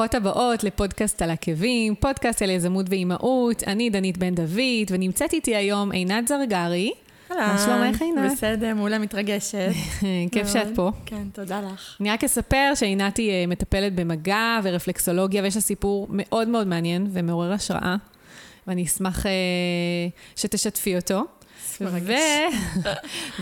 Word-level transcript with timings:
ברוכות 0.00 0.14
הבאות 0.14 0.64
לפודקאסט 0.64 1.22
על 1.22 1.30
עקבים, 1.30 1.94
פודקאסט 1.94 2.42
על 2.42 2.50
יזמות 2.50 2.86
ואימהות. 2.88 3.62
אני 3.66 3.90
דנית 3.90 4.18
בן 4.18 4.34
דוד, 4.34 4.90
ונמצאת 4.90 5.32
איתי 5.32 5.56
היום 5.56 5.92
עינת 5.92 6.28
זרגרי. 6.28 6.92
מה 7.30 7.62
שלומך, 7.64 8.02
עינת? 8.02 8.32
בסדר, 8.32 8.74
מעולה, 8.74 8.98
מתרגשת. 8.98 9.70
כיף 10.32 10.52
שאת 10.52 10.66
פה. 10.74 10.90
כן, 11.06 11.22
תודה 11.32 11.60
לך. 11.60 11.96
אני 12.00 12.10
רק 12.10 12.24
אספר 12.24 12.72
שעינת 12.74 13.16
היא 13.16 13.30
אה, 13.30 13.44
מטפלת 13.46 13.94
במגע 13.94 14.60
ורפלקסולוגיה, 14.62 15.42
ויש 15.42 15.54
לה 15.54 15.62
סיפור 15.62 16.06
מאוד 16.10 16.48
מאוד 16.48 16.66
מעניין 16.66 17.06
ומעורר 17.12 17.52
השראה, 17.52 17.96
ואני 18.66 18.84
אשמח 18.84 19.26
אה, 19.26 19.32
שתשתפי 20.36 20.96
אותו. 20.96 21.24
ו... 21.80 22.12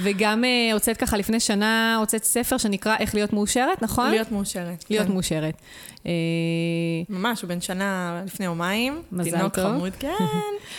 וגם 0.02 0.45
uh, 0.45 0.74
הוצאת 0.74 0.97
ככה 0.97 1.16
לפני 1.16 1.41
שנה, 1.41 1.97
הוצאת 2.01 2.24
ספר 2.24 2.59
שנקרא 2.59 2.97
איך 3.01 3.14
להיות 3.14 3.33
מאושרת, 3.33 3.83
נכון? 3.83 4.11
להיות 4.11 4.33
מאושרת. 4.33 4.84
להיות 4.91 5.06
כן. 5.06 5.12
מאושרת. 5.12 5.55
אה, 6.06 6.12
ממש, 7.09 7.42
הוא 7.42 7.48
בן 7.48 7.61
שנה 7.61 8.23
לפני 8.27 8.47
יומיים. 8.47 9.02
מזל 9.12 9.30
טוב. 9.30 9.38
תינוק 9.38 9.59
חמוד, 9.59 9.92
כן. 10.01 10.14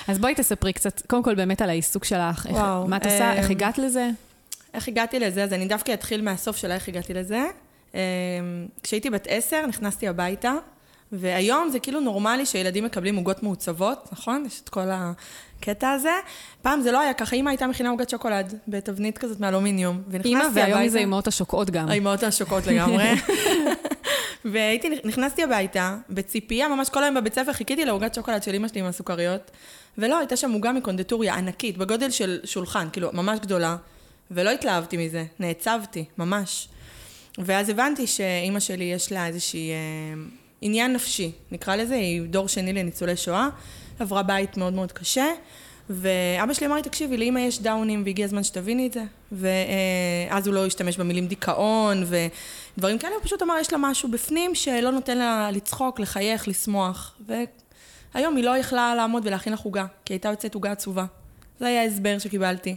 אז 0.08 0.20
בואי 0.20 0.36
תספרי 0.36 0.74
קצת, 0.74 1.02
קודם 1.08 1.24
כל 1.24 1.36
באמת 1.36 1.62
על 1.62 1.70
העיסוק 1.70 2.06
שלך. 2.06 2.46
איך, 2.46 2.56
וואו. 2.56 2.88
מה 2.88 2.98
את 2.98 3.06
עושה? 3.06 3.34
איך 3.34 3.50
הגעת 3.50 3.78
לזה? 3.78 4.10
איך 4.74 4.88
הגעתי 4.88 5.20
לזה? 5.20 5.44
אז 5.44 5.54
אני 5.54 5.68
דווקא 5.68 5.94
אתחיל 5.94 6.22
מהסוף 6.22 6.58
של 6.58 6.72
איך 6.72 6.88
הגעתי 6.88 7.14
לזה. 7.14 7.44
כשהייתי 8.84 9.10
בת 9.10 9.28
עשר, 9.30 9.66
נכנסתי 9.66 10.08
הביתה. 10.08 10.54
והיום 11.12 11.70
זה 11.70 11.80
כאילו 11.80 12.00
נורמלי 12.00 12.46
שילדים 12.46 12.86
מקבלים 12.86 13.16
עוגות 13.16 13.44
מעוצבות, 13.44 14.10
נכון? 14.12 14.44
יש 14.48 14.62
את 14.62 14.70
כל 14.70 14.90
הקטע 15.60 15.92
הזה. 15.92 16.14
פעם 16.62 16.82
זה 16.82 16.92
לא 16.92 17.00
היה 17.00 17.14
ככה, 17.14 17.36
אימא 17.36 17.50
הייתה 17.50 17.68
מכינה 17.68 17.90
עוגת 17.90 18.10
שוקולד 18.10 18.54
בתבנית 18.68 19.18
כזאת 19.18 19.40
מאלומיניום. 19.40 20.02
אימא, 20.26 20.46
והיום 20.54 20.88
זה 20.88 21.00
אימהות 21.00 21.28
השוקעות 21.28 21.70
גם. 21.70 21.90
האימהות 21.90 22.24
השוקעות 22.24 22.68
לגמרי. 22.68 23.04
והייתי, 24.52 24.90
נכנסתי 25.04 25.44
הביתה, 25.44 25.98
בציפייה, 26.10 26.68
ממש 26.68 26.90
כל 26.90 27.04
היום 27.04 27.16
בבית 27.16 27.34
ספר 27.34 27.54
חיכיתי 27.54 27.86
לעוגת 27.86 28.14
שוקולד 28.14 28.44
של 28.44 28.54
אימא 28.54 28.68
שלי 28.68 28.80
עם 28.80 28.86
הסוכריות, 28.86 29.52
ולא, 29.98 30.20
הייתה 30.20 30.36
שם 30.36 30.52
עוגה 30.52 30.72
מקונדטוריה 30.72 31.36
ענקית, 31.36 31.78
בגודל 31.78 32.10
של 32.10 32.40
שולחן, 32.44 32.88
כאילו, 32.92 33.10
ממש 33.14 33.40
גדולה, 33.40 33.76
ולא 34.32 34.50
התלהבתי 34.50 34.98
מזה, 34.98 35.26
נעצבתי, 35.40 36.06
ממש. 36.18 36.68
ואז 37.38 37.70
הבנתי 37.70 38.08
שאימא 38.08 38.60
שלי 38.60 38.84
יש 38.84 39.12
לה 39.12 39.28
איזושהי... 39.28 39.72
אה, 39.72 39.76
עניין 40.62 40.94
נפשי, 40.94 41.32
נקרא 41.52 41.76
לזה, 41.76 41.96
היא 41.96 42.22
דור 42.22 42.48
שני 42.48 42.74
לניצולי 42.74 43.18
שואה, 43.18 43.50
עברה 44.00 44.24
בית 44.24 44.58
מאוד 44.58 44.74
מאוד 44.74 44.92
קשה, 44.92 45.26
ואבא 45.90 46.54
שלי 46.54 46.68
אמר 46.68 46.76
לי, 46.76 46.82
תקשיבי, 46.82 47.18
לאמא 47.18 47.40
יש 47.40 47.62
דאונים 47.62 48.04
והגיע 48.06 48.26
הזמן 48.26 48.44
שתביני 48.44 48.88
את 48.88 48.94
זה. 48.94 49.04
ואז 49.32 50.48
הוא 50.48 50.56
לא 50.56 50.66
השתמש 50.66 50.98
במילים 50.98 51.28
דיכאון 51.28 52.04
ודברים 52.78 53.00
כאלה, 53.00 53.16
הוא 53.16 53.24
פשוט 53.24 53.42
אמר, 53.42 53.54
יש 53.62 53.74
לה 53.74 53.80
משהו 53.82 54.12
בפנים 54.12 54.56
שלא 54.56 54.92
נותן 54.92 55.18
לה 55.18 55.52
לצחוק, 55.52 56.00
לחייך, 56.00 56.48
לשמוח. 56.48 57.16
והיום 58.16 58.36
היא 58.36 58.44
לא 58.44 58.58
יכלה 58.58 58.96
לעמוד 58.96 59.28
ולהכין 59.28 59.54
לך 59.54 59.60
עוגה, 59.60 59.86
כי 60.06 60.14
הייתה 60.14 60.30
יוצאת 60.30 60.56
עוגה 60.56 60.72
עצובה. 60.72 61.06
זה 61.60 61.68
היה 61.68 61.82
ההסבר 61.82 62.20
שקיבלתי. 62.20 62.76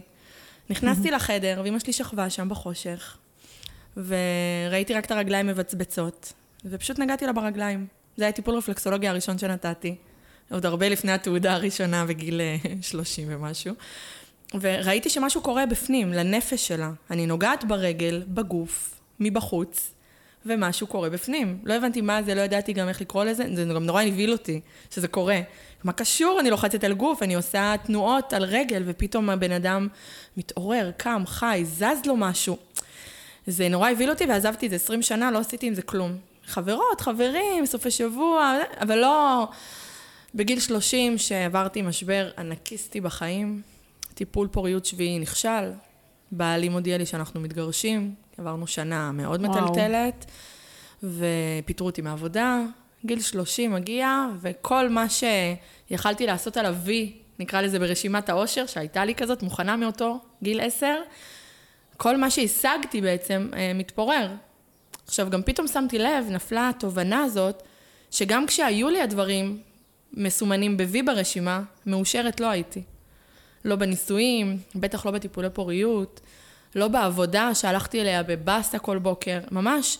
נכנסתי 0.69 1.11
לחדר, 1.11 1.59
ואימא 1.63 1.79
שלי 1.79 1.93
שכבה 1.93 2.29
שם 2.29 2.49
בחושך, 2.49 3.17
וראיתי 3.97 4.93
רק 4.93 5.05
את 5.05 5.11
הרגליים 5.11 5.47
מבצבצות, 5.47 6.33
ופשוט 6.65 6.99
נגעתי 6.99 7.25
לה 7.25 7.33
ברגליים. 7.33 7.87
זה 8.17 8.23
היה 8.23 8.31
טיפול 8.31 8.55
רפלקסולוגיה 8.55 9.11
הראשון 9.11 9.37
שנתתי. 9.37 9.95
עוד 10.51 10.65
הרבה 10.65 10.89
לפני 10.89 11.11
התעודה 11.11 11.53
הראשונה 11.53 12.05
בגיל 12.05 12.41
30 12.81 13.29
אה, 13.29 13.35
ומשהו. 13.37 13.73
וראיתי 14.61 15.09
שמשהו 15.09 15.41
קורה 15.41 15.65
בפנים, 15.65 16.13
לנפש 16.13 16.67
שלה. 16.67 16.91
אני 17.11 17.25
נוגעת 17.25 17.63
ברגל, 17.63 18.23
בגוף, 18.27 18.93
מבחוץ, 19.19 19.91
ומשהו 20.45 20.87
קורה 20.87 21.09
בפנים. 21.09 21.57
לא 21.63 21.73
הבנתי 21.73 22.01
מה 22.01 22.23
זה, 22.23 22.35
לא 22.35 22.41
ידעתי 22.41 22.73
גם 22.73 22.89
איך 22.89 23.01
לקרוא 23.01 23.23
לזה, 23.23 23.43
זה 23.55 23.65
גם 23.65 23.85
נורא 23.85 24.03
הבהיל 24.03 24.31
אותי 24.31 24.61
שזה 24.91 25.07
קורה. 25.07 25.39
מה 25.83 25.93
קשור? 25.93 26.39
אני 26.39 26.49
לוחצת 26.49 26.83
על 26.83 26.93
גוף, 26.93 27.23
אני 27.23 27.35
עושה 27.35 27.75
תנועות 27.83 28.33
על 28.33 28.43
רגל, 28.43 28.83
ופתאום 28.85 29.29
הבן 29.29 29.51
אדם 29.51 29.87
מתעורר, 30.37 30.91
קם, 30.97 31.23
חי, 31.25 31.63
זז 31.65 32.05
לו 32.05 32.15
משהו. 32.17 32.57
זה 33.47 33.69
נורא 33.69 33.89
הבהיל 33.89 34.09
אותי, 34.09 34.25
ועזבתי 34.25 34.65
את 34.65 34.69
זה 34.69 34.75
20 34.75 35.01
שנה, 35.01 35.31
לא 35.31 35.39
עשיתי 35.39 35.67
עם 35.67 35.73
זה 35.73 35.81
כלום. 35.81 36.17
חברות, 36.45 37.01
חברים, 37.01 37.65
סופי 37.65 37.91
שבוע, 37.91 38.57
אבל 38.81 38.97
לא... 38.97 39.47
בגיל 40.35 40.59
30, 40.59 41.17
שעברתי 41.17 41.81
משבר 41.81 42.29
ענקיסטי 42.37 43.01
בחיים, 43.01 43.61
טיפול 44.13 44.47
פוריות 44.47 44.85
שביעי 44.85 45.19
נכשל, 45.19 45.71
בעלי 46.31 46.69
מודיע 46.69 46.97
לי 46.97 47.05
שאנחנו 47.05 47.39
מתגרשים, 47.39 48.13
עברנו 48.37 48.67
שנה 48.67 49.11
מאוד 49.11 49.41
מטלטלת, 49.41 50.25
ופיטרו 51.03 51.87
אותי 51.87 52.01
מעבודה. 52.01 52.59
גיל 53.05 53.21
30 53.21 53.73
מגיע, 53.73 54.25
וכל 54.41 54.89
מה 54.89 55.05
שיכלתי 55.09 56.25
לעשות 56.25 56.57
על 56.57 56.73
וי, 56.83 57.13
נקרא 57.39 57.61
לזה 57.61 57.79
ברשימת 57.79 58.29
העושר, 58.29 58.65
שהייתה 58.65 59.05
לי 59.05 59.15
כזאת, 59.15 59.43
מוכנה 59.43 59.75
מאותו 59.75 60.19
גיל 60.43 60.61
10, 60.61 60.87
כל 61.97 62.17
מה 62.17 62.29
שהשגתי 62.29 63.01
בעצם 63.01 63.49
אה, 63.53 63.71
מתפורר. 63.75 64.31
עכשיו, 65.07 65.29
גם 65.29 65.43
פתאום 65.43 65.67
שמתי 65.67 65.99
לב, 65.99 66.25
נפלה 66.29 66.69
התובנה 66.69 67.23
הזאת, 67.23 67.63
שגם 68.11 68.45
כשהיו 68.47 68.89
לי 68.89 69.01
הדברים 69.01 69.61
מסומנים 70.13 70.77
ב-V 70.77 70.97
ברשימה, 71.05 71.61
מאושרת 71.85 72.39
לא 72.39 72.47
הייתי. 72.47 72.81
לא 73.65 73.75
בנישואים, 73.75 74.57
בטח 74.75 75.05
לא 75.05 75.11
בטיפולי 75.11 75.49
פוריות, 75.49 76.21
לא 76.75 76.87
בעבודה 76.87 77.55
שהלכתי 77.55 78.01
אליה 78.01 78.23
בבאסה 78.23 78.79
כל 78.79 78.97
בוקר, 78.97 79.39
ממש 79.51 79.97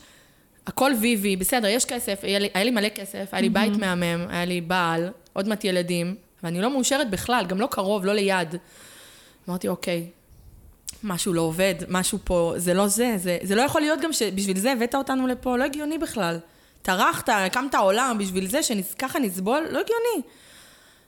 הכל 0.68 0.92
וי-וי, 1.02 1.36
בסדר, 1.36 1.68
יש 1.68 1.86
כסף, 1.86 2.20
היה 2.24 2.40
לי, 2.40 2.50
היה 2.54 2.64
לי 2.64 2.72
מלא 2.72 2.90
כסף, 2.90 3.30
היה 3.32 3.42
לי 3.42 3.50
בית 3.50 3.78
מהמם, 3.78 4.26
היה 4.30 4.46
לי 4.46 4.62
בעל, 4.62 5.10
עוד 5.34 5.48
מעט 5.48 5.64
ילדים, 5.64 6.16
ואני 6.44 6.62
לא 6.62 6.70
מאושרת 6.70 7.10
בכלל, 7.10 7.46
גם 7.48 7.60
לא 7.60 7.68
קרוב, 7.72 8.06
לא 8.06 8.14
ליד. 8.14 8.56
אמרתי, 9.50 9.68
אוקיי, 9.68 10.08
משהו 11.04 11.34
לא 11.34 11.42
עובד, 11.42 11.76
משהו 11.90 12.20
פה, 12.24 12.54
זה 12.58 12.74
לא 12.74 12.88
זה, 12.88 13.14
זה, 13.18 13.38
זה 13.42 13.56
לא 13.56 13.62
יכול 13.62 13.82
להיות 13.82 14.00
גם 14.02 14.14
שבשביל 14.14 14.60
זה 14.60 14.72
הבאת 14.72 14.96
אותנו 14.96 15.28
לפה, 15.28 15.58
לא 15.58 15.64
הגיוני 15.64 15.98
בכלל. 15.98 16.40
טרחת, 16.84 17.30
הקמת 17.30 17.76
עולם 17.76 18.18
בשביל 18.20 18.48
זה, 18.48 18.64
שככה 18.64 19.20
נסבול, 19.20 19.60
לא 19.70 19.80
הגיוני. 19.80 20.28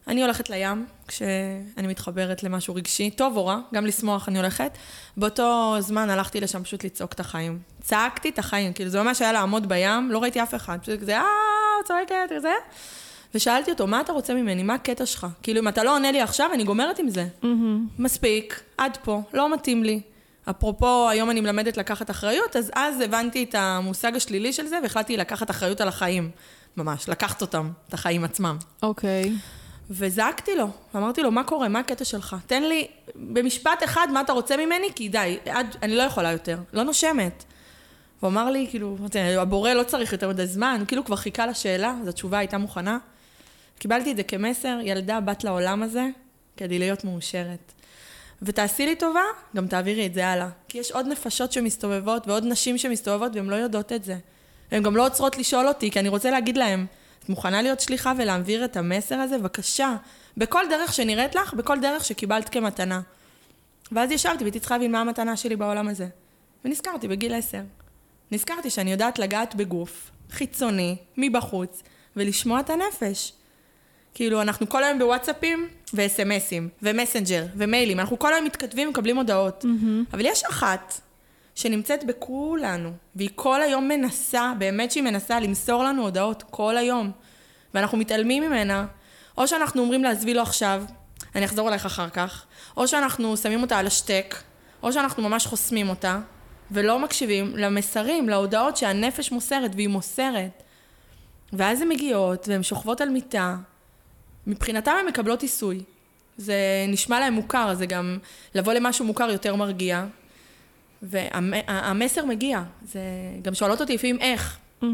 אני 0.08 0.22
הולכת 0.22 0.50
לים, 0.50 0.86
כשאני 1.08 1.88
מתחברת 1.88 2.44
למשהו 2.44 2.76
רגשי, 2.76 3.10
טוב 3.10 3.38
או 3.38 3.46
רע, 3.46 3.60
גם 3.74 3.86
לשמוח 3.86 4.30
אני 4.30 4.38
הולכת. 4.38 4.78
באותו 5.18 5.76
זמן 5.80 6.10
הלכתי 6.10 6.42
לשם 6.42 6.64
פשוט 6.64 6.84
לצעוק 6.84 7.14
את 7.14 7.20
החיים. 7.20 7.60
צעקתי 7.82 8.30
את 8.30 8.40
החיים, 8.40 8.74
כאילו 8.74 8.90
זה 8.90 9.04
ממש 9.04 9.22
היה 9.22 9.34
לעמוד 9.34 9.70
בים, 9.70 10.12
לא 10.12 10.20
ראיתי 10.20 10.44
אף 10.44 10.56
אחד, 10.56 10.78
פשוט 10.82 11.00
כזה, 11.00 11.18
אה, 11.18 11.26
צועקת, 11.86 12.16
כזה. 12.38 12.54
ושאלתי 13.36 13.72
אותו, 13.72 13.88
מה 13.88 14.02
אתה 14.02 14.14
רוצה 14.14 14.34
ממני? 14.34 14.64
מה 14.64 14.74
הקטע 14.74 15.06
שלך? 15.06 15.28
כאילו, 15.44 15.62
אם 15.62 15.68
אתה 15.68 15.84
לא 15.84 15.96
עונה 15.96 16.12
לי 16.12 16.22
עכשיו, 16.22 16.50
אני 16.54 16.64
גומרת 16.64 17.00
עם 17.00 17.10
זה. 17.10 17.28
Mm-hmm. 17.44 18.00
מספיק, 18.00 18.62
עד 18.78 18.98
פה, 19.04 19.22
לא 19.34 19.54
מתאים 19.54 19.84
לי. 19.84 20.02
אפרופו, 20.50 21.10
היום 21.10 21.30
אני 21.30 21.42
מלמדת 21.42 21.78
לקחת 21.78 22.10
אחריות, 22.10 22.56
אז 22.56 22.72
אז 22.74 23.02
הבנתי 23.02 23.44
את 23.44 23.56
המושג 23.56 24.16
השלילי 24.16 24.54
של 24.54 24.68
זה, 24.68 24.80
והחלטתי 24.84 25.18
לקחת 25.18 25.50
אחריות 25.50 25.82
על 25.82 25.88
החיים. 25.88 26.32
ממש, 26.78 27.10
לקחת 27.10 27.42
אותם, 27.42 27.70
את 27.90 27.94
החיים 27.94 28.24
עצמם. 28.24 28.58
אוקיי. 28.84 29.24
Okay. 29.24 29.30
וזעקתי 29.90 30.56
לו, 30.56 30.68
אמרתי 30.96 31.22
לו, 31.22 31.32
מה 31.32 31.44
קורה? 31.44 31.68
מה 31.68 31.80
הקטע 31.80 32.06
שלך? 32.06 32.36
תן 32.48 32.64
לי 32.64 32.88
במשפט 33.16 33.84
אחד 33.84 34.08
מה 34.14 34.22
אתה 34.22 34.34
רוצה 34.34 34.58
ממני, 34.58 34.88
כי 34.96 35.10
די, 35.10 35.38
עד, 35.50 35.76
אני 35.82 35.96
לא 35.96 36.04
יכולה 36.04 36.32
יותר, 36.32 36.58
לא 36.74 36.84
נושמת. 36.84 37.44
הוא 38.20 38.28
אמר 38.28 38.50
לי, 38.50 38.68
כאילו, 38.70 38.98
הבורא 39.38 39.74
לא 39.74 39.84
צריך 39.84 40.12
יותר 40.12 40.30
מדי 40.30 40.48
זמן, 40.48 40.78
הוא 40.80 40.88
כאילו 40.88 41.06
כבר 41.06 41.16
חיכה 41.16 41.48
לשאלה, 41.48 41.96
אז 42.02 42.08
התשובה 42.08 42.38
הייתה 42.38 42.58
מוכנה. 42.58 42.98
קיבלתי 43.80 44.12
את 44.12 44.18
זה 44.18 44.24
כמסר, 44.24 44.78
ילדה 44.82 45.20
בת 45.20 45.44
לעולם 45.44 45.84
הזה, 45.84 46.08
כדי 46.58 46.80
להיות 46.80 47.04
מאושרת. 47.04 47.72
ותעשי 48.46 48.86
לי 48.86 48.96
טובה, 48.96 49.22
גם 49.56 49.68
תעבירי 49.68 50.06
את 50.06 50.14
זה 50.14 50.28
הלאה. 50.28 50.50
כי 50.68 50.78
יש 50.78 50.92
עוד 50.92 51.08
נפשות 51.08 51.52
שמסתובבות 51.52 52.28
ועוד 52.28 52.44
נשים 52.46 52.78
שמסתובבות 52.78 53.36
והן 53.36 53.46
לא 53.46 53.56
יודעות 53.56 53.92
את 53.92 54.04
זה. 54.04 54.18
הן 54.72 54.84
גם 54.84 54.96
לא 54.96 55.06
עוצרות 55.06 55.38
לשאול 55.38 55.68
אותי, 55.68 55.92
כי 55.92 56.00
אני 56.00 56.10
רוצה 56.10 56.32
להגיד 56.32 56.58
להן, 56.58 56.86
את 57.20 57.30
מוכנה 57.30 57.62
להיות 57.62 57.80
שליחה 57.80 58.14
ולהעביר 58.18 58.66
את 58.66 58.78
המסר 58.78 59.16
הזה? 59.16 59.38
בבקשה. 59.38 59.96
בכל 60.38 60.64
דרך 60.70 60.94
שנראית 60.94 61.36
לך, 61.36 61.54
בכל 61.54 61.80
דרך 61.80 62.06
שקיבלת 62.06 62.50
כמתנה. 62.50 63.02
ואז 63.92 64.12
ישבתי 64.12 64.44
והייתי 64.44 64.60
צריכה 64.60 64.76
להבין 64.76 64.92
מה 64.92 65.02
המתנה 65.02 65.38
שלי 65.38 65.56
בעולם 65.56 65.88
הזה. 65.88 66.08
ונזכרתי 66.66 67.08
בגיל 67.08 67.34
עשר. 67.34 67.62
נזכרתי 68.32 68.70
שאני 68.70 68.92
יודעת 68.92 69.20
לגעת 69.20 69.56
בגוף 69.56 70.12
חיצוני, 70.32 70.96
מבחוץ, 71.18 71.84
ולשמוע 72.16 72.60
את 72.60 72.70
הנפש. 72.70 73.34
כאילו, 74.16 74.42
אנחנו 74.42 74.70
כל 74.70 74.84
היום 74.84 75.00
בוואטסאפים 75.00 75.70
וסמסים, 75.94 76.70
ומסנג'ר, 76.82 77.46
ומיילים, 77.56 78.00
אנחנו 78.00 78.20
כל 78.20 78.34
היום 78.34 78.46
מתכתבים 78.46 78.88
ומקבלים 78.88 79.18
הודעות. 79.18 79.64
Mm-hmm. 79.64 80.14
אבל 80.14 80.26
יש 80.26 80.44
אחת 80.44 81.02
שנמצאת 81.56 82.04
בכולנו, 82.04 82.92
והיא 83.16 83.30
כל 83.36 83.62
היום 83.62 83.88
מנסה, 83.88 84.54
באמת 84.58 84.92
שהיא 84.92 85.04
מנסה 85.04 85.40
למסור 85.40 85.84
לנו 85.84 86.04
הודעות 86.04 86.44
כל 86.50 86.78
היום, 86.78 87.12
ואנחנו 87.74 87.98
מתעלמים 87.98 88.44
ממנה, 88.44 88.86
או 89.38 89.48
שאנחנו 89.48 89.82
אומרים 89.82 90.04
לה, 90.04 90.12
עזבי 90.12 90.34
לו 90.34 90.42
עכשיו, 90.42 90.84
אני 91.36 91.46
אחזור 91.46 91.68
אלייך 91.68 91.86
אחר 91.86 92.10
כך, 92.10 92.46
או 92.78 92.88
שאנחנו 92.88 93.38
שמים 93.38 93.62
אותה 93.62 93.78
על 93.78 93.88
השטק, 93.88 94.36
או 94.84 94.94
שאנחנו 94.94 95.30
ממש 95.30 95.46
חוסמים 95.46 95.90
אותה, 95.90 96.20
ולא 96.72 97.00
מקשיבים 97.00 97.58
למסרים, 97.58 98.30
להודעות 98.30 98.78
שהנפש 98.78 99.32
מוסרת, 99.32 99.72
והיא 99.76 99.90
מוסרת. 99.90 100.64
ואז 101.54 101.82
הן 101.82 101.88
מגיעות, 101.90 102.48
והן 102.48 102.64
שוכבות 102.64 103.02
על 103.02 103.10
מיטה. 103.10 103.56
מבחינתן 104.48 104.92
הן 105.00 105.08
מקבלות 105.08 105.42
עיסוי. 105.42 105.84
זה 106.38 106.56
נשמע 106.88 107.20
להן 107.20 107.34
מוכר, 107.34 107.76
זה 107.76 107.86
גם 107.86 108.18
לבוא 108.56 108.74
למשהו 108.74 109.06
מוכר 109.06 109.30
יותר 109.30 109.56
מרגיע. 109.56 110.06
והמסר 111.02 112.26
מגיע. 112.26 112.64
זה... 112.86 113.00
גם 113.42 113.54
שואלות 113.54 113.82
אותי 113.82 113.94
לפעמים 113.94 114.20
איך. 114.20 114.58
Mm-hmm. 114.82 114.86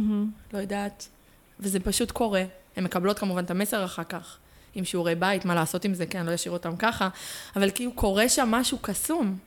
לא 0.53 0.59
יודעת. 0.59 1.07
וזה 1.59 1.79
פשוט 1.79 2.11
קורה. 2.11 2.43
הן 2.75 2.83
מקבלות 2.83 3.19
כמובן 3.19 3.43
את 3.43 3.51
המסר 3.51 3.85
אחר 3.85 4.03
כך. 4.03 4.37
עם 4.75 4.85
שיעורי 4.85 5.15
בית, 5.15 5.45
מה 5.45 5.55
לעשות 5.55 5.85
עם 5.85 5.93
זה, 5.93 6.05
כן, 6.05 6.25
לא 6.25 6.35
אשאיר 6.35 6.53
אותם 6.53 6.75
ככה. 6.75 7.09
אבל 7.55 7.71
כאילו 7.71 7.91
קורה 7.91 8.29
שם 8.29 8.51
משהו 8.51 8.77
קסום. 8.81 9.37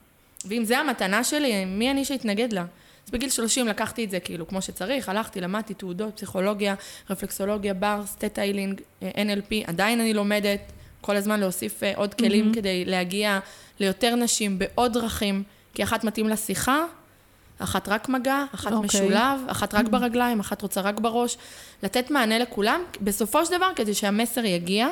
ואם 0.45 0.65
זה 0.65 0.79
המתנה 0.79 1.25
שלי, 1.25 1.65
מי 1.65 1.91
אני 1.91 2.05
שאתנגד 2.05 2.53
לה? 2.53 2.65
אז 3.05 3.11
בגיל 3.11 3.31
30 3.31 3.69
לקחתי 3.69 4.05
את 4.05 4.11
זה 4.11 4.21
כאילו 4.21 4.49
כמו 4.49 4.63
שצריך, 4.63 5.09
הלכתי, 5.09 5.41
למדתי 5.41 5.75
תעודות, 5.75 6.17
פסיכולוגיה, 6.17 6.75
רפלקסולוגיה, 7.11 7.75
Bars, 7.75 8.15
Theta 8.15 8.40
Healing, 8.40 8.81
NLP, 9.03 9.55
עדיין 9.67 10.01
אני 10.01 10.15
לומדת 10.15 10.73
כל 11.01 11.17
הזמן 11.17 11.41
להוסיף 11.41 11.83
אה, 11.83 11.93
עוד 11.97 12.15
כלים 12.15 12.51
mm-hmm. 12.51 12.55
כדי 12.55 12.85
להגיע 12.85 13.39
ליותר 13.81 14.15
נשים 14.15 14.59
בעוד 14.59 14.93
דרכים, 14.93 15.43
כי 15.75 15.83
אחת 15.83 16.05
מתאים 16.05 16.29
לשיחה, 16.29 16.85
אחת 17.59 17.89
רק 17.89 18.09
מגע, 18.09 18.45
אחת 18.55 18.73
okay. 18.73 18.75
אוקיי. 18.75 19.01
משולב, 19.01 19.41
אחת 19.47 19.75
רק 19.75 19.89
ברגליים, 19.89 20.41
אחת 20.41 20.63
רוצה 20.63 20.81
רק 20.81 21.01
בראש. 21.01 21.37
לתת 21.83 22.11
מענה 22.11 22.39
לכולם, 22.39 22.81
בסופו 23.01 23.47
של 23.47 23.57
דבר, 23.57 23.71
כדי 23.77 23.95
שהמסר 23.95 24.45
יגיע. 24.45 24.89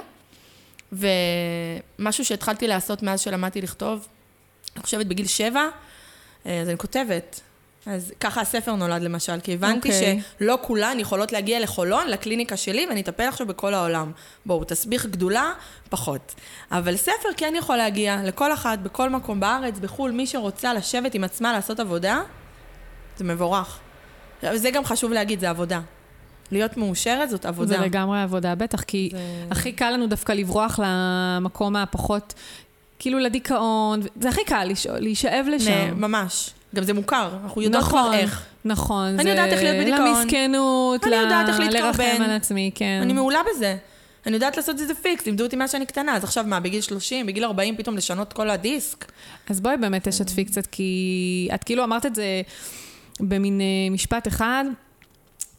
ומשהו 0.92 2.24
שהתחלתי 2.24 2.68
לעשות 2.68 3.02
מאז 3.02 3.20
שלמדתי 3.20 3.60
לכתוב, 3.60 4.08
אני 4.76 4.82
חושבת 4.82 5.06
בגיל 5.06 5.26
שבע, 5.26 5.68
אה, 6.46 6.60
אז 6.60 6.68
אני 6.68 6.78
כותבת. 6.78 7.40
אז 7.86 8.12
ככה 8.20 8.40
הספר 8.40 8.74
נולד 8.74 9.02
למשל, 9.02 9.40
כי 9.40 9.54
הבנתי 9.54 9.88
okay. 9.88 9.92
אוקיי. 9.92 10.22
שלא 10.40 10.58
כולן 10.62 11.00
יכולות 11.00 11.32
להגיע 11.32 11.60
לחולון, 11.60 12.08
לקליניקה 12.08 12.56
שלי, 12.56 12.86
ואני 12.88 13.00
אטפל 13.00 13.22
עכשיו 13.22 13.46
בכל 13.46 13.74
העולם. 13.74 14.12
בואו, 14.46 14.64
תסביך 14.64 15.06
גדולה, 15.06 15.52
פחות. 15.88 16.34
אבל 16.70 16.96
ספר 16.96 17.28
כן 17.36 17.54
יכול 17.56 17.76
להגיע 17.76 18.20
לכל 18.24 18.52
אחת, 18.52 18.78
בכל 18.78 19.10
מקום 19.10 19.40
בארץ, 19.40 19.78
בחו"ל, 19.78 20.10
מי 20.10 20.26
שרוצה 20.26 20.74
לשבת 20.74 21.14
עם 21.14 21.24
עצמה, 21.24 21.52
לעשות 21.52 21.80
עבודה, 21.80 22.20
זה 23.16 23.24
מבורך. 23.24 23.78
וזה 24.42 24.70
גם 24.70 24.84
חשוב 24.84 25.12
להגיד, 25.12 25.40
זה 25.40 25.50
עבודה. 25.50 25.80
להיות 26.50 26.76
מאושרת 26.76 27.30
זאת 27.30 27.44
עבודה. 27.44 27.68
זה 27.68 27.78
לגמרי 27.78 28.22
עבודה, 28.22 28.54
בטח, 28.54 28.82
כי 28.82 29.08
זה... 29.12 29.18
הכי 29.50 29.72
קל 29.72 29.90
לנו 29.90 30.06
דווקא 30.06 30.32
לברוח 30.32 30.80
למקום 30.82 31.76
הפחות, 31.76 32.34
כאילו 32.98 33.18
לדיכאון, 33.18 34.00
זה 34.20 34.28
הכי 34.28 34.44
קל 34.44 34.70
להישאב 34.98 35.46
לשם. 35.50 36.00
ממש. 36.00 36.50
גם 36.74 36.82
זה 36.82 36.92
מוכר, 36.92 37.30
אנחנו 37.44 37.62
יודעות 37.62 37.84
נכון, 37.84 38.02
כבר 38.02 38.18
איך. 38.18 38.44
נכון, 38.64 39.06
אני 39.06 39.22
זה... 39.22 39.28
יודעת 39.28 39.52
איך 39.52 39.62
להיות 39.62 39.76
בדיכאון. 39.76 40.08
למסכנות, 40.08 41.04
אני 41.04 41.16
יודעת 41.16 41.48
איך 41.48 41.60
להתקרבן. 41.60 41.86
לרחם 41.86 42.22
על 42.22 42.30
עצמי, 42.30 42.70
כן. 42.74 43.00
אני 43.02 43.12
מעולה 43.12 43.40
בזה. 43.50 43.76
אני 44.26 44.34
יודעת 44.34 44.56
לעשות 44.56 44.80
את 44.80 44.88
זה 44.88 44.94
fix, 44.94 45.26
לימדו 45.26 45.44
אותי 45.44 45.56
מאז 45.56 45.72
שאני 45.72 45.86
קטנה, 45.86 46.16
אז 46.16 46.24
עכשיו 46.24 46.44
מה, 46.46 46.60
בגיל 46.60 46.80
30, 46.80 47.26
בגיל 47.26 47.44
40 47.44 47.76
פתאום 47.76 47.96
לשנות 47.96 48.32
כל 48.32 48.50
הדיסק? 48.50 49.12
אז 49.50 49.60
בואי 49.60 49.76
באמת 49.76 50.08
תשתפי 50.08 50.44
קצת, 50.44 50.66
כי 50.66 51.48
את 51.54 51.64
כאילו 51.64 51.84
אמרת 51.84 52.06
את 52.06 52.14
זה 52.14 52.42
במין 53.20 53.60
אה, 53.60 53.66
משפט 53.90 54.28
אחד. 54.28 54.64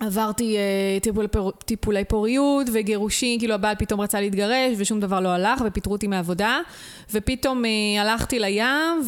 עברתי 0.06 0.58
אה, 0.58 1.04
טיפול, 1.04 1.28
טיפולי 1.66 2.06
פוריות 2.06 2.68
וגירושים, 2.74 3.40
כאילו 3.40 3.54
הבעל 3.54 3.76
פתאום 3.76 4.02
רצה 4.02 4.22
להתגרש 4.22 4.74
ושום 4.78 5.00
דבר 5.00 5.20
לא 5.20 5.30
הלך 5.30 5.62
ופיטרו 5.66 5.94
אותי 5.94 6.08
מעבודה 6.08 6.60
ופתאום 7.14 7.64
אה, 7.64 8.02
הלכתי 8.02 8.40
לים 8.40 9.02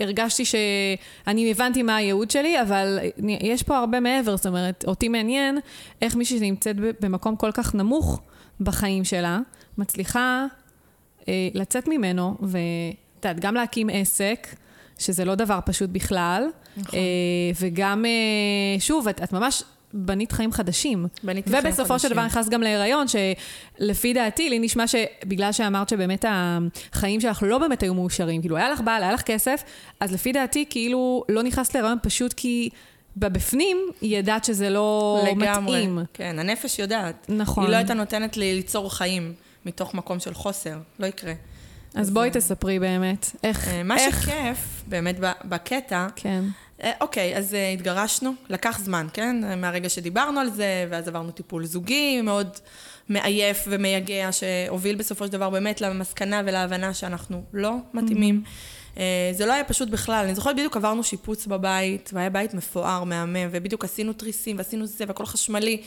והרגשתי 0.00 0.44
שאני 0.44 1.50
הבנתי 1.50 1.82
מה 1.82 1.96
הייעוד 1.96 2.30
שלי 2.30 2.60
אבל 2.62 2.98
יש 3.40 3.62
פה 3.62 3.76
הרבה 3.76 4.00
מעבר, 4.00 4.36
זאת 4.36 4.46
אומרת 4.46 4.84
אותי 4.88 5.08
מעניין 5.08 5.58
איך 6.02 6.16
מישהי 6.16 6.38
שנמצאת 6.38 6.76
במקום 7.00 7.36
כל 7.36 7.52
כך 7.52 7.74
נמוך 7.74 8.20
בחיים 8.60 9.04
שלה 9.04 9.40
מצליחה 9.78 10.46
uh, 11.20 11.24
לצאת 11.54 11.88
ממנו 11.88 12.36
ואת 12.40 13.24
יודעת, 13.24 13.40
גם 13.40 13.54
להקים 13.54 13.88
עסק 13.92 14.46
שזה 14.98 15.24
לא 15.24 15.34
דבר 15.34 15.58
פשוט 15.66 15.90
בכלל. 15.90 16.48
נכון. 16.76 16.98
אה, 16.98 17.00
וגם, 17.60 18.04
אה, 18.04 18.80
שוב, 18.80 19.08
את, 19.08 19.22
את 19.22 19.32
ממש 19.32 19.62
בנית 19.92 20.32
חיים 20.32 20.52
חדשים. 20.52 21.06
בנית 21.22 21.48
חיים 21.48 21.56
חדשים. 21.56 21.70
ובסופו 21.70 21.98
של 21.98 22.08
דבר 22.08 22.24
נכנסת 22.24 22.50
גם 22.50 22.62
להיריון, 22.62 23.06
שלפי 23.08 24.12
דעתי, 24.12 24.50
לי 24.50 24.58
נשמע 24.58 24.84
שבגלל 24.86 25.52
שאמרת 25.52 25.88
שבאמת 25.88 26.24
החיים 26.28 27.20
שלך 27.20 27.42
לא 27.46 27.58
באמת 27.58 27.82
היו 27.82 27.94
מאושרים, 27.94 28.40
כאילו 28.40 28.56
היה 28.56 28.70
לך 28.70 28.80
בעל, 28.80 29.02
היה 29.02 29.12
לך 29.12 29.22
כסף, 29.22 29.62
אז 30.00 30.12
לפי 30.12 30.32
דעתי, 30.32 30.64
כאילו 30.70 31.24
לא 31.28 31.42
נכנסת 31.42 31.74
להיריון 31.74 31.98
פשוט 32.02 32.32
כי... 32.32 32.68
בבפנים, 33.16 33.78
היא 34.00 34.18
ידעת 34.18 34.44
שזה 34.44 34.70
לא 34.70 35.20
לגמרי. 35.26 35.86
מתאים. 35.86 35.98
כן, 36.14 36.38
הנפש 36.38 36.78
יודעת. 36.78 37.26
נכון. 37.28 37.64
היא 37.64 37.70
לא 37.70 37.76
הייתה 37.76 37.94
נותנת 37.94 38.36
לי 38.36 38.54
ליצור 38.54 38.94
חיים 38.94 39.32
מתוך 39.66 39.94
מקום 39.94 40.20
של 40.20 40.34
חוסר, 40.34 40.78
לא 40.98 41.06
יקרה. 41.06 41.32
אז 41.94 42.10
בואי 42.10 42.30
תספרי 42.32 42.78
באמת, 42.78 43.30
איך... 43.42 43.68
אה, 43.68 43.82
מה 43.82 43.96
איך... 43.96 44.22
שכיף, 44.22 44.82
באמת, 44.86 45.16
בקטע... 45.44 46.06
כן. 46.16 46.44
אה, 46.82 46.92
אוקיי, 47.00 47.36
אז 47.36 47.54
אה, 47.54 47.70
התגרשנו, 47.70 48.32
לקח 48.48 48.78
זמן, 48.78 49.06
כן? 49.12 49.60
מהרגע 49.60 49.88
שדיברנו 49.88 50.40
על 50.40 50.50
זה, 50.50 50.86
ואז 50.90 51.08
עברנו 51.08 51.30
טיפול 51.30 51.64
זוגי 51.64 52.20
מאוד 52.22 52.48
מעייף 53.08 53.64
ומייגע, 53.66 54.28
שהוביל 54.32 54.96
בסופו 54.96 55.26
של 55.26 55.32
דבר 55.32 55.50
באמת 55.50 55.80
למסקנה 55.80 56.42
ולהבנה 56.46 56.94
שאנחנו 56.94 57.42
לא 57.52 57.76
מתאימים. 57.94 58.42
Mm-hmm. 58.44 58.98
זה 59.32 59.46
לא 59.46 59.52
היה 59.52 59.64
פשוט 59.64 59.88
בכלל. 59.88 60.24
אני 60.24 60.34
זוכרת 60.34 60.56
בדיוק 60.56 60.76
עברנו 60.76 61.04
שיפוץ 61.04 61.46
בבית, 61.46 62.10
והיה 62.12 62.30
בית 62.30 62.54
מפואר, 62.54 63.04
מהמם, 63.04 63.48
ובדיוק 63.50 63.84
עשינו 63.84 64.12
תריסים, 64.12 64.58
ועשינו 64.58 64.86
זה, 64.86 65.04
והכל 65.08 65.26
חשמלי. 65.26 65.82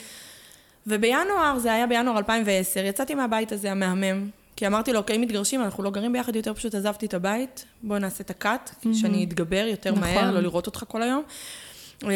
ובינואר, 0.87 1.59
זה 1.59 1.73
היה 1.73 1.87
בינואר 1.87 2.17
2010, 2.17 2.79
יצאתי 2.79 3.15
מהבית 3.15 3.51
הזה 3.51 3.71
המהמם, 3.71 4.29
כי 4.57 4.67
אמרתי 4.67 4.93
לו, 4.93 4.99
אוקיי, 4.99 5.17
מתגרשים, 5.17 5.63
אנחנו 5.63 5.83
לא 5.83 5.89
גרים 5.89 6.13
ביחד 6.13 6.35
יותר, 6.35 6.53
פשוט 6.53 6.75
עזבתי 6.75 7.05
את 7.05 7.13
הבית, 7.13 7.65
בוא 7.83 7.97
נעשה 7.97 8.23
את 8.23 8.29
הקאט, 8.29 8.69
mm-hmm. 8.69 8.87
שאני 8.93 9.23
אתגבר 9.23 9.65
יותר 9.67 9.91
נכון. 9.91 10.03
מהר, 10.03 10.31
לא 10.31 10.39
לראות 10.39 10.65
אותך 10.65 10.83
כל 10.87 11.03
היום. 11.03 11.23
אה, 12.03 12.09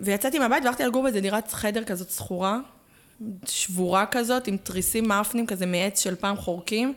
ויצאתי 0.00 0.38
מהבית 0.38 0.64
והלכתי 0.64 0.84
לגור 0.84 1.02
באיזה 1.02 1.20
דירת 1.20 1.52
חדר 1.52 1.84
כזאת 1.84 2.10
שכורה, 2.10 2.58
שבורה 3.46 4.06
כזאת, 4.06 4.46
עם 4.46 4.56
תריסים 4.56 5.08
מאפנים 5.08 5.46
כזה 5.46 5.66
מעץ 5.66 6.02
של 6.02 6.14
פעם 6.14 6.36
חורקים, 6.36 6.94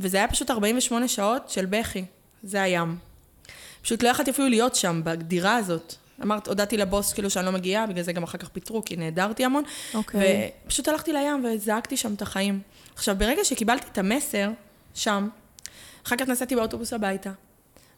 וזה 0.00 0.16
היה 0.16 0.28
פשוט 0.28 0.50
48 0.50 1.08
שעות 1.08 1.48
של 1.48 1.66
בכי, 1.66 2.04
זה 2.42 2.62
הים. 2.62 2.96
פשוט 3.82 4.02
לא 4.02 4.08
יכולתי 4.08 4.30
אפילו 4.30 4.48
להיות 4.48 4.74
שם, 4.74 5.00
בדירה 5.04 5.56
הזאת. 5.56 5.94
אמרת, 6.22 6.48
הודעתי 6.48 6.76
לבוס 6.76 7.12
כאילו 7.12 7.30
שאני 7.30 7.46
לא 7.46 7.52
מגיעה, 7.52 7.86
בגלל 7.86 8.02
זה 8.02 8.12
גם 8.12 8.22
אחר 8.22 8.38
כך 8.38 8.48
פיטרו, 8.48 8.84
כי 8.84 8.96
נעדרתי 8.96 9.44
המון. 9.44 9.64
אוקיי. 9.94 10.20
Okay. 10.20 10.66
ופשוט 10.66 10.88
הלכתי 10.88 11.12
לים 11.12 11.44
וזעקתי 11.44 11.96
שם 11.96 12.14
את 12.14 12.22
החיים. 12.22 12.60
עכשיו, 12.94 13.16
ברגע 13.18 13.44
שקיבלתי 13.44 13.86
את 13.92 13.98
המסר, 13.98 14.50
שם, 14.94 15.28
אחר 16.06 16.16
כך 16.16 16.28
נסעתי 16.28 16.56
באוטובוס 16.56 16.92
הביתה, 16.92 17.30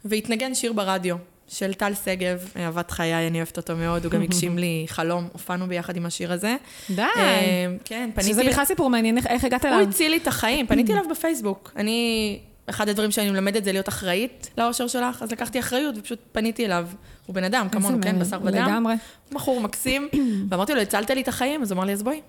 והתנגן 0.04 0.54
שיר 0.54 0.72
ברדיו 0.72 1.16
של 1.48 1.74
טל 1.74 1.92
שגב, 2.04 2.50
אהבת 2.56 2.90
חיי, 2.90 3.28
אני 3.28 3.38
אוהבת 3.38 3.56
אותו 3.56 3.76
מאוד, 3.76 4.04
הוא 4.04 4.12
גם 4.12 4.22
הגשים 4.22 4.58
לי 4.58 4.86
חלום, 4.88 5.28
הופענו 5.32 5.66
ביחד 5.66 5.96
עם 5.96 6.06
השיר 6.06 6.32
הזה. 6.32 6.56
די. 6.90 7.02
אה, 7.02 7.66
כן, 7.84 8.10
פניתי... 8.14 8.30
שזה 8.30 8.44
בכלל 8.44 8.64
סיפור 8.64 8.90
מעניין, 8.90 9.18
איך 9.18 9.44
הגעת 9.44 9.64
אליו? 9.64 9.78
הוא 9.78 9.88
הציל 9.88 10.10
לי 10.10 10.16
את 10.16 10.26
החיים, 10.26 10.66
פניתי 10.66 10.92
אליו 10.92 11.04
בפייסבוק. 11.10 11.72
אני, 11.76 12.40
אחד 12.66 12.88
הדברים 12.88 13.10
שאני 13.10 13.30
מלמדת 13.30 13.64
זה 13.64 13.72
להיות 13.72 13.88
אחראית 13.88 14.50
לאושר 14.58 14.86
שלך, 14.86 15.22
אז 15.22 15.32
לקחתי 15.32 15.60
אחריות 15.60 15.94
ופשוט 15.98 16.18
פניתי 16.32 16.66
אליו. 16.66 16.88
הוא 17.26 17.34
בן 17.34 17.44
אדם, 17.44 17.68
כמונו, 17.68 17.98
כן, 18.02 18.18
בשר 18.18 18.38
ודם. 18.42 18.64
לגמרי. 18.64 18.94
בחור 19.32 19.60
מקסים, 19.60 20.08
ואמרתי 20.50 20.74
לו, 20.74 20.80
הצלת 20.80 21.10
לי 21.10 21.22
את 21.22 21.28
החיים, 21.28 21.62
אז 21.62 21.70
הוא 21.70 21.76
אמר 21.76 21.86
לי, 21.86 21.92
אז 21.92 22.02
בואי. 22.02 22.20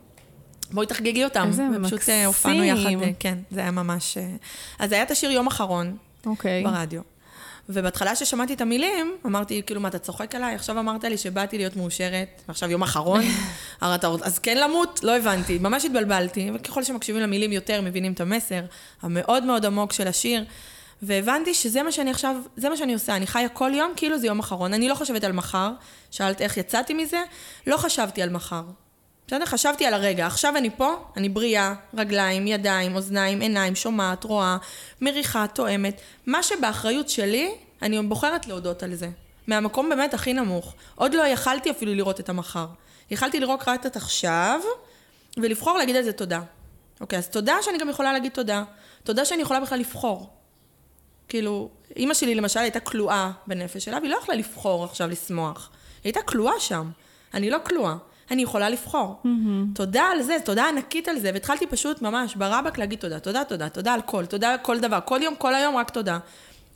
בואי 0.72 0.88
תחגגי 0.88 1.24
אותם. 1.24 1.46
איזה 1.48 1.64
מקסים. 1.64 1.98
ופשוט 1.98 2.10
הופענו 2.26 2.64
יחד, 2.64 2.90
כן, 3.20 3.38
זה 3.52 3.60
היה 3.60 3.72
ממש... 3.72 4.18
אה, 4.18 4.28
אז 4.80 4.92
היה 4.92 5.04
את 5.04 5.12
השיר 5.12 5.32
יום 5.32 5.48
אחרון, 5.48 5.98
אוקיי. 6.26 6.64
ברדיו. 6.64 7.02
ובהתחלה 7.70 8.16
ששמעתי 8.16 8.54
את 8.54 8.62
המילים, 8.62 9.16
אמרתי, 9.26 9.62
כאילו, 9.66 9.82
מה, 9.82 9.88
אתה 9.88 10.00
צוחק 10.00 10.36
עליי? 10.36 10.56
עכשיו 10.56 10.80
אמרת 10.80 11.04
לי 11.04 11.18
שבאתי 11.18 11.58
להיות 11.58 11.76
מאושרת, 11.76 12.42
ועכשיו 12.48 12.72
יום 12.72 12.84
אחרון, 12.84 13.22
הרי 13.82 13.96
אתה 13.96 14.08
רוצה, 14.08 14.26
אז 14.26 14.40
כן 14.40 14.58
למות? 14.58 15.00
לא 15.04 15.18
הבנתי, 15.18 15.60
ממש 15.60 15.86
התבלבלתי, 15.86 16.52
וככל 16.54 16.84
שמקשיבים 16.84 17.22
למילים 17.22 17.52
יותר, 17.52 17.82
מבינים 17.82 18.14
את 18.14 18.22
המסר 18.22 18.62
המאוד 19.02 19.44
מאוד 19.44 19.66
עמוק 19.66 19.94
של 19.94 20.08
השיר, 20.08 20.44
והבנתי 21.02 21.54
שזה 21.54 21.84
מה 21.84 21.92
שאני 21.92 22.12
עכשיו, 22.12 22.36
זה 22.58 22.70
מה 22.70 22.78
שאני 22.78 22.94
עושה, 22.94 23.16
אני 23.16 23.28
חיה 23.28 23.50
כל 23.50 23.72
יום 23.74 23.92
כאילו 23.96 24.18
זה 24.20 24.28
יום 24.28 24.40
אחרון, 24.40 24.74
אני 24.74 24.90
לא 24.90 24.96
חושבת 24.96 25.24
על 25.24 25.32
מחר, 25.32 25.72
שאלת 26.12 26.42
איך 26.42 26.58
יצאתי 26.58 26.94
מזה, 26.94 27.24
לא 27.68 27.78
חשבתי 27.78 28.22
על 28.22 28.30
מחר. 28.30 28.64
בסדר? 29.28 29.46
חשבתי 29.46 29.86
על 29.86 29.94
הרגע. 29.94 30.28
עכשיו 30.28 30.58
אני 30.58 30.70
פה, 30.78 30.96
אני 31.18 31.30
בריאה, 31.30 31.74
רגליים, 31.94 32.48
ידיים, 32.48 32.96
אוזניים, 32.96 33.40
עיניים, 33.40 33.76
שומעת, 33.76 34.24
רואה, 34.24 34.58
מריחה, 35.02 35.46
תואמת. 35.54 36.02
מה 36.26 36.44
שבאחריות 36.44 37.10
שלי, 37.10 37.56
אני 37.82 38.02
בוחרת 38.02 38.48
להודות 38.48 38.84
על 38.84 38.96
זה. 38.96 39.10
מהמקום 39.48 39.90
באמת 39.90 40.14
הכי 40.14 40.34
נמוך. 40.34 40.76
עוד 40.96 41.14
לא 41.14 41.28
יכלתי 41.28 41.72
אפילו 41.72 41.94
לראות 41.94 42.20
את 42.20 42.30
המחר. 42.30 42.68
יכלתי 43.12 43.40
לראות 43.40 43.60
רק 43.68 43.86
את 43.86 43.96
עכשיו, 43.96 44.60
ולבחור 45.38 45.78
להגיד 45.78 45.96
על 45.96 46.04
זה 46.04 46.14
תודה. 46.14 46.42
אוקיי, 47.02 47.20
אז 47.20 47.28
תודה 47.28 47.56
שאני 47.62 47.78
גם 47.78 47.90
יכולה 47.90 48.14
להגיד 48.14 48.32
תודה. 48.32 48.64
תודה 49.04 49.26
שאני 49.26 49.42
יכולה 49.42 49.60
בכלל 49.60 49.80
לבחור. 49.80 50.30
כאילו, 51.28 51.70
אימא 51.96 52.14
שלי 52.14 52.36
למשל 52.36 52.60
הייתה 52.60 52.80
כלואה 52.80 53.32
בנפש 53.48 53.86
שלה, 53.86 53.98
והיא 53.98 54.12
לא 54.12 54.18
יכלה 54.24 54.36
לבחור 54.36 54.84
עכשיו 54.84 55.08
לשמוח. 55.08 55.70
היא 55.74 56.02
הייתה 56.04 56.22
כלואה 56.22 56.60
שם. 56.60 56.92
אני 57.34 57.50
לא 57.50 57.58
כלואה. 57.64 57.96
אני 58.32 58.42
יכולה 58.42 58.70
לבחור. 58.70 59.22
תודה 59.76 60.04
על 60.04 60.22
זה, 60.22 60.38
תודה 60.46 60.70
ענקית 60.70 61.08
על 61.08 61.20
זה, 61.20 61.30
והתחלתי 61.34 61.68
פשוט 61.68 62.02
ממש 62.02 62.36
ברבק 62.36 62.78
להגיד 62.78 63.00
תודה, 63.00 63.20
תודה, 63.20 63.44
תודה, 63.44 63.70
תודה 63.70 63.94
על 63.94 64.02
כל, 64.02 64.26
תודה 64.26 64.50
על 64.52 64.58
כל 64.62 64.80
דבר, 64.80 65.00
כל 65.06 65.20
יום, 65.24 65.36
כל 65.36 65.56
היום, 65.56 65.78
רק 65.78 65.90
תודה. 65.90 66.18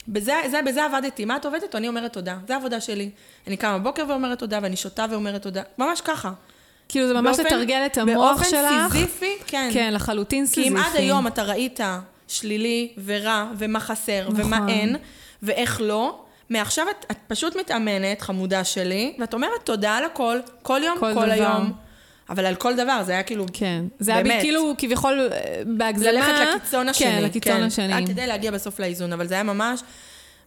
בזה, 0.07 0.33
זה, 0.51 0.59
בזה 0.65 0.85
עבדתי. 0.85 1.25
מה 1.25 1.35
את 1.35 1.45
עובדת? 1.45 1.75
אני 1.75 1.87
אומרת 1.87 2.13
תודה. 2.13 2.37
זה 2.47 2.53
העבודה 2.53 2.81
שלי. 2.81 3.09
אני 3.47 3.57
קמה 3.57 3.79
בבוקר 3.79 4.05
ואומרת 4.09 4.39
תודה, 4.39 4.59
ואני 4.61 4.75
שותה 4.75 5.05
ואומרת 5.11 5.41
תודה. 5.41 5.61
ממש 5.77 6.01
ככה. 6.01 6.31
כאילו 6.89 7.07
זה 7.07 7.13
ממש 7.13 7.37
באופן- 7.37 7.45
לתרגל 7.55 7.83
את 7.85 7.97
המוח 7.97 8.43
שלך. 8.43 8.53
באופן 8.71 8.89
סיזיפי, 8.91 9.33
כן. 9.47 9.69
כן, 9.73 9.93
לחלוטין 9.93 10.45
כי 10.45 10.53
סיזיפי. 10.53 10.69
אם 10.69 10.77
עד 10.77 10.95
היום 10.95 11.27
אתה 11.27 11.43
ראית 11.43 11.79
שלילי 12.27 12.93
ורע 13.05 13.45
ומה 13.57 13.79
חסר 13.79 14.27
נכון. 14.29 14.41
ומה 14.45 14.67
אין 14.69 14.95
ואיך 15.43 15.81
לא, 15.83 16.23
מעכשיו 16.51 16.85
את, 16.89 17.05
את 17.11 17.17
פשוט 17.27 17.55
מתאמנת, 17.55 18.21
חמודה 18.21 18.63
שלי, 18.63 19.15
ואת 19.19 19.33
אומרת 19.33 19.61
תודה 19.63 19.97
על 19.97 20.05
הכל, 20.05 20.39
כל 20.61 20.81
יום, 20.85 20.99
כל 20.99 21.13
כל, 21.13 21.25
דבר. 21.25 21.31
היום. 21.31 21.73
אבל 22.29 22.45
על 22.45 22.55
כל 22.55 22.75
דבר, 22.75 23.03
זה 23.05 23.11
היה 23.11 23.23
כאילו... 23.23 23.45
כן. 23.53 23.85
זה 23.99 24.13
היה 24.13 24.23
באמת. 24.23 24.41
כאילו 24.41 24.73
כביכול 24.77 25.29
אה, 25.31 25.61
בהגזמה. 25.65 26.11
ללכת 26.11 26.33
לקיצון 26.55 26.89
השני. 26.89 27.07
כן, 27.07 27.23
לקיצון 27.23 27.63
השני. 27.63 27.93
רק 27.93 28.07
כדי 28.07 28.27
להגיע 28.27 28.51
בסוף 28.51 28.79
לאיזון, 28.79 29.13
אבל 29.13 29.27
זה 29.27 29.33
היה 29.33 29.43
ממש... 29.43 29.81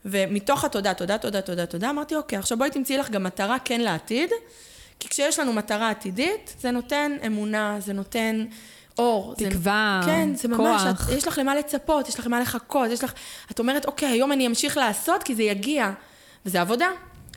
ומתוך 0.04 0.64
התודה, 0.64 0.94
תודה, 0.94 1.18
תודה, 1.18 1.40
תודה, 1.40 1.66
תודה, 1.66 1.90
אמרתי, 1.90 2.14
אוקיי, 2.14 2.38
עכשיו 2.38 2.58
בואי 2.58 2.70
תמצאי 2.70 2.98
לך 2.98 3.10
גם 3.10 3.24
מטרה 3.24 3.56
כן 3.64 3.80
לעתיד, 3.80 4.30
כי 5.00 5.08
כשיש 5.08 5.38
לנו 5.38 5.52
מטרה 5.52 5.90
עתידית, 5.90 6.54
זה 6.60 6.70
נותן 6.70 7.12
אמונה, 7.26 7.76
זה 7.78 7.92
נותן 7.92 8.44
אור. 8.98 9.34
זה- 9.38 9.50
תקווה, 9.50 10.00
כן, 10.04 10.34
זה 10.34 10.48
ממש, 10.48 10.82
כוח. 10.82 11.08
את, 11.08 11.14
יש 11.16 11.28
לך 11.28 11.38
למה 11.38 11.54
לצפות, 11.54 12.08
יש 12.08 12.18
לך 12.18 12.26
למה 12.26 12.40
לחכות, 12.40 12.90
יש 12.90 13.04
לך... 13.04 13.12
את 13.50 13.58
אומרת, 13.58 13.86
אוקיי, 13.86 14.08
היום 14.08 14.32
אני 14.32 14.46
אמשיך 14.46 14.76
לעשות, 14.76 15.22
כי 15.22 15.34
זה 15.34 15.42
יגיע. 15.42 15.90
וזה 16.46 16.60
עבודה. 16.60 16.88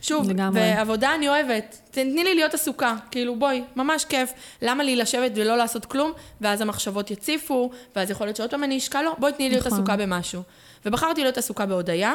שוב, 0.02 0.30
לגמרי. 0.30 0.60
ועבודה 0.60 1.14
אני 1.14 1.28
אוהבת. 1.28 1.78
תני 1.90 2.24
לי 2.24 2.34
להיות 2.34 2.54
עסוקה, 2.54 2.94
כאילו 3.10 3.36
בואי, 3.38 3.64
ממש 3.76 4.04
כיף. 4.04 4.32
למה 4.62 4.84
לי 4.84 4.96
לשבת 4.96 5.32
ולא 5.34 5.56
לעשות 5.56 5.84
כלום, 5.84 6.12
ואז 6.40 6.60
המחשבות 6.60 7.10
יציפו, 7.10 7.70
ואז 7.96 8.10
יכול 8.10 8.26
להיות 8.26 8.36
שעוד 8.36 8.50
פעם 8.50 8.64
אני 8.64 8.78
אשקע 8.78 9.02
לו, 9.02 9.14
בואי 9.18 9.32
תני 9.32 9.44
לי 9.44 9.50
להיות 9.54 9.66
נכון. 9.66 9.78
עסוקה 9.78 9.96
במשהו. 9.96 10.42
ובחרתי 10.86 11.22
להיות 11.22 11.38
עסוקה 11.38 11.66
בהודיה, 11.66 12.14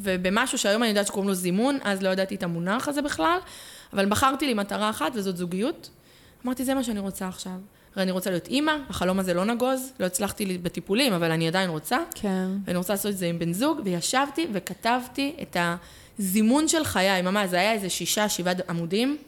ובמשהו 0.00 0.58
שהיום 0.58 0.82
אני 0.82 0.88
יודעת 0.90 1.06
שקוראים 1.06 1.28
לו 1.28 1.34
זימון, 1.34 1.78
אז 1.84 2.02
לא 2.02 2.08
ידעתי 2.08 2.34
את 2.34 2.42
המונח 2.42 2.88
הזה 2.88 3.02
בכלל, 3.02 3.38
אבל 3.92 4.06
בחרתי 4.06 4.46
לי 4.46 4.54
מטרה 4.54 4.90
אחת, 4.90 5.12
וזאת 5.14 5.36
זוגיות. 5.36 5.90
אמרתי, 6.46 6.64
זה 6.64 6.74
מה 6.74 6.84
שאני 6.84 7.00
רוצה 7.00 7.28
עכשיו. 7.28 7.52
אני 7.96 8.10
רוצה 8.10 8.30
להיות 8.30 8.48
אימא, 8.48 8.72
החלום 8.88 9.18
הזה 9.18 9.34
לא 9.34 9.44
נגוז, 9.44 9.92
לא 10.00 10.06
הצלחתי 10.06 10.46
לי 10.46 10.58
בטיפולים, 10.58 11.12
אבל 11.12 11.30
אני 11.30 11.48
עדיין 11.48 11.70
רוצה. 11.70 11.98
כן. 12.14 12.46
ואני 12.64 12.78
רוצה 12.78 12.92
לעשות 12.92 13.12
את 13.12 13.18
זה 13.18 13.26
עם 13.26 13.38
בן 13.38 13.52
זוג, 13.52 13.80
וישבתי 13.84 14.46
וכתבתי 14.52 15.36
את 15.42 15.56
הזימון 16.18 16.68
של 16.68 16.84
חיי, 16.84 17.22
ממש, 17.22 17.50
זה 17.50 17.56
היה 17.56 17.72
איזה 17.72 17.90
שישה, 17.90 18.28
שבעה 18.28 18.54
עמודים. 18.68 19.18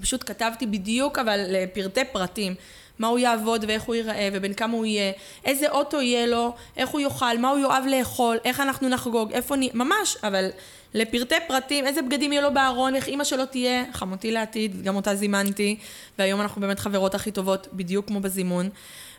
פשוט 0.00 0.30
כתבתי 0.30 0.66
בדיוק, 0.66 1.18
אבל 1.18 1.40
לפרטי 1.48 2.04
פרטים. 2.12 2.54
מה 2.98 3.06
הוא 3.06 3.18
יעבוד 3.18 3.64
ואיך 3.68 3.82
הוא 3.82 3.94
ייראה, 3.94 4.28
ובין 4.32 4.54
כמה 4.54 4.76
הוא 4.76 4.86
יהיה, 4.86 5.12
איזה 5.44 5.70
אוטו 5.70 6.00
יהיה 6.00 6.26
לו, 6.26 6.54
איך 6.76 6.88
הוא 6.88 7.00
יאכל, 7.00 7.38
מה 7.38 7.50
הוא 7.50 7.58
יאהב 7.58 7.84
לאכול, 7.86 8.38
איך 8.44 8.60
אנחנו 8.60 8.88
נחגוג, 8.88 9.32
איפה 9.32 9.56
נ... 9.56 9.60
ממש, 9.74 10.16
אבל 10.22 10.48
לפרטי 10.96 11.34
פרטים, 11.48 11.86
איזה 11.86 12.02
בגדים 12.02 12.32
יהיה 12.32 12.42
לו 12.42 12.54
בארון, 12.54 12.94
איך 12.94 13.06
אימא 13.06 13.24
שלו 13.24 13.46
תהיה, 13.46 13.84
חמותי 13.92 14.30
לעתיד, 14.30 14.82
גם 14.82 14.96
אותה 14.96 15.14
זימנתי, 15.14 15.76
והיום 16.18 16.40
אנחנו 16.40 16.60
באמת 16.60 16.78
חברות 16.78 17.14
הכי 17.14 17.30
טובות, 17.30 17.68
בדיוק 17.72 18.06
כמו 18.06 18.20
בזימון. 18.20 18.68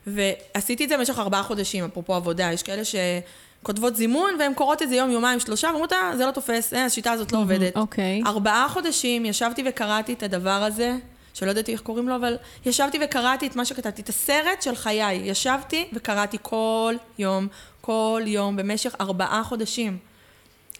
ועשיתי 0.07 0.83
את 0.83 0.89
זה 0.89 0.97
במשך 0.97 1.19
ארבעה 1.19 1.43
חודשים, 1.43 1.85
אפרופו 1.85 2.13
עבודה, 2.13 2.49
יש 2.53 2.63
כאלה 2.63 2.81
שכותבות 2.85 3.95
זימון, 3.95 4.35
והן 4.39 4.53
קוראות 4.53 4.81
את 4.81 4.89
זה 4.89 4.95
יום, 4.95 5.11
יומיים, 5.11 5.39
שלושה, 5.39 5.67
ואומרות, 5.67 5.93
אה, 5.93 6.11
זה 6.17 6.25
לא 6.25 6.31
תופס, 6.31 6.73
אה, 6.73 6.85
השיטה 6.85 7.11
הזאת 7.11 7.31
לא 7.31 7.37
עובדת. 7.37 7.75
אוקיי. 7.75 8.21
ארבעה 8.25 8.69
חודשים 8.69 9.25
ישבתי 9.25 9.63
וקראתי 9.65 10.13
את 10.13 10.23
הדבר 10.23 10.49
הזה, 10.49 10.95
שלא 11.33 11.51
ידעתי 11.51 11.71
איך 11.71 11.81
קוראים 11.81 12.09
לו, 12.09 12.15
אבל 12.15 12.37
ישבתי 12.65 12.99
וקראתי 13.05 13.47
את 13.47 13.55
מה 13.55 13.65
שכתבתי, 13.65 14.01
את 14.01 14.09
הסרט 14.09 14.61
של 14.61 14.75
חיי. 14.75 15.21
ישבתי 15.23 15.85
וקראתי 15.93 16.37
כל 16.41 16.95
יום, 17.19 17.47
כל 17.81 18.21
יום, 18.25 18.55
במשך 18.55 18.95
ארבעה 19.01 19.43
חודשים. 19.43 20.06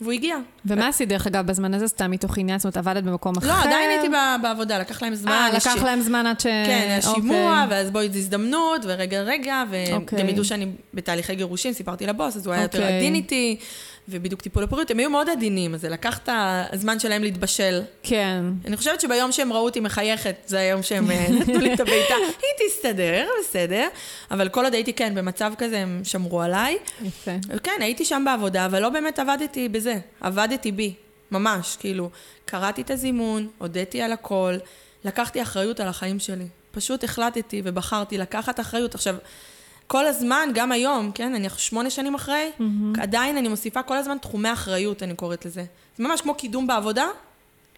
והוא 0.01 0.13
הגיע. 0.13 0.37
ומה 0.65 0.87
עשית, 0.87 1.09
דרך 1.09 1.27
אגב, 1.27 1.47
בזמן 1.47 1.73
הזה? 1.73 1.87
סתם 1.87 2.11
מתוך 2.11 2.37
עניין, 2.37 2.59
זאת 2.59 2.65
אומרת, 2.65 2.77
עבדת 2.77 3.03
במקום 3.03 3.37
אחר? 3.37 3.47
לא, 3.47 3.63
עדיין 3.63 3.89
הייתי 3.89 4.07
בעבודה, 4.41 4.79
לקח 4.79 5.01
להם 5.01 5.15
זמן. 5.15 5.31
אה, 5.31 5.49
לקח 5.53 5.83
להם 5.83 6.01
זמן 6.01 6.25
עד 6.25 6.39
ש... 6.39 6.43
כן, 6.43 6.97
יש 6.99 7.05
אוקיי. 7.05 7.47
ואז 7.69 7.91
בואי, 7.91 8.09
זו 8.09 8.17
הזדמנות, 8.17 8.81
ורגע, 8.85 9.21
רגע, 9.21 9.63
והם 9.69 10.01
אוקיי. 10.01 10.19
גם 10.19 10.29
ידעו 10.29 10.45
שאני 10.45 10.67
בתהליכי 10.93 11.35
גירושים, 11.35 11.73
סיפרתי 11.73 12.05
לבוס, 12.05 12.35
אז 12.35 12.47
הוא 12.47 12.53
היה 12.53 12.63
יותר 12.63 12.79
אוקיי. 12.79 12.97
עדין 12.97 13.15
איתי, 13.15 13.57
ובדיוק 14.09 14.41
טיפול 14.41 14.63
לפוריות, 14.63 14.91
הם 14.91 14.99
היו 14.99 15.09
מאוד 15.09 15.29
עדינים, 15.29 15.73
אז 15.73 15.81
זה 15.81 15.89
לקח 15.89 16.17
את 16.17 16.29
הזמן 16.73 16.99
שלהם 16.99 17.23
להתבשל. 17.23 17.81
כן. 18.03 18.43
אני 18.65 18.77
חושבת 18.77 19.01
שביום 19.01 19.31
שהם 19.31 19.53
ראו 19.53 19.65
אותי 19.65 19.79
מחייכת, 19.79 20.35
זה 20.45 20.59
היום 20.59 20.83
שהם 20.83 21.11
אה, 21.11 21.27
נתנו 21.39 21.59
לי 21.59 21.73
את 21.73 21.79
הבעיטה. 21.79 22.13
היא 22.15 22.67
תסתדר, 22.67 23.27
בסדר. 23.39 23.87
אבל 24.31 24.49
כל 24.49 24.63
עוד 24.63 24.73
הייתי, 24.73 24.93
כן, 24.93 25.15
במצב 25.15 25.53
כזה, 25.57 25.79
הם 25.79 26.01
שמרו 26.03 26.41
עליי. 26.41 26.77
יפה. 27.01 27.31
כן, 27.63 27.77
הייתי 27.79 28.05
שם 28.05 28.23
בעבודה, 28.25 28.65
אבל 28.65 28.81
לא 28.81 28.89
באמת 28.89 29.19
עבדתי 29.19 29.69
בזה. 29.69 29.95
עבדתי 30.21 30.71
בי, 30.71 30.93
ממש. 31.31 31.77
כאילו, 31.79 32.09
קראתי 32.45 32.81
את 32.81 32.91
הזימון, 32.91 33.47
הודיתי 33.57 34.01
על 34.01 34.11
הכל, 34.11 34.53
לקחתי 35.05 35.41
אחריות 35.41 35.79
על 35.79 35.87
החיים 35.87 36.19
שלי. 36.19 36.45
פשוט 36.71 37.03
החלטתי 37.03 37.61
ובחרתי 37.65 38.17
לקחת 38.17 38.59
אחריות. 38.59 38.95
עכשיו, 38.95 39.15
כל 39.87 40.07
הזמן, 40.07 40.49
גם 40.53 40.71
היום, 40.71 41.11
כן, 41.11 41.35
אני 41.35 41.47
שמונה 41.57 41.89
שנים 41.89 42.15
אחרי, 42.15 42.51
עדיין 43.01 43.37
אני 43.37 43.47
מוסיפה 43.47 43.83
כל 43.83 43.97
הזמן 43.97 44.17
תחומי 44.17 44.53
אחריות, 44.53 45.03
אני 45.03 45.15
קוראת 45.15 45.45
לזה. 45.45 45.63
זה 45.97 46.03
ממש 46.03 46.21
כמו 46.21 46.35
קידום 46.35 46.67
בעבודה. 46.67 47.07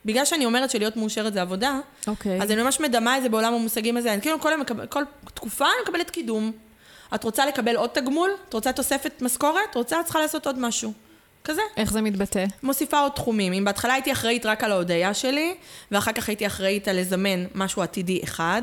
בגלל 0.05 0.25
שאני 0.25 0.45
אומרת 0.45 0.69
שלהיות 0.69 0.97
מאושרת 0.97 1.33
זה 1.33 1.41
עבודה, 1.41 1.79
אוקיי. 2.07 2.41
אז 2.41 2.51
אני 2.51 2.63
ממש 2.63 2.79
מדמה 2.79 3.17
את 3.17 3.23
זה 3.23 3.29
בעולם 3.29 3.53
המושגים 3.53 3.97
הזה. 3.97 4.13
אני 4.13 4.21
כאילו 4.21 4.39
כל, 4.39 4.59
מקבל, 4.59 4.85
כל 4.87 5.03
תקופה 5.33 5.65
אני 5.65 5.83
מקבלת 5.83 6.09
קידום. 6.09 6.51
את 7.15 7.23
רוצה 7.23 7.45
לקבל 7.45 7.75
עוד 7.75 7.89
תגמול? 7.89 8.29
את 8.49 8.53
רוצה 8.53 8.71
תוספת 8.71 9.21
משכורת? 9.21 9.75
רוצה, 9.75 9.99
את 9.99 10.05
צריכה 10.05 10.19
לעשות 10.19 10.45
עוד 10.47 10.59
משהו. 10.59 10.93
כזה. 11.43 11.61
איך 11.77 11.91
זה 11.91 12.01
מתבטא? 12.01 12.45
מוסיפה 12.63 12.99
עוד 12.99 13.11
תחומים. 13.11 13.53
אם 13.53 13.65
בהתחלה 13.65 13.93
הייתי 13.93 14.11
אחראית 14.11 14.45
רק 14.45 14.63
על 14.63 14.71
ההודיה 14.71 15.13
שלי, 15.13 15.55
ואחר 15.91 16.11
כך 16.11 16.29
הייתי 16.29 16.47
אחראית 16.47 16.87
על 16.87 16.99
לזמן 16.99 17.45
משהו 17.55 17.81
עתידי 17.81 18.21
אחד, 18.23 18.61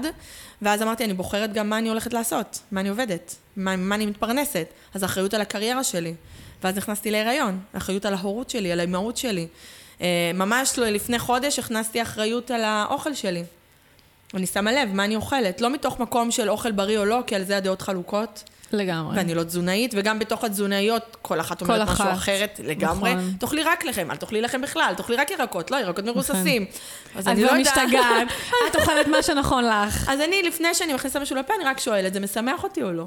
ואז 0.62 0.82
אמרתי, 0.82 1.04
אני 1.04 1.14
בוחרת 1.14 1.52
גם 1.52 1.70
מה 1.70 1.78
אני 1.78 1.88
הולכת 1.88 2.12
לעשות, 2.12 2.58
מה 2.72 2.80
אני 2.80 2.88
עובדת, 2.88 3.34
מה, 3.56 3.76
מה 3.76 3.94
אני 3.94 4.06
מתפרנסת. 4.06 4.66
אז 4.94 5.04
אחריות 5.04 5.34
על 5.34 5.40
הקריירה 5.40 5.84
שלי. 5.84 6.14
ואז 6.64 6.76
נכנסתי 6.76 7.10
להיריון, 7.10 7.60
אחריות 7.72 8.04
על 8.04 8.14
ההורות 8.14 8.50
שלי, 8.50 8.72
על 8.72 8.80
האימהות 8.80 9.16
שלי. 9.16 9.46
אה, 10.00 10.30
ממש 10.34 10.78
לא, 10.78 10.88
לפני 10.88 11.18
חודש 11.18 11.58
הכנסתי 11.58 12.02
אחריות 12.02 12.50
על 12.50 12.64
האוכל 12.64 13.14
שלי. 13.14 13.44
אני 14.34 14.46
שמה 14.46 14.72
לב 14.72 14.88
מה 14.94 15.04
אני 15.04 15.16
אוכלת, 15.16 15.60
לא 15.60 15.70
מתוך 15.70 16.00
מקום 16.00 16.30
של 16.30 16.50
אוכל 16.50 16.72
בריא 16.72 16.98
או 16.98 17.04
לא, 17.04 17.20
כי 17.26 17.34
על 17.34 17.44
זה 17.44 17.56
הדעות 17.56 17.82
חלוקות. 17.82 18.42
לגמרי. 18.72 19.16
ואני 19.16 19.34
לא 19.34 19.42
תזונאית, 19.44 19.94
וגם 19.96 20.18
בתוך 20.18 20.44
התזונאיות, 20.44 21.16
כל 21.22 21.40
אחת 21.40 21.58
כל 21.58 21.64
אומרת 21.64 21.88
משהו 21.88 21.94
אחת. 21.94 22.12
אחרת 22.12 22.60
לגמרי. 22.64 23.14
נכון. 23.14 23.32
תאכלי 23.40 23.62
רק 23.62 23.84
לחם, 23.84 24.10
אל 24.10 24.16
תאכלי 24.16 24.40
לחם 24.40 24.60
בכלל, 24.60 24.94
תאכלי 24.96 25.16
רק 25.16 25.30
ירקות, 25.30 25.70
לא, 25.70 25.76
ירקות 25.76 26.04
מרוססים. 26.04 26.64
אז 27.16 27.28
את 27.28 27.32
אני 27.32 27.42
לא 27.44 27.50
יודעת. 27.50 27.78
משתגעת, 27.78 28.28
את 28.70 28.76
אוכלת 28.76 29.06
מה 29.06 29.22
שנכון 29.22 29.64
לך. 29.64 30.08
אז 30.08 30.20
אני, 30.20 30.42
לפני 30.42 30.74
שאני 30.74 30.94
מכניסה 30.94 31.20
משהו 31.20 31.36
לפה, 31.36 31.54
אני 31.54 31.64
רק 31.64 31.80
שואלת, 31.80 32.12
זה 32.12 32.20
משמח 32.20 32.64
אותי 32.64 32.82
או 32.82 32.92
לא? 32.92 33.06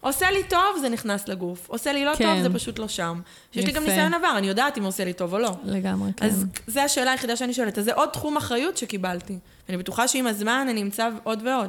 עושה 0.00 0.30
לי 0.30 0.42
טוב, 0.42 0.78
זה 0.80 0.88
נכנס 0.88 1.28
לגוף. 1.28 1.68
עושה 1.68 1.92
לי 1.92 2.04
לא 2.04 2.12
כן. 2.16 2.24
טוב, 2.24 2.42
זה 2.42 2.58
פשוט 2.58 2.78
לא 2.78 2.88
שם. 2.88 3.20
יש 3.54 3.66
לי 3.66 3.72
גם 3.72 3.82
יפה. 3.82 3.90
ניסיון 3.92 4.14
עבר, 4.14 4.34
אני 4.38 4.48
יודעת 4.48 4.78
אם 4.78 4.84
עושה 4.84 5.04
לי 5.04 5.12
טוב 5.12 5.34
או 5.34 5.38
לא. 5.38 5.50
לגמרי, 5.64 6.10
כן. 6.16 6.26
אז 6.26 6.44
זו 6.66 6.80
השאלה 6.80 7.10
היחידה 7.10 7.36
שאני 7.36 7.54
שואלת. 7.54 7.78
אז 7.78 7.84
זה 7.84 7.94
עוד 7.94 8.08
תחום 8.08 8.36
אחריות 8.36 8.76
שקיבלתי. 8.76 9.38
אני 9.68 9.76
בטוחה 9.76 10.08
שעם 10.08 10.26
הזמן 10.26 10.66
אני 10.70 10.82
אמצא 10.82 11.08
עוד 11.22 11.42
ועוד. 11.46 11.68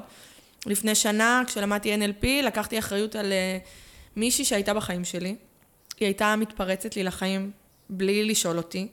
לפני 0.65 0.95
שנה, 0.95 1.43
כשלמדתי 1.47 1.95
NLP, 1.95 2.25
לקחתי 2.43 2.79
אחריות 2.79 3.15
על 3.15 3.25
uh, 3.25 3.67
מישהי 4.15 4.45
שהייתה 4.45 4.73
בחיים 4.73 5.05
שלי. 5.05 5.35
היא 5.99 6.05
הייתה 6.07 6.35
מתפרצת 6.35 6.95
לי 6.95 7.03
לחיים 7.03 7.51
בלי 7.89 8.23
לשאול 8.23 8.57
אותי. 8.57 8.77
היא 8.77 8.87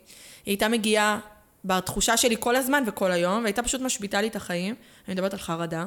הייתה 0.46 0.68
מגיעה 0.68 1.18
בתחושה 1.64 2.16
שלי 2.16 2.36
כל 2.40 2.56
הזמן 2.56 2.84
וכל 2.86 3.12
היום, 3.12 3.42
והייתה 3.42 3.62
פשוט 3.62 3.80
משביתה 3.80 4.20
לי 4.20 4.28
את 4.28 4.36
החיים. 4.36 4.74
אני 5.08 5.14
מדברת 5.14 5.32
על 5.32 5.38
חרדה. 5.38 5.86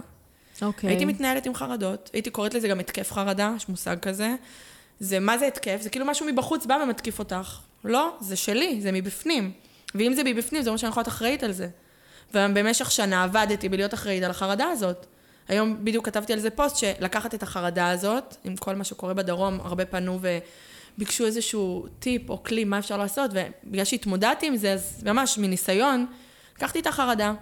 אוקיי. 0.62 0.90
הייתי 0.90 1.06
מתנהלת 1.06 1.46
עם 1.46 1.56
חרדות, 1.56 2.10
הייתי 2.14 2.30
קוראת 2.30 2.54
לזה 2.54 2.68
גם 2.68 2.80
התקף 2.80 3.12
חרדה, 3.12 3.54
יש 3.58 3.70
מושג 3.70 4.00
כזה. 4.00 4.36
זה, 5.00 5.20
מה 5.20 5.38
זה 5.38 5.48
התקף? 5.48 5.78
זה 5.82 5.90
כאילו 5.90 6.06
משהו 6.06 6.26
מבחוץ 6.26 6.66
בא 6.66 6.78
ומתקיף 6.84 7.20
אותך. 7.20 7.60
לא, 7.84 8.18
זה 8.22 8.36
שלי, 8.36 8.82
זה 8.82 8.92
מבפנים. 8.92 9.52
ואם 9.96 10.14
זה 10.14 10.24
מבפנים, 10.24 10.62
זה 10.62 10.70
אומר 10.70 10.78
שאני 10.78 10.90
יכולה 10.90 11.02
להיות 11.02 11.16
אחראית 11.16 11.44
על 11.44 11.52
זה. 11.52 11.68
ובמשך 12.34 12.92
שנה 12.92 13.24
עבדתי 13.24 13.70
בלהיות 13.70 13.94
אחראית 13.94 14.24
על 14.24 14.32
החרדה 14.32 14.66
הזאת. 14.66 15.06
היום 15.52 15.86
בדיוק 15.86 16.06
כתבתי 16.06 16.34
על 16.34 16.40
זה 16.40 16.50
פוסט, 16.50 16.78
שלקחת 16.78 17.36
את 17.36 17.44
החרדה 17.44 17.90
הזאת, 17.90 18.36
עם 18.44 18.56
כל 18.56 18.76
מה 18.76 18.84
שקורה 18.84 19.14
בדרום, 19.14 19.60
הרבה 19.64 19.86
פנו 19.86 20.20
וביקשו 20.98 21.26
איזשהו 21.26 21.88
טיפ 22.00 22.30
או 22.30 22.44
כלי, 22.44 22.64
מה 22.64 22.80
אפשר 22.80 22.98
לעשות, 22.98 23.32
ובגלל 23.34 23.86
שהתמודדתי 23.86 24.48
עם 24.48 24.58
זה, 24.58 24.74
אז 24.74 25.04
ממש 25.06 25.38
מניסיון, 25.38 26.06
לקחתי 26.56 26.80
את 26.80 26.88
החרדה. 26.88 27.34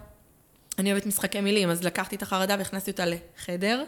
אני 0.78 0.92
אוהבת 0.92 1.06
משחקי 1.06 1.40
מילים, 1.40 1.70
אז 1.70 1.84
לקחתי 1.84 2.16
את 2.16 2.22
החרדה 2.22 2.56
והכנסתי 2.58 2.90
אותה 2.90 3.04
לחדר, 3.06 3.84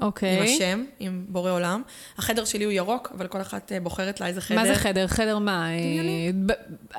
אוקיי. 0.00 0.38
עם 0.38 0.44
השם, 0.44 0.84
עם 0.98 1.24
בורא 1.28 1.50
עולם. 1.50 1.82
החדר 2.18 2.44
שלי 2.44 2.64
הוא 2.64 2.72
ירוק, 2.72 3.12
אבל 3.16 3.26
כל 3.26 3.40
אחת 3.40 3.72
אה, 3.72 3.80
בוחרת 3.80 4.20
לה 4.20 4.26
איזה 4.26 4.40
חדר. 4.40 4.58
מה 4.58 4.66
זה 4.66 4.74
חדר? 4.74 5.06
חדר 5.06 5.38
מה? 5.38 5.72
אה, 5.72 5.78
דמיוני. 5.78 6.32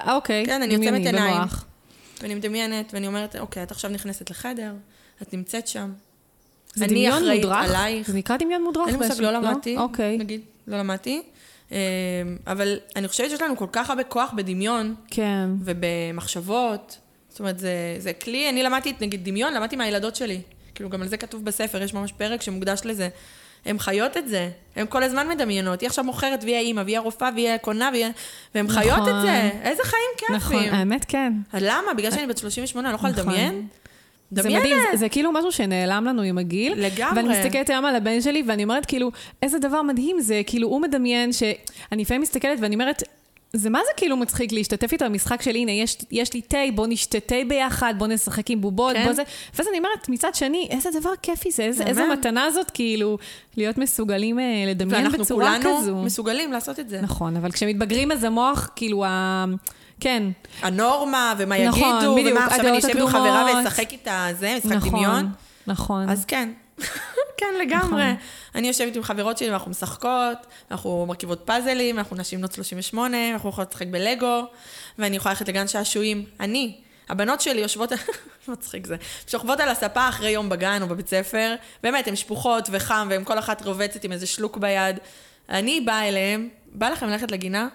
אוקיי. 0.08 0.46
כן, 0.46 0.62
אני 0.62 0.76
עוצמת 0.76 1.06
עיניים. 1.06 1.42
ואני 2.22 2.36
מדמיינת, 2.36 2.94
ואני 2.94 3.08
אומרת, 3.08 3.36
אוקיי, 3.36 3.64
את 3.64 3.72
עכשיו 3.72 3.92
נכנסת 3.92 4.30
לחדר, 4.30 4.74
את 5.22 5.34
נמצאת 5.34 5.68
שם. 5.68 5.92
זה 6.76 6.86
אני 6.86 6.94
דמיון 6.94 7.30
מודרך? 7.30 7.58
עלייך. 7.70 8.08
זה 8.08 8.18
נקרא 8.18 8.38
דמיון 8.38 8.64
מודרך 8.64 8.88
אין 8.88 9.00
לי 9.00 9.08
מושג, 9.08 9.22
לא 9.22 9.32
למדתי, 9.32 9.78
אוקיי. 9.78 10.18
נגיד, 10.18 10.42
לא 10.68 10.80
למדתי. 10.80 11.22
אה, 11.72 11.78
אבל 12.48 12.80
אני 12.96 13.08
חושבת 13.08 13.30
שיש 13.30 13.42
לנו 13.42 13.58
כל 13.58 13.68
כך 13.72 13.90
הרבה 13.90 14.04
כוח 14.04 14.34
בדמיון 14.36 14.96
כן. 15.12 15.50
ובמחשבות. 15.60 16.98
זאת 17.30 17.40
אומרת, 17.40 17.60
זה, 17.60 17.96
זה 17.98 18.14
כלי, 18.14 18.50
אני 18.50 18.64
למדתי, 18.64 18.94
נגיד, 19.02 19.26
דמיון, 19.26 19.54
למדתי 19.54 19.76
מהילדות 19.76 20.16
שלי. 20.16 20.42
כאילו, 20.76 20.90
גם 20.90 21.02
על 21.02 21.08
זה 21.08 21.18
כתוב 21.18 21.46
בספר, 21.46 21.82
יש 21.82 21.94
ממש 21.94 22.12
פרק 22.12 22.42
שמוקדש 22.42 22.82
לזה. 22.86 23.10
הן 23.66 23.80
חיות 23.80 24.18
את 24.18 24.28
זה, 24.28 24.50
הן 24.76 24.86
כל 24.90 25.04
הזמן 25.04 25.28
מדמיינות. 25.28 25.82
היא 25.82 25.88
עכשיו 25.88 26.04
מוכרת 26.04 26.44
והיא 26.44 26.56
האימא, 26.56 26.82
והיא 26.86 26.98
הרופאה, 26.98 27.30
והיא 27.36 27.50
הקונה, 27.50 27.90
והיא... 27.94 28.06
והן 28.56 28.66
נכון. 28.66 28.84
חיות 28.84 29.08
את 29.08 29.22
זה. 29.22 29.50
איזה 29.64 29.84
חיים 29.84 30.10
כיפים. 30.18 30.36
נכון, 30.36 30.64
האמת 30.64 31.06
כן. 31.08 31.34
למה? 31.54 31.94
בגלל 31.98 32.12
שאני 32.12 32.28
בת 32.28 32.38
38, 32.38 32.88
אני 32.88 32.94
לא 32.94 32.98
יכולה 32.98 33.12
נכון. 33.12 33.24
לדמיין? 33.24 33.68
זה. 34.32 34.50
מדהים, 34.50 34.78
זה, 34.92 34.98
זה 34.98 35.10
כאילו 35.10 35.32
משהו 35.32 35.52
שנעלם 35.52 36.06
לנו 36.06 36.22
עם 36.22 36.38
הגיל. 36.38 36.74
לגמרי. 36.78 37.16
ואני 37.16 37.40
מסתכלת 37.40 37.70
היום 37.70 37.86
על 37.86 37.96
הבן 37.96 38.22
שלי, 38.22 38.44
ואני 38.48 38.64
אומרת, 38.64 38.86
כאילו, 38.86 39.12
איזה 39.42 39.60
דבר 39.60 39.82
מדהים 39.82 40.20
זה, 40.20 40.42
כאילו, 40.46 40.68
הוא 40.68 40.82
מדמיין 40.82 41.34
ש... 41.34 41.44
אני 41.92 42.02
לפעמים 42.02 42.22
מסתכלת 42.22 42.60
ואני 42.62 42.76
אומרת, 42.76 43.04
זה 43.54 43.70
מה 43.70 43.80
זה 43.80 43.92
כאילו 43.98 44.18
מצחיק 44.18 44.52
להשתתף 44.52 44.94
איתו 44.94 45.06
במשחק 45.06 45.42
של 45.42 45.56
הנה, 45.56 45.72
יש, 45.72 45.98
יש 46.12 46.34
לי 46.34 46.42
תה, 46.42 46.58
בוא 46.76 46.88
נשתה 46.90 47.20
תה 47.20 47.36
ביחד, 47.48 47.94
בוא 47.98 48.08
נשחק 48.08 48.50
עם 48.50 48.62
בובות, 48.62 48.96
כן. 48.96 49.06
בוא 49.06 49.14
זה... 49.14 49.24
ואז 49.56 49.68
אני 49.68 49.78
אומרת, 49.78 50.10
מצד 50.10 50.36
שני, 50.36 50.68
איזה 50.72 50.90
דבר 51.00 51.10
כיפי 51.22 51.52
זה, 51.52 51.64
איזה, 51.64 51.84
איזה. 51.84 52.08
מתנה 52.14 52.52
זאת, 52.52 52.72
כאילו, 52.72 53.18
להיות 53.58 53.78
מסוגלים 53.78 54.40
אה, 54.40 54.64
לדמיין 54.68 55.04
ואנחנו 55.04 55.24
בצורה 55.24 55.58
כולנו 55.62 55.80
כזו. 55.82 55.96
מסוגלים 55.96 56.52
לעשות 56.52 56.80
את 56.80 56.90
זה. 56.90 57.02
נכון, 57.02 57.38
אבל 57.38 57.52
כשמתבגרים 57.52 58.12
אז 58.12 58.24
המוח, 58.24 58.70
כאילו, 58.76 59.06
ה... 59.06 59.46
כן, 60.02 60.24
הנורמה, 60.62 61.34
ומה 61.38 61.68
נכון, 61.68 61.82
יגידו, 61.82 62.16
בדיוק, 62.16 62.38
ומה 62.38 62.46
עכשיו 62.46 62.68
אני 62.68 62.80
אשב 62.80 62.98
עם 62.98 63.08
חברה. 63.08 63.46
ואשחק 63.56 63.92
איתה, 63.92 64.28
זה, 64.40 64.56
משחק 64.58 64.76
נכון, 64.76 64.90
דמיון. 64.90 65.32
נכון. 65.68 66.10
אז 66.10 66.26
כן. 66.26 66.50
כן, 67.38 67.54
לגמרי. 67.62 68.04
נכון. 68.04 68.16
אני 68.56 68.68
יושבת 68.68 68.96
עם 68.96 69.04
חברות 69.04 69.38
שלי 69.38 69.50
ואנחנו 69.50 69.72
משחקות, 69.72 70.38
אנחנו 70.72 71.06
מרכיבות 71.08 71.42
פאזלים, 71.46 71.98
אנחנו 71.98 72.16
נשים 72.16 72.40
בנות 72.40 72.52
38, 72.52 73.18
אנחנו 73.34 73.50
יכולות 73.50 73.74
לשחק 73.74 73.88
בלגו, 73.88 74.46
ואני 75.00 75.16
יכולה 75.16 75.34
ללכת 75.34 75.48
לגן 75.48 75.68
שעשועים. 75.68 76.26
אני, 76.40 76.76
הבנות 77.10 77.42
שלי 77.42 77.62
יושבות, 77.62 77.92
מצחיק 78.48 78.88
זה, 78.88 78.96
שוכבות 79.28 79.60
על 79.60 79.70
הספה 79.70 80.10
אחרי 80.10 80.30
יום 80.30 80.50
בגן 80.50 80.82
או 80.82 80.88
בבית 80.88 81.08
ספר, 81.08 81.56
באמת, 81.84 82.08
הן 82.08 82.16
שפוכות 82.16 82.70
וחם, 82.72 83.08
והן 83.10 83.24
כל 83.24 83.40
אחת 83.40 83.66
רובצת 83.66 84.04
עם 84.04 84.12
איזה 84.12 84.28
שלוק 84.28 84.58
ביד. 84.58 85.00
אני 85.50 85.82
באה 85.82 86.08
אליהן, 86.08 86.50
בא 86.74 86.90
לכם 86.90 87.10
ללכת 87.10 87.32
לגינה? 87.32 87.68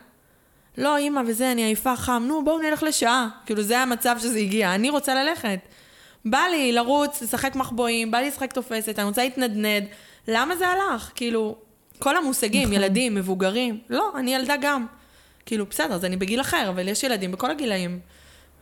לא, 0.78 0.96
אימא 0.96 1.20
וזה, 1.26 1.52
אני 1.52 1.62
עייפה, 1.62 1.96
חם, 1.96 2.24
נו, 2.28 2.44
בואו 2.44 2.58
נלך 2.58 2.82
לשעה. 2.82 3.28
כאילו, 3.46 3.62
זה 3.62 3.78
המצב 3.78 4.16
שזה 4.20 4.38
הגיע, 4.38 4.74
אני 4.74 4.90
רוצה 4.90 5.14
ללכת. 5.14 5.58
בא 6.24 6.38
לי 6.50 6.72
לרוץ, 6.72 7.22
לשחק 7.22 7.56
מחבואים, 7.56 8.10
בא 8.10 8.18
לי 8.18 8.28
לשחק 8.28 8.52
תופסת, 8.52 8.98
אני 8.98 9.08
רוצה 9.08 9.24
להתנדנד. 9.24 9.84
למה 10.28 10.56
זה 10.56 10.68
הלך? 10.68 11.10
כאילו, 11.14 11.56
כל 11.98 12.16
המושגים, 12.16 12.62
נכון. 12.62 12.72
ילדים, 12.82 13.14
מבוגרים, 13.14 13.78
לא, 13.90 14.12
אני 14.18 14.34
ילדה 14.34 14.54
גם. 14.60 14.86
כאילו, 15.46 15.66
בסדר, 15.66 15.94
אז 15.94 16.04
אני 16.04 16.16
בגיל 16.16 16.40
אחר, 16.40 16.68
אבל 16.68 16.88
יש 16.88 17.02
ילדים 17.02 17.32
בכל 17.32 17.50
הגילאים. 17.50 17.98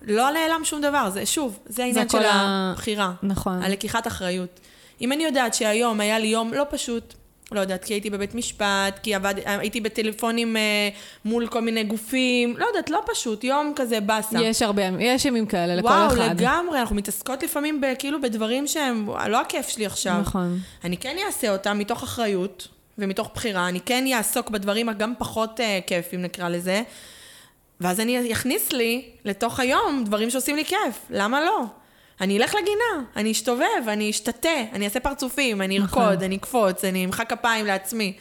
לא 0.03 0.31
נעלם 0.31 0.61
שום 0.65 0.81
דבר, 0.81 1.11
זה 1.11 1.27
שוב, 1.27 1.59
זה 1.67 1.85
העניין 1.85 2.07
הכל 2.07 2.19
של 2.19 2.25
ה- 2.25 2.71
הבחירה. 2.73 3.13
נכון. 3.23 3.63
הלקיחת 3.63 4.07
אחריות. 4.07 4.61
אם 5.01 5.13
אני 5.13 5.25
יודעת 5.25 5.55
שהיום 5.55 6.01
היה 6.01 6.19
לי 6.19 6.27
יום 6.27 6.55
לא 6.55 6.67
פשוט, 6.71 7.15
לא 7.53 7.61
יודעת, 7.61 7.85
כי 7.85 7.95
הייתי 7.95 8.11
בבית 8.11 8.35
משפט, 8.35 8.99
כי 9.03 9.15
עבד, 9.15 9.35
הייתי 9.45 9.81
בטלפונים 9.81 10.57
אה, 10.57 10.89
מול 11.25 11.47
כל 11.47 11.61
מיני 11.61 11.85
גופים, 11.85 12.57
לא 12.57 12.67
יודעת, 12.67 12.91
לא 12.91 13.03
פשוט, 13.07 13.45
יום 13.45 13.73
כזה 13.77 14.01
באסה. 14.01 14.43
יש 14.43 14.63
הרבה, 14.63 14.83
יש 15.01 15.25
ימים 15.25 15.47
כאלה 15.47 15.77
לכל 15.77 15.87
וואו, 15.87 16.07
אחד. 16.07 16.41
לגמרי, 16.41 16.81
אנחנו 16.81 16.97
מתעסקות 16.97 17.43
לפעמים 17.43 17.81
ב, 17.81 17.85
כאילו 17.99 18.21
בדברים 18.21 18.67
שהם 18.67 19.09
לא 19.29 19.41
הכיף 19.41 19.69
שלי 19.69 19.87
עכשיו. 19.87 20.21
נכון. 20.21 20.59
אני 20.85 20.97
כן 20.97 21.17
אעשה 21.27 21.53
אותם 21.53 21.79
מתוך 21.79 22.03
אחריות 22.03 22.69
ומתוך 22.99 23.31
בחירה, 23.35 23.69
אני 23.69 23.81
כן 23.81 24.05
אעסוק 24.15 24.51
בדברים 24.51 24.89
הגם 24.89 25.13
פחות 25.19 25.61
uh, 25.61 25.63
כיפים 25.87 26.23
נקרא 26.23 26.49
לזה, 26.49 26.83
ואז 27.81 28.01
אני 28.01 28.33
אכניס 28.33 28.73
לי 28.73 29.05
לתוך 29.25 29.61
היום 29.61 30.05
דברים 30.07 30.31
שעושים 30.31 30.57
לי 30.57 30.65
כיף, 30.65 31.07
למה 31.11 31.41
לא? 31.41 31.65
אני 32.21 32.39
אלך 32.39 32.55
לגינה, 32.55 33.09
אני 33.17 33.33
אשתובב, 33.33 33.89
אני 33.89 34.11
אשתתה, 34.11 34.49
אני 34.73 34.85
אעשה 34.85 35.01
פרצופים, 35.01 35.63
אני 35.63 35.79
נכון. 35.79 36.03
ארקוד, 36.03 36.23
אני 36.23 36.37
אקפוץ, 36.37 36.85
אני 36.85 37.05
אמחא 37.05 37.25
כפיים 37.25 37.67
לעצמי. 37.67 38.17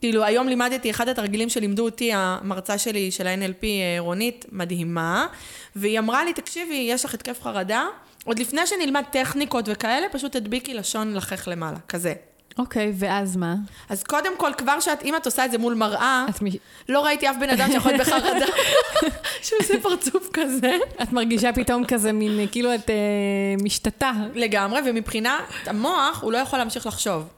כאילו, 0.00 0.24
היום 0.24 0.48
לימדתי, 0.48 0.90
אחד 0.90 1.08
התרגילים 1.08 1.48
שלימדו 1.48 1.84
אותי, 1.84 2.10
המרצה 2.14 2.78
שלי 2.78 3.10
של 3.10 3.26
ה-NLP, 3.26 3.64
אה, 3.64 3.96
רונית, 3.98 4.46
מדהימה, 4.52 5.26
והיא 5.76 5.98
אמרה 5.98 6.24
לי, 6.24 6.32
תקשיבי, 6.32 6.74
יש 6.74 7.04
לך 7.04 7.14
התקף 7.14 7.42
חרדה, 7.42 7.86
עוד 8.24 8.38
לפני 8.38 8.66
שנלמד 8.66 9.02
טכניקות 9.12 9.64
וכאלה, 9.68 10.06
פשוט 10.12 10.32
תדביקי 10.32 10.74
לשון 10.74 11.14
לחך 11.14 11.48
למעלה, 11.50 11.78
כזה. 11.88 12.14
אוקיי, 12.58 12.92
ואז 12.98 13.36
מה? 13.36 13.54
אז 13.88 14.02
קודם 14.02 14.32
כל, 14.36 14.50
כבר 14.58 14.80
שאת, 14.80 15.02
אם 15.04 15.16
את 15.16 15.26
עושה 15.26 15.44
את 15.44 15.50
זה 15.50 15.58
מול 15.58 15.74
מראה, 15.74 16.26
את, 16.30 16.42
מ- 16.42 16.46
לא 16.88 17.04
ראיתי 17.04 17.30
אף 17.30 17.36
בן 17.40 17.50
אדם 17.50 17.68
שיכול 17.72 17.92
להיות 17.92 18.06
בחרדה, 18.06 18.46
שהוא 19.42 19.58
עושה 19.62 19.74
פרצוף 19.82 20.28
כזה. 20.32 20.76
את 21.02 21.12
מרגישה 21.12 21.52
פתאום 21.52 21.84
כזה 21.84 22.12
מין, 22.12 22.46
כאילו 22.52 22.74
את 22.74 22.90
אה, 22.90 22.94
משתתה. 23.62 24.12
לגמרי, 24.34 24.80
ומבחינה, 24.86 25.38
המוח, 25.66 26.22
הוא 26.22 26.32
לא 26.32 26.38
יכול 26.38 26.58
להמשיך 26.58 26.86
לחשוב. 26.86 27.28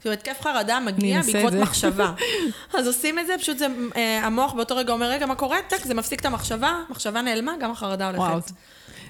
כאילו, 0.00 0.12
התקף 0.12 0.40
חרדה 0.42 0.80
מגיע 0.80 1.20
בעקבות. 1.22 1.52
מחשבה. 1.52 2.12
אז 2.78 2.86
עושים 2.86 3.18
את 3.18 3.26
זה, 3.26 3.34
פשוט 3.38 3.58
זה, 3.58 3.66
אה, 3.96 4.20
המוח 4.26 4.52
באותו 4.52 4.76
רגע 4.76 4.92
אומר, 4.92 5.06
רגע, 5.06 5.26
מה 5.26 5.34
קורה? 5.34 5.58
טק, 5.68 5.84
זה 5.84 5.94
מפסיק 5.94 6.20
את 6.20 6.26
המחשבה, 6.26 6.72
מחשבה 6.90 7.22
נעלמה, 7.22 7.52
גם 7.60 7.70
החרדה 7.70 8.06
הולכת. 8.06 8.20
וואו. 8.20 8.38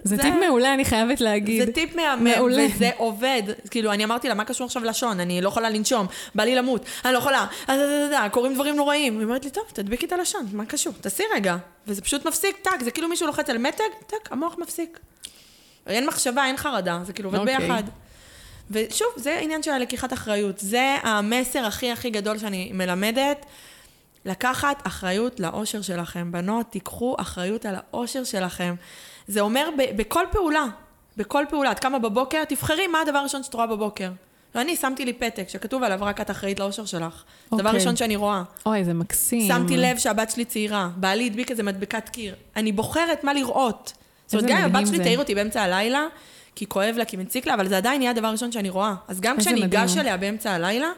זה 0.05 0.17
זה- 0.17 0.23
טיפ 0.23 0.35
מעולה, 0.47 0.75
אני 0.75 0.85
חייבת 0.85 1.21
להגיד. 1.21 1.67
זה 1.67 1.73
טיפ 1.73 1.97
מהמם, 1.97 2.25
מעולה. 2.25 2.67
וזה 2.75 2.91
עובד. 2.97 3.43
כאילו, 3.71 3.93
אני 3.93 4.05
אמרתי 4.05 4.29
לה, 4.29 4.35
מה 4.35 4.45
קשור 4.45 4.65
עכשיו 4.67 4.85
לשון? 4.85 5.21
אני 5.21 5.41
לא 5.41 5.49
יכולה 5.49 5.71
לנשום, 5.71 6.07
בא 6.35 6.45
לי 6.45 6.55
למות, 6.55 6.85
אני 7.05 7.13
לא 7.13 7.19
יכולה, 7.19 7.47
קורים 8.31 8.55
דברים 8.55 8.77
נוראים. 8.77 9.19
היא 9.19 9.25
אומרת 9.25 9.45
לי, 9.45 9.51
טוב, 9.51 9.65
תדביקי 9.73 10.07
את 10.07 10.13
הלשון, 10.13 10.47
מה 10.53 10.65
קשור? 10.65 10.93
תעשי 11.01 11.23
רגע. 11.35 11.57
וזה 11.87 12.03
פשוט 12.03 12.27
מפסיק, 12.27 12.57
טק, 12.63 12.81
זה 12.85 12.91
כאילו 12.91 13.09
מישהו 13.09 13.27
לוחץ 13.27 13.51
על 13.51 13.59
מתג, 13.59 13.85
טק, 14.07 14.29
המוח 14.33 14.55
מפסיק. 14.59 14.99
אין 15.87 16.07
מחשבה, 16.07 16.45
אין 16.47 16.57
חרדה, 16.57 17.01
זה 17.05 17.13
כאילו 17.13 17.29
עובד 17.29 17.39
אוקיי. 17.39 17.59
ביחד. 17.59 17.83
ושוב, 18.71 19.09
זה 19.17 19.39
עניין 19.39 19.63
של 19.63 19.71
הלקיחת 19.71 20.13
אחריות. 20.13 20.59
זה 20.59 20.97
המסר 21.03 21.65
הכי 21.67 21.91
הכי 21.93 22.11
גדול 22.11 22.39
שאני 22.39 22.71
מלמדת. 22.75 23.47
לקחת 24.25 24.87
אחריות 24.87 25.41
לאושר 25.41 25.83
שלכם. 25.83 26.33
בנות, 26.33 26.67
תיקחו 26.71 27.17
אחריות 27.19 27.67
על 27.67 27.75
האושר 27.75 28.25
שלכם. 28.25 28.75
זה 29.29 29.41
אומר 29.41 29.69
ב- 29.79 29.97
בכל 29.97 30.25
פעולה, 30.33 30.65
בכל 31.17 31.45
פעולה. 31.49 31.73
את 31.73 31.79
קמה 31.79 31.99
בבוקר, 31.99 32.45
תבחרי 32.45 32.87
מה 32.87 33.01
הדבר 33.01 33.19
הראשון 33.19 33.43
שאת 33.43 33.55
רואה 33.55 33.67
בבוקר. 33.67 34.11
ואני 34.55 34.77
שמתי 34.77 35.05
לי 35.05 35.13
פתק 35.13 35.49
שכתוב 35.49 35.83
עליו 35.83 35.99
רק 36.03 36.21
את 36.21 36.31
אחראית 36.31 36.61
לאושר 36.61 36.85
שלך. 36.85 36.93
זה 37.01 37.03
הדבר 37.53 37.59
אוקיי. 37.59 37.71
הראשון 37.71 37.97
שאני 37.97 38.17
רואה. 38.17 38.43
אוי, 38.67 38.85
זה 38.85 38.95
מקסים. 38.95 39.49
שמתי 39.49 39.77
לב 39.77 39.99
שהבת 39.99 40.31
שלי 40.31 40.45
צעירה, 40.45 40.89
בעלי 40.97 41.27
הדביק 41.27 41.51
איזה 41.51 41.63
מדבקת 41.63 42.09
קיר. 42.09 42.35
אני 42.57 42.73
בוחרת 42.73 43.25
מה 43.25 43.33
לראות. 43.35 43.93
זאת 44.27 44.35
אומרת, 44.35 44.51
גם 44.51 44.59
אם 44.59 44.77
הבת 44.77 44.87
שלי. 44.87 44.99
תעיר 44.99 45.19
אותי 45.19 45.35
באמצע 45.35 45.63
הלילה, 45.63 46.03
כי 46.55 46.67
כואב 46.67 46.95
לה, 46.99 47.05
כי 47.05 47.17
מציק 47.17 47.47
לה, 47.47 47.55
אבל 47.55 47.69
זה 47.69 47.77
עדיין 47.77 48.03
יהיה 48.03 48.11
הדבר 48.11 48.27
הראשון 48.29 48.53
שאני 48.53 48.71
רואה. 48.71 48.95
אז 49.09 49.21
גם 49.21 49.37
כשאני. 49.39 49.65
אגש 49.65 49.97
אליה 49.97 50.17
באמצע 50.17 50.51
הלילה, 50.53 50.89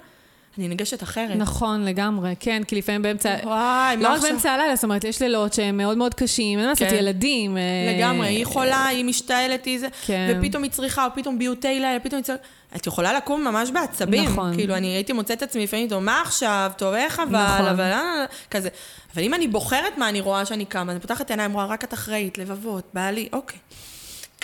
אני 0.58 0.68
ניגשת 0.68 1.02
אחרת. 1.02 1.36
נכון, 1.36 1.84
לגמרי, 1.84 2.34
כן, 2.40 2.62
כי 2.64 2.76
לפעמים 2.76 3.02
באמצע... 3.02 3.36
וואי, 3.44 3.96
לא 3.96 4.02
מה 4.02 4.08
רק 4.08 4.16
עכשיו? 4.16 4.30
באמצע 4.30 4.52
הלילה, 4.52 4.74
זאת 4.74 4.84
אומרת, 4.84 5.04
יש 5.04 5.22
לילות 5.22 5.52
שהם 5.52 5.76
מאוד 5.76 5.98
מאוד 5.98 6.14
קשים, 6.14 6.58
אין 6.58 6.66
מה 6.66 6.72
לעשות, 6.72 6.88
כן. 6.88 6.94
ילדים. 6.94 7.56
אה, 7.56 7.62
לגמרי, 7.96 8.28
היא 8.28 8.44
חולה, 8.44 8.86
היא 8.86 9.04
משתעלת, 9.04 9.64
היא 9.64 9.80
זה, 9.80 9.88
כן. 10.06 10.38
ופתאום 10.38 10.62
היא 10.62 10.70
צריכה, 10.70 11.04
או 11.04 11.10
פתאום 11.14 11.38
ביוטי 11.38 11.80
לילה, 11.80 12.00
פתאום 12.00 12.16
היא 12.16 12.24
צריכה... 12.24 12.42
את 12.76 12.86
יכולה 12.86 13.12
לקום 13.12 13.44
ממש 13.44 13.70
בעצבים. 13.70 14.24
נכון. 14.24 14.54
כאילו, 14.54 14.74
אני 14.74 14.86
הייתי 14.86 15.12
מוצאת 15.12 15.38
את 15.38 15.42
עצמי 15.42 15.62
לפעמים, 15.64 15.88
טוב, 15.88 16.02
מה 16.02 16.22
עכשיו? 16.22 16.72
טוב, 16.76 16.94
איך 16.94 17.20
אבל? 17.20 17.44
נכון. 17.44 17.66
אבל... 17.66 17.92
אה, 17.92 18.24
כזה. 18.50 18.68
אבל 19.14 19.22
אם 19.22 19.34
אני 19.34 19.48
בוחרת 19.48 19.98
מה 19.98 20.08
אני 20.08 20.20
רואה 20.20 20.46
שאני 20.46 20.64
קמה, 20.64 20.92
אני 20.92 21.00
פותחת 21.00 21.30
עיניים, 21.30 21.52
רואה 21.52 21.66
רק 21.66 21.84
את 21.84 21.94
אחראית, 21.94 22.38
לבבות, 22.38 22.84
בעלי, 22.94 23.28
אוקיי. 23.32 23.58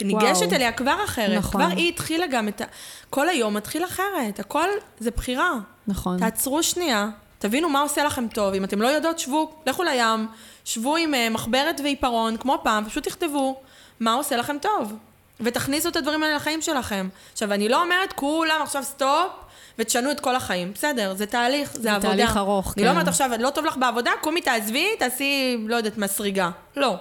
ניגשת 0.03 0.53
אליה 0.53 0.73
כבר 0.73 0.97
אחרת. 1.05 1.39
נכון. 1.39 1.61
כבר 1.61 1.77
היא 1.77 1.89
התחילה 1.89 2.27
גם 2.27 2.49
את 2.49 2.61
ה... 2.61 2.65
כל 3.11 3.29
היום 3.29 3.55
מתחיל 3.55 3.85
אחרת. 3.85 4.41
הכל 4.41 4.69
זה 4.99 5.11
בחירה. 5.11 5.53
נכון. 5.87 6.19
תעצרו 6.19 6.63
שנייה, 6.63 7.09
תבינו 7.39 7.69
מה 7.69 7.81
עושה 7.81 8.05
לכם 8.05 8.29
טוב. 8.29 8.55
אם 8.55 8.65
אתם 8.65 8.83
לא 8.83 8.89
יודעות, 8.89 9.19
שבו, 9.19 9.55
לכו 9.67 9.83
לים, 9.83 10.27
שבו 10.65 10.97
עם 10.97 11.15
אה, 11.15 11.31
מחברת 11.31 11.81
ועיפרון, 11.85 12.37
כמו 12.37 12.59
פעם, 12.63 12.85
פשוט 12.85 13.05
תכתבו 13.05 13.61
מה 14.01 14.15
עושה 14.15 14.37
לכם 14.37 14.57
טוב. 14.63 14.93
ותכניסו 15.41 15.89
את 15.89 15.97
הדברים 15.97 16.23
האלה 16.23 16.37
לחיים 16.37 16.63
שלכם. 16.63 17.09
עכשיו, 17.33 17.53
אני 17.53 17.69
לא 17.69 17.83
אומרת, 17.83 18.13
כולם 18.13 18.61
עכשיו 18.63 18.85
סטופ, 18.85 19.31
ותשנו 19.79 20.11
את 20.11 20.21
כל 20.21 20.37
החיים. 20.37 20.73
בסדר, 20.73 21.15
זה 21.15 21.27
תהליך, 21.27 21.73
זה, 21.73 21.83
זה 21.83 21.93
עבודה. 21.93 22.09
תהליך 22.09 22.37
ארוך, 22.37 22.75
אני 22.77 22.85
לא 22.85 22.89
כן. 22.89 22.95
אומרת 22.95 23.09
עכשיו, 23.09 23.31
לא 23.39 23.51
טוב 23.51 23.65
לך 23.65 23.77
בעבודה, 23.77 24.11
קומי 24.21 24.41
תעזבי, 24.41 24.89
תעשי, 24.99 25.57
לא 25.67 25.77
יודעת, 25.77 25.99
מסריגה. 25.99 26.51
לא. 26.77 26.97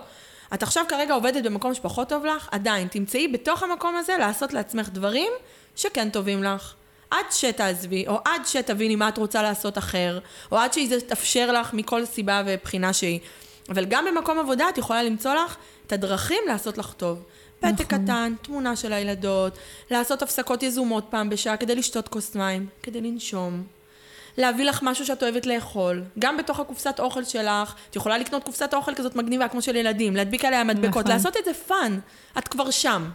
את 0.53 0.63
עכשיו 0.63 0.86
כרגע 0.89 1.13
עובדת 1.13 1.43
במקום 1.43 1.73
שפחות 1.73 2.10
טוב 2.10 2.25
לך, 2.25 2.49
עדיין, 2.51 2.88
תמצאי 2.88 3.27
בתוך 3.27 3.63
המקום 3.63 3.95
הזה 3.95 4.17
לעשות 4.17 4.53
לעצמך 4.53 4.89
דברים 4.89 5.31
שכן 5.75 6.10
טובים 6.10 6.43
לך. 6.43 6.73
עד 7.12 7.25
שתעזבי, 7.31 8.08
או 8.08 8.19
עד 8.25 8.41
שתביני 8.45 8.95
מה 8.95 9.10
את 9.10 9.17
רוצה 9.17 9.41
לעשות 9.41 9.77
אחר, 9.77 10.19
או 10.51 10.58
עד 10.58 10.73
שזה 10.73 10.95
יתאפשר 10.95 11.51
לך 11.51 11.73
מכל 11.73 12.05
סיבה 12.05 12.43
ובחינה 12.45 12.93
שהיא. 12.93 13.19
אבל 13.69 13.86
גם 13.86 14.05
במקום 14.05 14.39
עבודה 14.39 14.69
את 14.69 14.77
יכולה 14.77 15.03
למצוא 15.03 15.34
לך 15.34 15.55
את 15.88 15.91
הדרכים 15.91 16.43
לעשות 16.47 16.77
לך 16.77 16.93
טוב. 16.93 17.23
פתק 17.60 17.93
נכון. 17.93 18.05
קטן, 18.05 18.34
תמונה 18.41 18.75
של 18.75 18.93
הילדות, 18.93 19.58
לעשות 19.91 20.21
הפסקות 20.21 20.63
יזומות 20.63 21.05
פעם 21.10 21.29
בשעה 21.29 21.58
כדי 21.58 21.75
לשתות 21.75 22.08
כוס 22.08 22.36
מים, 22.36 22.67
כדי 22.84 23.01
לנשום. 23.01 23.74
להביא 24.37 24.65
לך 24.65 24.79
משהו 24.83 25.05
שאת 25.05 25.23
אוהבת 25.23 25.45
לאכול. 25.45 26.03
גם 26.19 26.37
בתוך 26.37 26.59
הקופסת 26.59 26.99
אוכל 26.99 27.23
שלך, 27.23 27.75
את 27.89 27.95
יכולה 27.95 28.17
לקנות 28.17 28.43
קופסת 28.43 28.73
אוכל 28.73 28.95
כזאת 28.95 29.15
מגניבה, 29.15 29.47
כמו 29.47 29.61
של 29.61 29.75
ילדים, 29.75 30.15
להדביק 30.15 30.45
עליה 30.45 30.63
מדבקות, 30.63 31.05
נכון. 31.05 31.11
לעשות 31.11 31.37
את 31.37 31.45
זה 31.45 31.53
fun. 31.53 31.99
את 32.37 32.47
כבר 32.47 32.71
שם. 32.71 33.09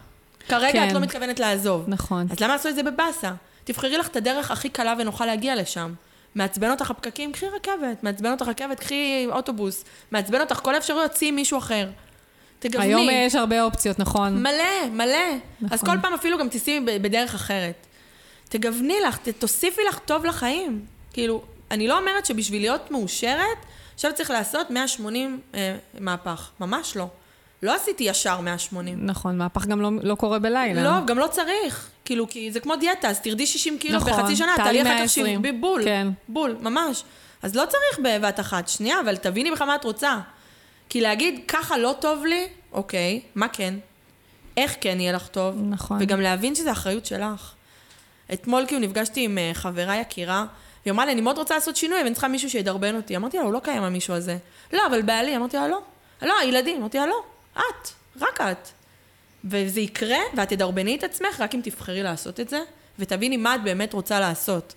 כרגע 0.48 0.72
כן. 0.72 0.88
את 0.88 0.92
לא 0.92 1.00
מתכוונת 1.00 1.40
לעזוב. 1.40 1.85
נכון. 1.88 2.26
אז 2.30 2.40
למה 2.40 2.52
לעשות 2.52 2.70
את 2.70 2.74
זה 2.74 2.83
בבאסה? 2.83 3.33
תבחרי 3.64 3.98
לך 3.98 4.09
את 4.09 4.16
הדרך 4.16 4.50
הכי 4.50 4.68
קלה 4.68 4.94
ונוחה 4.98 5.26
להגיע 5.26 5.56
לשם. 5.56 5.94
מעצבן 6.35 6.70
אותך 6.70 6.90
הפקקים, 6.90 7.33
קחי 7.33 7.46
רכבת. 7.46 8.02
מעצבן 8.02 8.30
אותך 8.30 8.48
רכבת, 8.48 8.80
קחי 8.80 9.26
אוטובוס. 9.33 9.85
מעצבן 10.11 10.40
אותך 10.40 10.61
כל 10.62 10.74
האפשרויות, 10.74 11.16
שימי 11.16 11.37
מישהו 11.40 11.59
אחר. 11.59 11.88
תגווני. 12.59 12.87
היום 12.87 13.09
אה, 13.09 13.14
יש 13.26 13.35
הרבה 13.35 13.62
אופציות, 13.62 13.98
נכון. 13.98 14.42
מלא, 14.42 14.88
מלא. 14.92 15.16
נכון. 15.61 15.68
אז 15.78 15.85
כל 15.85 15.96
פעם 16.02 16.14
אפילו 16.14 16.38
גם 16.38 16.48
ב- 16.85 17.02
בדרך 17.02 17.35
אחרת. 17.35 17.87
תגווני 18.48 18.96
לך, 19.09 19.18
תוסיפי 19.38 19.80
לך 19.88 19.98
טוב 19.98 20.24
לחיים. 20.24 20.85
כאילו, 21.12 21.42
אני 21.70 21.88
לא 21.88 21.99
אומרת 21.99 22.27
שבשביל 22.27 22.62
להיות 22.62 22.90
מאושרת, 22.90 23.59
עכשיו 23.94 24.11
צריך 24.14 24.31
לעשות 24.31 24.70
180 24.70 25.40
אה, 25.55 25.77
מהפך. 25.99 26.51
ממש 26.61 26.96
לא. 26.96 27.07
לא 27.62 27.75
עשיתי 27.75 28.05
ישר 28.05 28.40
180. 28.40 29.07
נכון, 29.07 29.38
מהפך 29.38 29.66
גם 29.66 29.81
לא, 29.81 29.90
לא 30.03 30.14
קורה 30.14 30.38
בלילה. 30.38 30.83
לא, 30.83 31.07
גם 31.07 31.18
לא 31.18 31.27
צריך. 31.27 31.90
כאילו, 32.05 32.29
כי 32.29 32.53
זה 32.53 32.61
כמו 32.61 32.77
דיאטה, 32.77 33.09
אז 33.09 33.20
תרדי 33.20 33.46
60 33.46 33.79
קילו 33.79 33.96
נכון, 33.96 34.12
בחצי 34.12 34.37
שנה, 34.37 34.55
תעלי 34.57 34.83
אחר 34.83 34.90
כך 34.90 34.96
120. 34.96 35.27
70, 35.27 35.61
בול. 35.61 35.85
כן. 35.85 36.09
בול, 36.29 36.57
ממש. 36.61 37.03
אז 37.42 37.57
לא 37.57 37.64
צריך 37.68 38.01
בבת 38.05 38.40
אחת. 38.40 38.68
שנייה, 38.68 39.01
אבל 39.01 39.16
תביני 39.16 39.51
בכלל 39.51 39.66
מה 39.66 39.75
את 39.75 39.85
רוצה. 39.85 40.18
כי 40.88 41.01
להגיד, 41.01 41.40
ככה 41.49 41.79
לא 41.79 41.94
טוב 42.01 42.25
לי, 42.25 42.46
אוקיי, 42.73 43.20
מה 43.35 43.49
כן? 43.49 43.75
איך 44.57 44.77
כן 44.81 45.01
יהיה 45.01 45.12
לך 45.12 45.29
טוב? 45.29 45.55
נכון. 45.68 45.99
וגם 46.01 46.20
להבין 46.20 46.55
שזה 46.55 46.73
אחריות 46.73 47.07
שלך. 47.07 47.53
אתמול 48.33 48.64
כאילו 48.66 48.81
נפגשתי 48.81 49.25
עם 49.25 49.38
אה, 49.38 49.51
חברה 49.55 49.96
יקירה, 49.96 50.44
והיא 50.85 50.93
אמרה 50.93 51.07
לי, 51.07 51.12
אני 51.12 51.21
מאוד 51.21 51.38
רוצה 51.38 51.55
לעשות 51.55 51.77
שינוי, 51.77 51.99
אבל 51.99 52.07
אני 52.07 52.14
צריכה 52.14 52.29
מישהו 52.29 52.51
שידרבן 52.51 52.97
אותי. 52.97 53.16
אמרתי 53.16 53.37
לה, 53.37 53.43
הוא 53.43 53.53
לא 53.53 53.61
קיים 53.62 53.83
המישהו 53.83 54.14
הזה. 54.14 54.37
לא, 54.73 54.87
אבל 54.87 55.03
בעלי. 55.03 55.37
אמרתי 55.37 55.57
לה, 55.57 55.69
לא. 55.69 55.81
לא, 56.23 56.38
הילדים. 56.38 56.81
אמרתי 56.81 56.99
לה, 56.99 57.07
לא. 57.07 57.23
את. 57.57 57.88
רק 58.21 58.40
את. 58.40 58.69
וזה 59.45 59.81
יקרה, 59.81 60.19
ואת 60.35 60.49
תדרבני 60.49 60.97
את 60.97 61.05
עצמך 61.05 61.40
רק 61.40 61.55
אם 61.55 61.61
תבחרי 61.64 62.03
לעשות 62.03 62.40
את 62.40 62.49
זה, 62.49 62.61
ותביני 62.99 63.37
מה 63.37 63.55
את 63.55 63.62
באמת 63.62 63.93
רוצה 63.93 64.21
לעשות. 64.21 64.75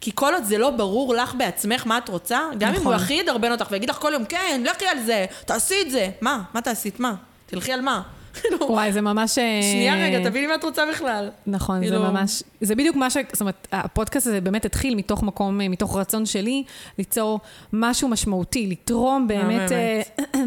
כי 0.00 0.10
כל 0.14 0.34
עוד 0.34 0.44
זה 0.44 0.58
לא 0.58 0.70
ברור 0.70 1.14
לך 1.14 1.34
בעצמך 1.34 1.86
מה 1.86 1.98
את 1.98 2.08
רוצה, 2.08 2.40
גם 2.58 2.68
אם 2.68 2.74
הוא 2.74 2.80
נכון. 2.82 2.94
הכי 2.94 3.14
ידרבן 3.14 3.52
אותך 3.52 3.66
ויגיד 3.70 3.90
לך 3.90 3.96
כל 3.96 4.12
יום, 4.12 4.24
כן, 4.24 4.62
לכי 4.66 4.86
על 4.86 5.02
זה, 5.02 5.26
תעשי 5.46 5.74
את 5.80 5.90
זה. 5.90 6.10
מה? 6.20 6.42
מה 6.54 6.60
תעשית? 6.60 7.00
מה? 7.00 7.14
תלכי 7.46 7.72
על 7.72 7.80
מה? 7.80 8.02
כאילו, 8.32 8.66
וואי, 8.70 8.92
זה 8.92 9.00
ממש... 9.00 9.38
אה, 9.38 9.60
שנייה 9.62 9.94
רגע, 9.94 10.28
תביני 10.30 10.46
מה 10.46 10.54
את 10.54 10.64
רוצה 10.64 10.82
בכלל. 10.90 11.30
נכון, 11.46 11.80
זה 11.80 11.86
כאילו- 11.86 12.02
ממש, 12.02 12.42
זה 12.60 12.74
בדיוק 12.74 12.96
מה 12.96 13.10
ש... 13.10 13.16
זאת 13.32 13.40
אומרת, 13.40 13.68
הפודקאסט 13.72 14.26
הזה 14.26 14.40
באמת 14.40 14.64
התחיל 14.64 14.94
מתוך 14.94 15.22
מקום, 15.22 15.60
אה, 15.60 15.68
מתוך 15.68 15.96
רצון 15.96 16.26
שלי, 16.26 16.64
ליצור 16.98 17.40
משהו 17.72 18.08
משמעותי, 18.08 18.66
לתרום 18.66 19.28
באמת. 19.28 19.72
אה, 19.72 20.02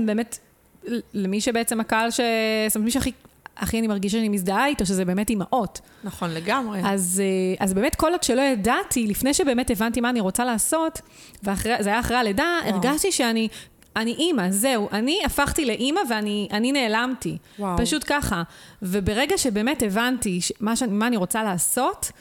באמת, 0.05 0.37
למי 1.13 1.41
שבעצם 1.41 1.79
הקהל 1.79 2.11
ש... 2.11 2.19
זאת 2.67 2.75
אומרת, 2.75 2.85
מי 2.85 2.91
שהכי 2.91 3.11
הכי 3.57 3.79
אני 3.79 3.87
מרגישה 3.87 4.17
שאני 4.17 4.29
מזדהה 4.29 4.67
איתו, 4.67 4.85
שזה 4.85 5.05
באמת 5.05 5.29
אימהות. 5.29 5.81
נכון, 6.03 6.31
לגמרי. 6.31 6.81
אז, 6.85 7.21
אז 7.59 7.73
באמת 7.73 7.95
כל 7.95 8.11
עוד 8.11 8.23
שלא 8.23 8.41
ידעתי, 8.41 9.07
לפני 9.07 9.33
שבאמת 9.33 9.71
הבנתי 9.71 10.01
מה 10.01 10.09
אני 10.09 10.19
רוצה 10.19 10.45
לעשות, 10.45 11.01
וזה 11.43 11.89
היה 11.89 11.99
אחרי 11.99 12.17
הלידה. 12.17 12.59
הרגשתי 12.65 13.11
שאני 13.11 13.47
אני 13.95 14.11
אימא, 14.13 14.51
זהו. 14.51 14.89
אני 14.91 15.19
הפכתי 15.25 15.65
לאימא 15.65 15.99
ואני 16.09 16.47
אני 16.51 16.71
נעלמתי. 16.71 17.37
וואו. 17.59 17.77
פשוט 17.77 18.03
ככה. 18.07 18.43
וברגע 18.81 19.37
שבאמת 19.37 19.83
הבנתי 19.83 20.41
ש- 20.41 20.51
מה, 20.59 20.75
שאני, 20.75 20.91
מה 20.91 21.07
אני 21.07 21.17
רוצה 21.17 21.43
לעשות, 21.43 22.11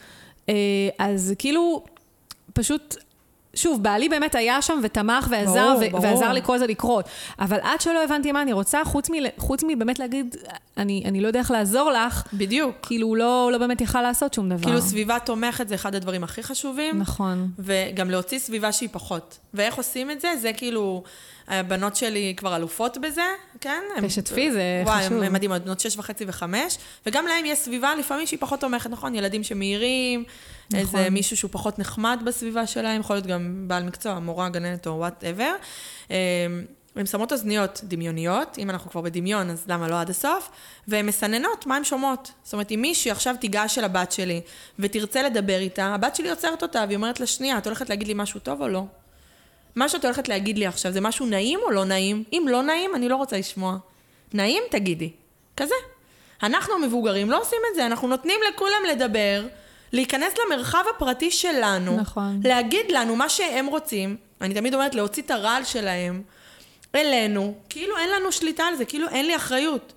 אה, 0.48 0.54
אז 0.98 1.34
כאילו, 1.38 1.84
פשוט... 2.52 2.96
שוב, 3.56 3.82
בעלי 3.82 4.08
באמת 4.08 4.34
היה 4.34 4.62
שם 4.62 4.80
ותמך 4.82 5.26
ועזר, 5.30 5.52
ברור, 5.74 5.82
ו- 5.86 5.90
ברור. 5.90 6.04
ועזר 6.04 6.32
לי 6.32 6.40
כל 6.42 6.58
זה 6.58 6.66
לקרות. 6.66 7.04
אבל 7.38 7.58
עד 7.62 7.80
שלא 7.80 8.04
הבנתי 8.04 8.32
מה 8.32 8.42
אני 8.42 8.52
רוצה, 8.52 8.84
חוץ, 8.84 9.10
מ- 9.10 9.14
חוץ 9.38 9.60
מבאמת 9.66 9.98
להגיד, 9.98 10.36
אני, 10.76 11.02
אני 11.04 11.20
לא 11.20 11.26
יודע 11.26 11.40
איך 11.40 11.50
לעזור 11.50 11.90
לך, 11.90 12.22
בדיוק. 12.32 12.76
כאילו 12.82 13.06
הוא 13.06 13.16
לא, 13.16 13.48
לא 13.52 13.58
באמת 13.58 13.80
יכל 13.80 14.02
לעשות 14.02 14.34
שום 14.34 14.48
דבר. 14.48 14.62
כאילו 14.62 14.80
סביבה 14.82 15.18
תומכת 15.18 15.68
זה 15.68 15.74
אחד 15.74 15.94
הדברים 15.94 16.24
הכי 16.24 16.42
חשובים. 16.42 16.98
נכון. 16.98 17.50
וגם 17.58 18.10
להוציא 18.10 18.38
סביבה 18.38 18.72
שהיא 18.72 18.88
פחות. 18.92 19.38
ואיך 19.54 19.74
עושים 19.74 20.10
את 20.10 20.20
זה? 20.20 20.28
זה 20.42 20.52
כאילו, 20.52 21.02
הבנות 21.48 21.96
שלי 21.96 22.34
כבר 22.36 22.56
אלופות 22.56 22.98
בזה, 22.98 23.22
כן? 23.60 23.82
תשתפי, 24.06 24.52
זה 24.52 24.82
וואי, 24.84 25.06
חשוב. 25.06 25.22
הן 25.22 25.32
מדהימות, 25.32 25.62
בנות 25.62 25.80
שש 25.80 25.96
וחצי 25.96 26.24
וחמש, 26.28 26.78
וגם 27.06 27.26
להם 27.26 27.44
יש 27.44 27.58
סביבה 27.58 27.94
לפעמים 27.94 28.26
שהיא 28.26 28.38
פחות 28.40 28.60
תומכת, 28.60 28.90
נכון? 28.90 29.14
ילדים 29.14 29.42
שמאירים, 29.42 30.24
נכון. 30.70 30.78
איזה 30.80 31.10
מישהו 31.10 31.36
שהוא 31.36 31.50
פחות 31.50 31.78
נחמד 31.78 32.20
בסביבה 32.24 32.66
שלהם, 32.66 33.00
יכול 33.00 33.16
להיות 33.16 33.26
גם 33.26 33.64
בעל 33.66 33.82
מקצוע, 33.82 34.18
מורה, 34.18 34.48
גננת 34.48 34.86
או 34.86 34.92
וואטאבר. 34.92 35.54
הן 36.96 37.06
שמות 37.06 37.32
אוזניות 37.32 37.80
דמיוניות, 37.84 38.58
אם 38.58 38.70
אנחנו 38.70 38.90
כבר 38.90 39.00
בדמיון, 39.00 39.50
אז 39.50 39.64
למה 39.68 39.88
לא 39.88 40.00
עד 40.00 40.10
הסוף? 40.10 40.50
והן 40.88 41.06
מסננות 41.06 41.66
מה 41.66 41.76
הן 41.76 41.84
שומעות. 41.84 42.32
זאת 42.42 42.52
אומרת, 42.52 42.70
אם 42.72 42.80
מישהי 42.80 43.10
עכשיו 43.10 43.34
תיגש 43.40 43.78
אל 43.78 43.84
הבת 43.84 44.12
שלי 44.12 44.40
ותרצה 44.78 45.22
לדבר 45.22 45.58
איתה, 45.58 45.86
הבת 45.86 46.16
שלי 46.16 46.30
עוצרת 46.30 46.62
אותה 46.62 46.84
והיא 46.86 46.96
אומרת 46.96 47.20
לה, 47.20 47.26
שנייה, 47.26 47.58
את 47.58 47.66
הולכת 47.66 47.90
להגיד 47.90 48.08
לי 48.08 48.14
משהו 48.16 48.40
טוב 48.40 48.62
או 48.62 48.68
לא? 48.68 48.82
מה 49.76 49.88
שאת 49.88 50.04
הולכת 50.04 50.28
להגיד 50.28 50.58
לי 50.58 50.66
עכשיו, 50.66 50.92
זה 50.92 51.00
משהו 51.00 51.26
נעים 51.26 51.60
או 51.62 51.70
לא 51.70 51.84
נעים? 51.84 52.24
אם 52.32 52.46
לא 52.48 52.62
נעים, 52.62 52.94
אני 52.94 53.08
לא 53.08 53.16
רוצה 53.16 53.38
לשמוע. 53.38 53.76
נעים, 54.32 54.62
תגידי. 54.70 55.10
כזה. 55.56 55.74
אנחנו 56.42 56.74
המבוגרים 56.74 57.30
לא 57.30 57.40
עושים 57.40 57.58
את 57.70 57.74
זה, 57.74 57.86
אנחנו 57.86 58.08
נותנים 58.08 58.40
לכולם 58.52 58.84
לדבר, 58.90 59.46
להיכנס 59.92 60.32
למרחב 60.38 60.84
הפרטי 60.96 61.30
שלנו, 61.30 61.96
נכון. 61.96 62.40
להגיד 62.44 62.92
לנו 62.92 63.16
מה 63.16 63.28
שהם 63.28 63.66
רוצים, 63.66 64.16
אני 64.40 64.54
תמיד 64.54 64.74
אומרת 64.74 64.94
להוציא 64.94 65.22
את 65.22 65.30
הרעל 65.30 65.64
שלהם 65.64 66.22
אלינו, 66.94 67.54
כאילו 67.68 67.96
אין 67.98 68.10
לנו 68.10 68.32
שליטה 68.32 68.64
על 68.64 68.76
זה, 68.76 68.84
כאילו 68.84 69.08
אין 69.08 69.26
לי 69.26 69.36
אחריות. 69.36 69.92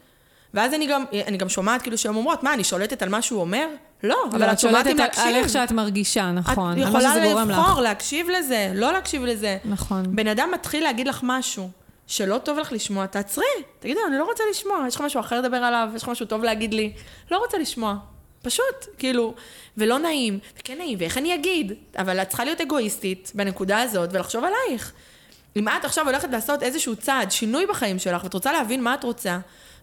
ואז 0.54 0.74
אני 0.74 0.88
גם, 0.88 1.04
אני 1.28 1.38
גם 1.38 1.50
שומעת 1.50 1.82
כאילו 1.82 1.98
שהן 1.98 2.16
אומרות, 2.16 2.44
מה, 2.44 2.54
אני 2.54 2.64
שולטת 2.64 3.02
על 3.02 3.10
מה 3.10 3.22
שהוא 3.22 3.42
אומר? 3.42 3.68
לא, 4.04 4.18
אבל 4.32 4.46
לא, 4.46 4.52
את 4.52 4.60
שומעת 4.60 4.88
אם 4.88 4.98
להקשיב. 4.98 5.24
על 5.24 5.36
איך 5.36 5.50
שאת 5.50 5.72
מרגישה, 5.72 6.32
נכון. 6.32 6.72
את 6.72 6.78
יכולה 6.88 7.14
גורם 7.24 7.50
לך. 7.50 7.58
לבחור, 7.58 7.82
להקשיב 7.82 8.30
לזה, 8.30 8.72
לא 8.76 8.94
להקשיב 8.94 9.24
לזה. 9.26 9.58
נכון. 9.66 10.16
בן 10.16 10.28
אדם 10.28 10.50
מתחיל 10.54 10.84
להגיד 10.84 11.08
לך 11.08 11.20
משהו 11.24 11.70
שלא 12.08 12.38
טוב 12.38 12.60
לך 12.60 12.72
לשמוע, 12.72 13.06
תעצרי. 13.06 13.46
תגידי, 13.80 14.00
אני 14.08 14.18
לא 14.18 14.26
רוצה 14.26 14.44
לשמוע, 14.52 14.86
יש 14.88 14.96
לך 14.96 15.02
משהו 15.02 15.20
אחר 15.20 15.42
לדבר 15.42 15.58
עליו, 15.58 15.90
יש 15.96 16.04
לך 16.04 16.10
משהו 16.10 16.26
טוב 16.26 16.44
להגיד 16.44 16.74
לי. 16.74 16.94
לא 17.32 17.38
רוצה 17.38 17.58
לשמוע. 17.58 17.96
פשוט, 18.42 18.86
כאילו, 18.98 19.34
ולא 19.78 20.00
נעים, 20.00 20.40
וכן 20.60 20.78
נעים, 20.78 20.98
ואיך 21.02 21.18
אני 21.18 21.36
אגיד? 21.36 21.72
אבל 21.98 22.22
את 22.22 22.28
צריכה 22.28 22.44
להיות 22.44 22.62
אגואיסטית 22.62 23.32
בנקודה 23.36 23.82
הזאת 23.82 24.10
ולחשוב 24.14 24.44
עלייך. 24.44 24.92
אם 25.56 25.68
את 25.68 25.86
עכשיו 25.86 26.06
הולכת 26.06 26.30
לעשות 26.32 26.64
איזשהו 26.64 26.96
צעד, 26.96 27.32
שינוי 27.32 27.66
בחיים 27.66 28.00
שלך, 28.00 28.24
ואת 28.24 28.34
רוצה 28.34 28.52
להבין 28.52 28.84
מה 28.84 28.94
את 28.94 29.04
רוצה, 29.04 29.38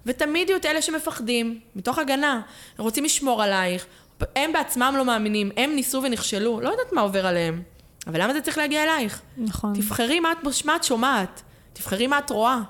ותמיד 0.07 0.49
יהיו 0.49 0.59
את 0.59 0.67
אלה 0.67 0.83
שמפחדים, 0.83 1.61
מתוך 1.77 1.99
הגנה, 1.99 2.40
הם 2.79 2.85
רוצים 2.85 3.05
לשמור 3.05 3.43
עלייך, 3.43 3.87
הם 4.37 4.53
בעצמם 4.53 4.95
לא 4.97 5.05
מאמינים, 5.05 5.51
הם 5.57 5.75
ניסו 5.75 6.03
ונכשלו, 6.03 6.61
לא 6.61 6.69
יודעת 6.69 6.93
מה 6.93 7.01
עובר 7.01 7.27
עליהם. 7.27 7.62
אבל 8.07 8.23
למה 8.23 8.33
זה 8.33 8.40
צריך 8.40 8.59
להגיע 8.59 8.83
אלייך? 8.83 9.23
נכון. 9.37 9.75
תבחרי 9.75 10.21
מה 10.21 10.33
את, 10.33 10.64
מה 10.64 10.77
את 10.77 10.85
שומעת, 10.85 11.43
תבחרי 11.73 12.07
מה 12.07 12.19
את 12.19 12.31
רואה. 12.31 12.61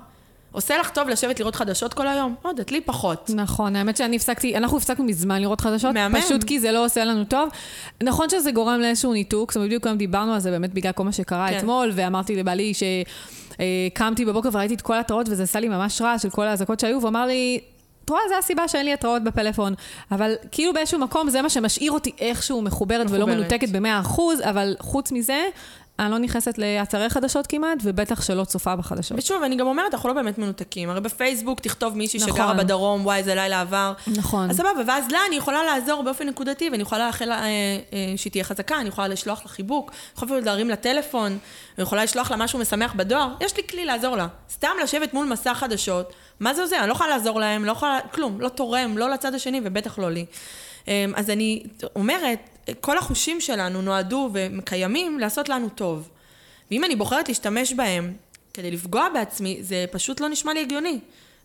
עושה 0.54 0.78
לך 0.78 0.90
טוב 0.90 1.08
לשבת 1.08 1.40
לראות 1.40 1.56
חדשות 1.56 1.94
כל 1.94 2.08
היום? 2.08 2.34
לא 2.44 2.48
יודעת, 2.50 2.72
לי 2.72 2.80
פחות. 2.80 3.30
נכון, 3.34 3.76
האמת 3.76 3.96
שאני 3.96 4.16
הפסקתי, 4.16 4.56
אנחנו 4.56 4.76
הפסקנו 4.76 5.04
מזמן 5.04 5.40
לראות 5.40 5.60
חדשות, 5.60 5.94
מהמם. 5.94 6.20
פשוט 6.20 6.44
כי 6.44 6.60
זה 6.60 6.72
לא 6.72 6.84
עושה 6.84 7.04
לנו 7.04 7.24
טוב. 7.24 7.48
נכון 8.02 8.28
שזה 8.30 8.52
גורם 8.52 8.80
לאיזשהו 8.80 9.12
ניתוק, 9.12 9.52
זאת 9.52 9.56
אומרת, 9.56 9.68
בדיוק 9.68 9.86
גם 9.86 9.96
דיברנו 9.96 10.34
על 10.34 10.40
זה 10.40 10.50
באמת 10.50 10.74
בגלל 10.74 10.92
כל 10.92 11.04
מה 11.04 11.12
שקרה 11.12 11.48
כן. 11.48 11.58
אתמול, 11.58 11.90
ואמרתי 11.94 12.36
לבעלי 12.36 12.72
שקמתי 12.74 14.24
בבוקר 14.24 14.48
וראיתי 14.52 14.74
את 14.74 14.82
כל 14.82 14.94
ההתראות, 14.94 15.28
וזה 15.28 15.42
עשה 15.42 15.60
לי 15.60 15.68
ממש 15.68 16.00
רע 16.00 16.18
של 16.18 16.30
כל 16.30 16.46
האזעקות 16.46 16.80
שהיו, 16.80 16.98
והוא 16.98 17.08
אמר 17.08 17.26
לי, 17.26 17.60
את 18.04 18.10
רואה, 18.10 18.22
זו 18.28 18.34
הסיבה 18.38 18.68
שאין 18.68 18.84
לי 18.86 18.92
התראות 18.92 19.24
בפלאפון. 19.24 19.74
אבל 20.10 20.34
כאילו 20.50 20.72
באיזשהו 20.72 20.98
מקום 20.98 21.30
זה 21.30 21.42
מה 21.42 21.50
שמשאיר 21.50 21.92
אותי 21.92 22.12
איכשהו 22.20 22.62
מחוברת, 22.62 23.06
ולא 23.10 23.26
מחוברת. 23.26 23.38
מנותקת 23.38 23.68
ב-100%, 23.68 24.48
אבל 24.50 24.76
חוץ 24.80 25.12
מזה, 25.12 25.42
אני 25.98 26.10
לא 26.10 26.18
נכנסת 26.18 26.58
לאתרי 26.58 27.10
חדשות 27.10 27.46
כמעט, 27.46 27.78
ובטח 27.82 28.22
שלא 28.22 28.44
צופה 28.44 28.76
בחדשות. 28.76 29.18
ושוב, 29.18 29.42
אני 29.42 29.56
גם 29.56 29.66
אומרת, 29.66 29.94
אנחנו 29.94 30.08
לא 30.08 30.14
באמת 30.14 30.38
מנותקים. 30.38 30.90
הרי 30.90 31.00
בפייסבוק 31.00 31.60
תכתוב 31.60 31.96
מישהי 31.96 32.20
נכון. 32.20 32.32
שגרה 32.32 32.54
בדרום, 32.54 33.06
וואי, 33.06 33.18
איזה 33.18 33.34
לילה 33.34 33.60
עבר. 33.60 33.92
נכון. 34.06 34.50
אז 34.50 34.56
סבבה, 34.56 34.80
ואז 34.86 35.10
לה 35.10 35.18
אני 35.28 35.36
יכולה 35.36 35.64
לעזור 35.64 36.02
באופן 36.02 36.28
נקודתי, 36.28 36.70
ואני 36.70 36.82
יכולה 36.82 37.06
לאחל 37.06 37.24
לה 37.24 37.42
אה, 37.42 37.48
אה, 37.92 38.12
שהיא 38.16 38.30
תהיה 38.30 38.44
חזקה, 38.44 38.80
אני 38.80 38.88
יכולה 38.88 39.08
לשלוח 39.08 39.42
לה 39.44 39.48
חיבוק, 39.48 39.90
יכולה 40.14 40.32
אפילו 40.32 40.46
להרים 40.46 40.68
לה 40.68 40.76
טלפון, 40.76 41.38
אני 41.78 41.82
יכולה 41.82 42.04
לשלוח 42.04 42.30
לה 42.30 42.36
משהו 42.36 42.58
משמח 42.58 42.92
בדואר, 42.96 43.28
יש 43.40 43.56
לי 43.56 43.62
כלי 43.70 43.84
לעזור 43.84 44.16
לה. 44.16 44.26
סתם 44.50 44.72
לשבת 44.82 45.14
מול 45.14 45.26
מסע 45.26 45.54
חדשות, 45.54 46.12
מה 46.40 46.54
זה 46.54 46.62
עוזר? 46.62 46.78
אני 46.78 46.88
לא 46.88 46.92
יכולה 46.92 47.10
לעזור 47.10 47.40
להם, 47.40 47.64
לא 47.64 47.72
יכולה, 47.72 47.98
כלום, 48.14 48.40
לא 48.40 48.48
תורם, 48.48 48.98
לא 48.98 49.10
לצד 49.10 49.34
השני 49.34 49.60
ובטח 49.64 49.98
לא 49.98 50.10
לי. 50.10 50.26
אה, 50.88 51.04
אז 51.14 51.30
אני 51.30 51.62
אומרת, 51.96 52.38
כל 52.80 52.98
החושים 52.98 53.40
שלנו 53.40 53.82
נועדו 53.82 54.30
וקיימים 54.32 55.18
לעשות 55.18 55.48
לנו 55.48 55.68
טוב. 55.68 56.08
ואם 56.70 56.84
אני 56.84 56.96
בוחרת 56.96 57.28
להשתמש 57.28 57.72
בהם 57.72 58.12
כדי 58.54 58.70
לפגוע 58.70 59.08
בעצמי, 59.14 59.58
זה 59.60 59.84
פשוט 59.90 60.20
לא 60.20 60.28
נשמע 60.28 60.54
לי 60.54 60.60
הגיוני. 60.60 60.98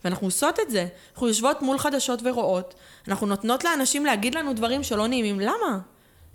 ואנחנו 0.04 0.28
עושות 0.28 0.60
את 0.60 0.70
זה. 0.70 0.88
אנחנו 1.14 1.28
יושבות 1.28 1.62
מול 1.62 1.78
חדשות 1.78 2.20
ורואות, 2.24 2.74
אנחנו 3.08 3.28
נותנות 3.28 3.64
לאנשים 3.64 4.06
להגיד 4.06 4.36
לנו 4.36 4.54
דברים 4.54 4.84
שלא 4.84 5.08
נעימים. 5.08 5.40
למה? 5.40 5.80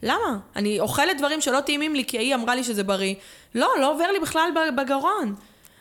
למה? 0.03 0.39
אני 0.57 0.81
אוכלת 0.81 1.19
דברים 1.19 1.41
שלא 1.41 1.61
טעימים 1.61 1.95
לי 1.95 2.05
כי 2.05 2.19
היא 2.19 2.35
אמרה 2.35 2.55
לי 2.55 2.65
שזה 2.65 2.85
בריא. 2.85 3.15
לא, 3.55 3.69
לא 3.81 3.93
עובר 3.93 4.13
לי 4.13 4.19
בכלל 4.21 4.51
בגרון. 4.77 5.35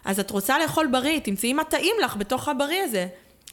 אז 0.05 0.19
את 0.19 0.31
רוצה 0.31 0.59
לאכול 0.59 0.87
בריא, 0.87 1.19
תמצאי 1.19 1.53
מה 1.53 1.63
טעים 1.63 1.95
לך 2.03 2.15
בתוך 2.15 2.47
הבריא 2.47 2.81
הזה. 2.81 3.07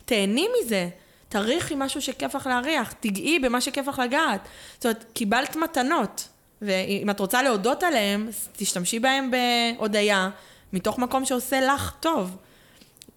תהני 0.05 0.47
מזה. 0.49 0.89
תריחי 1.31 1.75
משהו 1.77 2.03
שכיף 2.03 2.35
לך 2.35 2.47
להריח, 2.47 2.95
תגעי 3.01 3.39
במה 3.39 3.61
שכיף 3.61 3.89
לך 3.89 3.99
לגעת. 3.99 4.41
זאת 4.75 4.87
אומרת, 4.87 5.05
קיבלת 5.13 5.57
מתנות, 5.57 6.29
ואם 6.63 7.11
את 7.11 7.21
רוצה 7.21 7.43
להודות 7.43 7.83
עליהן, 7.83 8.29
תשתמשי 8.53 8.99
בהן 8.99 9.31
בהודיה, 9.31 10.31
מתוך 10.73 10.99
מקום 10.99 11.25
שעושה 11.25 11.61
לך 11.61 11.93
טוב. 12.01 12.37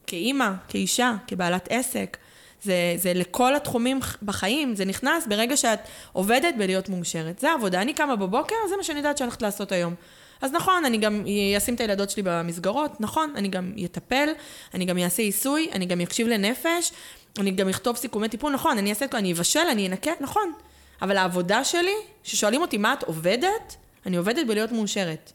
כאימא, 0.08 0.50
כאישה, 0.68 1.14
כבעלת 1.28 1.68
עסק. 1.70 2.18
זה, 2.64 2.74
זה 2.98 3.14
לכל 3.14 3.56
התחומים 3.56 4.00
בחיים, 4.24 4.76
זה 4.76 4.86
נכנס 4.86 5.28
ברגע 5.28 5.58
שאת 5.58 5.80
עובדת 6.12 6.54
בלהיות 6.58 6.90
מאושרת. 6.90 7.40
זה 7.40 7.54
עבודה. 7.54 7.82
אני 7.82 7.94
קמה 7.94 8.16
בבוקר, 8.16 8.56
זה 8.70 8.78
מה 8.78 8.84
שאני 8.84 8.98
יודעת 8.98 9.18
שאני 9.18 9.26
הולכת 9.26 9.42
לעשות 9.42 9.72
היום. 9.72 9.96
אז 10.42 10.52
נכון, 10.52 10.86
אני 10.86 10.98
גם 10.98 11.24
אשים 11.58 11.76
את 11.76 11.80
הילדות 11.80 12.10
שלי 12.10 12.24
במסגרות, 12.26 13.02
נכון, 13.02 13.34
אני 13.36 13.48
גם 13.48 13.74
אטפל, 13.86 14.30
אני 14.74 14.86
גם 14.86 14.98
אעשה 14.98 15.22
עיסוי, 15.24 15.70
אני 15.72 15.86
גם 15.86 16.02
אקשיב 16.02 16.28
לנפש, 16.28 16.92
אני 17.40 17.52
גם 17.52 17.70
אכתוב 17.70 17.96
סיכומי 17.96 18.30
טיפול, 18.30 18.54
נכון, 18.54 18.78
אני 18.78 18.90
אעשה 18.90 19.06
את 19.06 19.12
זה, 19.12 19.18
אני 19.18 19.34
אבשל, 19.34 19.68
אני 19.72 19.88
אנקה, 19.88 20.12
נכון. 20.20 20.54
אבל 21.02 21.18
העבודה 21.18 21.64
שלי, 21.64 21.96
ששואלים 22.24 22.62
אותי 22.62 22.78
מה 22.78 22.94
את 22.94 23.04
עובדת, 23.04 23.76
אני 24.06 24.18
עובדת 24.18 24.48
בלהיות 24.48 24.72
מאושרת. 24.72 25.32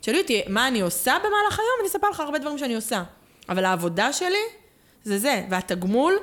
תשאלי 0.00 0.20
אותי 0.20 0.42
מה 0.48 0.68
אני 0.68 0.80
עושה 0.80 1.16
במהלך 1.18 1.58
היום, 1.58 1.76
אני 1.80 1.88
אספר 1.88 2.10
לך 2.10 2.20
הרבה 2.20 2.38
דברים 2.38 2.58
שאני 2.58 2.74
עושה. 2.74 3.02
אבל 3.48 3.64
העבודה 3.64 4.12
שלי 4.12 4.38
זה 5.04 5.18
זה, 5.18 5.44
והתגמול, 5.50 6.14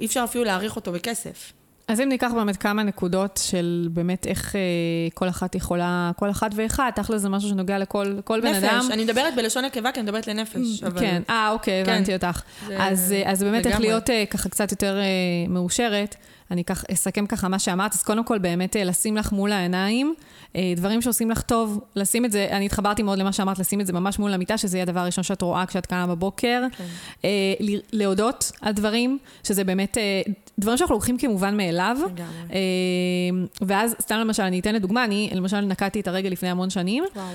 אי 0.00 0.06
אפשר 0.06 0.24
אפילו 0.24 0.44
להעריך 0.44 0.76
אותו 0.76 0.92
בכסף. 0.92 1.52
אז 1.88 2.00
אם 2.00 2.08
ניקח 2.08 2.30
באמת 2.34 2.56
כמה 2.56 2.82
נקודות 2.82 3.40
של 3.42 3.88
באמת 3.92 4.26
איך 4.26 4.56
אה, 4.56 4.60
כל 5.14 5.28
אחת 5.28 5.54
יכולה, 5.54 6.10
כל 6.16 6.30
אחת 6.30 6.50
ואחד, 6.54 6.90
תכל'ס 6.94 7.20
זה 7.20 7.28
משהו 7.28 7.48
שנוגע 7.48 7.78
לכל 7.78 8.14
כל 8.24 8.40
בן 8.40 8.54
אדם. 8.54 8.78
נפש, 8.78 8.90
אני 8.90 9.04
מדברת 9.04 9.34
בלשון 9.36 9.64
נקבה 9.64 9.92
כי 9.92 10.00
אני 10.00 10.04
מדברת 10.04 10.26
לנפש. 10.26 10.82
אבל... 10.82 11.00
כן, 11.00 11.22
אה, 11.30 11.50
אוקיי, 11.50 11.84
כן. 11.84 11.92
הבנתי 11.92 12.14
אותך. 12.14 12.42
זה... 12.66 12.76
אז, 12.78 13.12
אה, 13.12 13.32
אז 13.32 13.42
באמת 13.42 13.66
איך 13.66 13.80
להיות 13.80 14.10
אה, 14.10 14.24
ככה 14.30 14.48
קצת 14.48 14.70
יותר 14.70 14.98
אה, 14.98 15.04
מאושרת. 15.48 16.16
אני 16.50 16.64
כך, 16.64 16.84
אסכם 16.92 17.26
ככה 17.26 17.48
מה 17.48 17.58
שאמרת, 17.58 17.94
אז 17.94 18.02
קודם 18.02 18.24
כל 18.24 18.38
באמת 18.38 18.76
אה, 18.76 18.84
לשים 18.84 19.16
לך 19.16 19.32
מול 19.32 19.52
העיניים 19.52 20.14
אה, 20.56 20.72
דברים 20.76 21.02
שעושים 21.02 21.30
לך 21.30 21.40
טוב, 21.40 21.80
לשים 21.96 22.24
את 22.24 22.32
זה, 22.32 22.48
אני 22.50 22.66
התחברתי 22.66 23.02
מאוד 23.02 23.18
למה 23.18 23.32
שאמרת, 23.32 23.58
לשים 23.58 23.80
את 23.80 23.86
זה 23.86 23.92
ממש 23.92 24.18
מול 24.18 24.34
המיטה, 24.34 24.58
שזה 24.58 24.76
יהיה 24.76 24.82
הדבר 24.82 25.00
הראשון 25.00 25.24
שאת 25.24 25.42
רואה 25.42 25.66
כשאת 25.66 25.86
קמה 25.86 26.06
בבוקר. 26.06 26.62
כן. 26.76 26.84
אה, 27.24 27.30
להודות 27.92 28.52
על 28.60 28.72
דברים, 28.72 29.18
שזה 29.44 29.64
באמת 29.64 29.98
דברים 30.58 30.76
שאנחנו 30.76 30.94
לוקחים 30.94 31.18
כמובן 31.18 31.56
מאליו. 31.56 31.96
ואז, 33.60 33.96
סתם 34.00 34.16
למשל, 34.16 34.42
אני 34.42 34.60
אתן 34.60 34.74
לדוגמה, 34.74 35.04
אני 35.04 35.30
למשל 35.34 35.60
נקעתי 35.60 36.00
את 36.00 36.08
הרגל 36.08 36.30
לפני 36.30 36.48
המון 36.48 36.70
שנים, 36.70 37.04
וואו. 37.16 37.26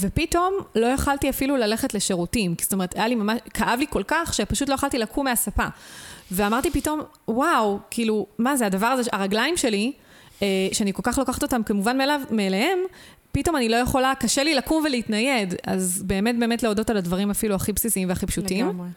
ופתאום 0.00 0.54
לא 0.74 0.86
יכלתי 0.86 1.30
אפילו 1.30 1.56
ללכת 1.56 1.94
לשירותים. 1.94 2.54
זאת 2.60 2.72
אומרת, 2.72 2.96
היה 2.96 3.08
לי 3.08 3.14
ממש, 3.14 3.38
כאב 3.54 3.78
לי 3.78 3.86
כל 3.90 4.02
כך, 4.08 4.34
שפשוט 4.34 4.68
לא 4.68 4.74
יכלתי 4.74 4.98
לקום 4.98 5.24
מהספה. 5.24 5.66
ואמרתי 6.32 6.70
פתאום, 6.70 7.00
וואו, 7.28 7.78
כאילו, 7.90 8.26
מה 8.38 8.56
זה 8.56 8.66
הדבר 8.66 8.86
הזה, 8.86 9.10
הרגליים 9.12 9.56
שלי, 9.56 9.92
אה, 10.42 10.46
שאני 10.72 10.92
כל 10.92 11.02
כך 11.02 11.18
לוקחת 11.18 11.42
אותם 11.42 11.62
כמובן 11.62 11.98
מאליו, 11.98 12.20
מאליהם, 12.30 12.78
פתאום 13.32 13.56
אני 13.56 13.68
לא 13.68 13.76
יכולה, 13.76 14.12
קשה 14.20 14.44
לי 14.44 14.54
לקום 14.54 14.84
ולהתנייד. 14.84 15.54
אז 15.66 16.02
באמת 16.06 16.38
באמת 16.38 16.62
להודות 16.62 16.90
על 16.90 16.96
הדברים 16.96 17.30
אפילו 17.30 17.54
הכי 17.54 17.72
בסיסיים 17.72 18.08
והכי 18.08 18.26
פשוטים. 18.26 18.68
לגמרי. 18.68 18.88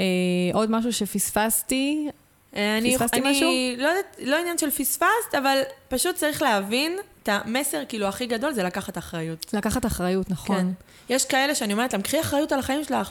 אה, 0.00 0.04
עוד 0.52 0.70
משהו 0.70 0.92
שפספסתי? 0.92 2.08
אה, 2.56 2.78
אני, 2.78 2.94
פספסתי 2.94 3.20
אני 3.20 3.30
משהו? 3.30 3.48
לא 3.78 3.88
יודעת, 3.88 4.16
לא 4.24 4.36
עניין 4.36 4.58
של 4.58 4.70
פספסת, 4.70 5.34
אבל 5.38 5.58
פשוט 5.88 6.16
צריך 6.16 6.42
להבין 6.42 6.98
את 7.22 7.28
המסר, 7.28 7.82
כאילו, 7.88 8.06
הכי 8.06 8.26
גדול 8.26 8.52
זה 8.52 8.62
לקחת 8.62 8.98
אחריות. 8.98 9.46
לקחת 9.52 9.86
אחריות, 9.86 10.30
נכון. 10.30 10.56
כן. 10.56 10.66
יש 11.14 11.24
כאלה 11.24 11.54
שאני 11.54 11.72
אומרת 11.72 11.92
להם, 11.92 12.02
קחי 12.02 12.20
אחריות 12.20 12.52
על 12.52 12.58
החיים 12.58 12.84
שלך, 12.84 13.10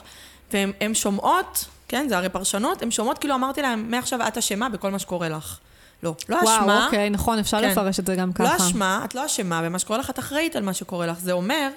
והן 0.52 0.94
שומעות, 0.94 1.64
כן, 1.88 2.08
זה 2.08 2.16
הרי 2.16 2.28
פרשנות, 2.28 2.82
הן 2.82 2.90
שומעות 2.90 3.18
כאילו 3.18 3.34
אמרתי 3.34 3.62
להם, 3.62 3.90
מעכשיו 3.90 4.28
את 4.28 4.38
אשמה 4.38 4.68
בכל 4.68 4.90
מה 4.90 4.98
שקורה 4.98 5.28
לך. 5.28 5.58
לא, 6.02 6.14
לא 6.28 6.38
אשמה. 6.38 6.64
וואו, 6.66 6.84
אוקיי, 6.84 7.10
נכון, 7.10 7.38
אפשר 7.38 7.60
כן. 7.60 7.70
לפרש 7.70 8.00
את 8.00 8.06
זה 8.06 8.14
גם 8.14 8.32
ככה. 8.32 8.44
לא 8.44 8.56
אשמה, 8.56 9.02
את 9.04 9.14
לא 9.14 9.26
אשמה 9.26 9.62
במה 9.62 9.78
שקורה 9.78 9.98
לך, 9.98 10.10
את 10.10 10.18
אחראית 10.18 10.56
על 10.56 10.62
מה 10.62 10.72
שקורה 10.72 11.06
לך. 11.06 11.18
זה 11.18 11.32
אומר 11.32 11.68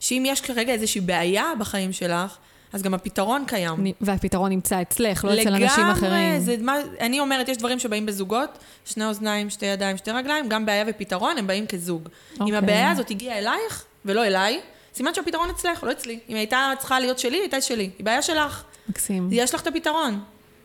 שאם 0.00 0.22
יש 0.26 0.40
כרגע 0.40 0.72
איזושהי 0.72 1.00
בעיה 1.00 1.52
בחיים 1.58 1.92
שלך, 1.92 2.36
אז 2.76 2.82
גם 2.82 2.94
הפתרון 2.94 3.44
קיים. 3.46 3.92
והפתרון 4.00 4.50
נמצא 4.50 4.82
אצלך, 4.82 5.24
לא 5.24 5.40
אצל 5.42 5.54
אנשים 5.54 5.84
אחרים. 5.84 6.42
לגמרי, 6.48 6.82
אני 7.00 7.20
אומרת, 7.20 7.48
יש 7.48 7.56
דברים 7.56 7.78
שבאים 7.78 8.06
בזוגות, 8.06 8.58
שני 8.84 9.04
אוזניים, 9.04 9.50
שתי 9.50 9.66
ידיים, 9.66 9.96
שתי 9.96 10.10
רגליים, 10.10 10.48
גם 10.48 10.66
בעיה 10.66 10.84
ופתרון, 10.88 11.38
הם 11.38 11.46
באים 11.46 11.66
כזוג. 11.66 12.08
אוקיי. 12.32 12.46
אם 12.46 12.54
הבעיה 12.54 12.90
הזאת 12.90 13.10
הגיעה 13.10 13.38
אלייך, 13.38 13.84
ולא 14.04 14.24
אליי, 14.24 14.60
סימן 14.94 15.14
שהפתרון 15.14 15.50
אצלך, 15.50 15.84
לא 15.84 15.92
אצלי. 15.92 16.18
אם 16.28 16.36
הייתה 16.36 16.72
צריכה 16.78 17.00
להיות 17.00 17.18
שלי, 17.18 17.36
הייתה 17.36 17.60
שלי. 17.60 17.90
היא 17.98 18.04
בעיה 18.04 18.22
שלך. 18.22 18.62
מקסים. 18.88 19.28
יש 19.32 19.54
לך 19.54 19.62
את 19.62 19.66
הפתרון. 19.66 20.20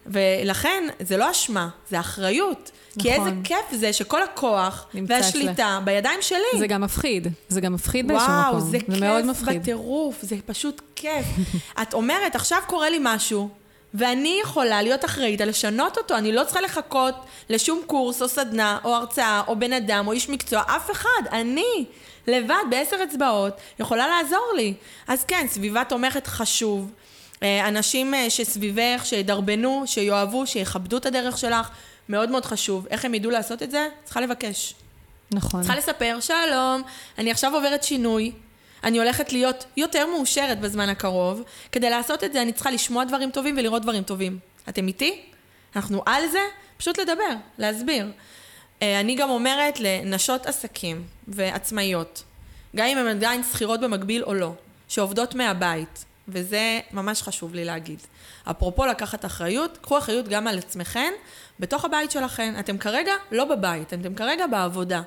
ולכן, 0.06 0.84
זה 1.00 1.18
לא 1.18 1.32
אשמה, 1.32 1.70
זה 1.90 2.00
אחריות. 2.00 2.72
נכון. 2.98 3.04
כי 3.04 3.14
איזה 3.14 3.30
כיף 3.44 3.80
זה 3.80 3.94
שכל 3.94 4.24
הכוח 4.24 4.86
והשליטה 5.08 5.52
אצלך. 5.52 5.84
בידיים 5.84 6.22
שלי. 6.22 6.60
זה 6.60 6.68
גם 6.68 6.82
מפחיד. 6.82 7.28
זה 7.50 7.62
גם 7.62 7.74
מפחיד 7.74 8.08
באיזשהו 8.08 8.32
מקום. 8.32 8.50
וואו, 8.50 8.60
זה, 8.62 8.78
זה 8.88 9.00
מאוד 9.00 9.26
מפחיד. 9.26 9.62
בטירוף, 9.62 10.22
זה 10.22 10.36
פשוט 10.46 10.82
כיף. 10.96 11.26
את 11.82 11.94
אומרת, 11.94 12.36
עכשיו 12.36 12.60
קורה 12.68 12.90
לי 12.90 12.98
משהו, 13.02 13.50
ואני 13.94 14.40
יכולה 14.44 14.82
להיות 14.82 15.06
אחראית 15.06 15.42
על 15.42 15.50
לשנות 15.50 15.98
אותו. 15.98 16.18
אני 16.18 16.32
לא 16.32 16.44
צריכה 16.44 16.62
לחכות 16.62 17.16
לשום 17.50 17.82
קורס 17.88 18.22
או 18.22 18.28
סדנה 18.28 18.78
או 18.84 18.96
הרצאה 18.96 19.42
או 19.48 19.60
בן 19.60 19.74
אדם 19.74 20.08
או 20.08 20.12
איש 20.12 20.30
מקצוע, 20.30 20.62
אף 20.62 20.92
אחד. 20.92 21.28
אני, 21.32 21.86
לבד, 22.28 22.64
בעשר 22.70 22.98
אצבעות, 23.04 23.54
יכולה 23.80 24.08
לעזור 24.08 24.54
לי. 24.56 24.74
אז 25.08 25.24
כן, 25.24 25.46
סביבה 25.50 25.84
תומכת 25.84 26.28
חשוב. 26.28 26.92
אה, 27.44 27.68
אנשים 27.68 28.14
אה, 28.14 28.30
שסביבך, 28.30 29.06
שידרבנו, 29.06 29.84
שיאהבו, 29.86 30.48
שיכבדו 30.48 30.98
את 30.98 31.06
הדרך 31.06 31.38
שלך, 31.38 31.70
מאוד 32.10 32.30
מאוד 32.30 32.46
חשוב. 32.46 32.88
איך 32.90 33.06
הם 33.06 33.14
ידעו 33.14 33.32
לעשות 33.32 33.64
את 33.64 33.72
זה? 33.72 33.88
צריכה 34.04 34.22
לבקש. 34.22 34.76
נכון. 35.32 35.62
צריכה 35.62 35.78
לספר, 35.78 36.18
שלום, 36.20 36.82
אני 37.18 37.32
עכשיו 37.32 37.56
עוברת 37.56 37.84
שינוי, 37.84 38.32
אני 38.84 38.98
הולכת 38.98 39.34
להיות 39.34 39.66
יותר 39.78 40.06
מאושרת 40.06 40.60
בזמן 40.60 40.90
הקרוב. 40.90 41.44
כדי 41.72 41.90
לעשות 41.90 42.24
את 42.24 42.34
זה 42.34 42.42
אני 42.42 42.54
צריכה 42.54 42.72
לשמוע 42.72 43.04
דברים 43.04 43.32
טובים 43.32 43.56
ולראות 43.58 43.82
דברים 43.82 44.04
טובים. 44.04 44.40
אתם 44.70 44.88
איתי? 44.88 45.22
אנחנו 45.76 46.04
על 46.06 46.28
זה? 46.32 46.40
פשוט 46.78 47.00
לדבר, 47.00 47.36
להסביר. 47.58 48.12
אה, 48.82 49.00
אני 49.00 49.16
גם 49.16 49.30
אומרת 49.30 49.80
לנשות 49.80 50.46
עסקים 50.46 51.04
ועצמאיות, 51.28 52.24
גם 52.76 52.86
אם 52.86 52.98
הן 52.98 53.08
עדיין 53.08 53.44
שכירות 53.44 53.80
במקביל 53.80 54.24
או 54.24 54.34
לא, 54.34 54.54
שעובדות 54.88 55.36
מהבית, 55.36 56.06
וזה 56.28 56.80
ממש 56.92 57.22
חשוב 57.22 57.54
לי 57.54 57.66
להגיד. 57.66 58.00
אפרופו 58.52 58.86
לקחת 58.86 59.26
אחריות, 59.26 59.78
קחו 59.82 59.98
אחריות 59.98 60.28
גם 60.28 60.48
על 60.48 60.58
עצמכם, 60.58 61.12
בתוך 61.60 61.86
הבית 61.86 62.12
שלכם. 62.12 62.54
אתם 62.60 62.78
כרגע 62.78 63.14
לא 63.32 63.46
בבית, 63.46 63.94
אתם 63.94 64.16
כרגע 64.16 64.48
בעבודה. 64.48 65.02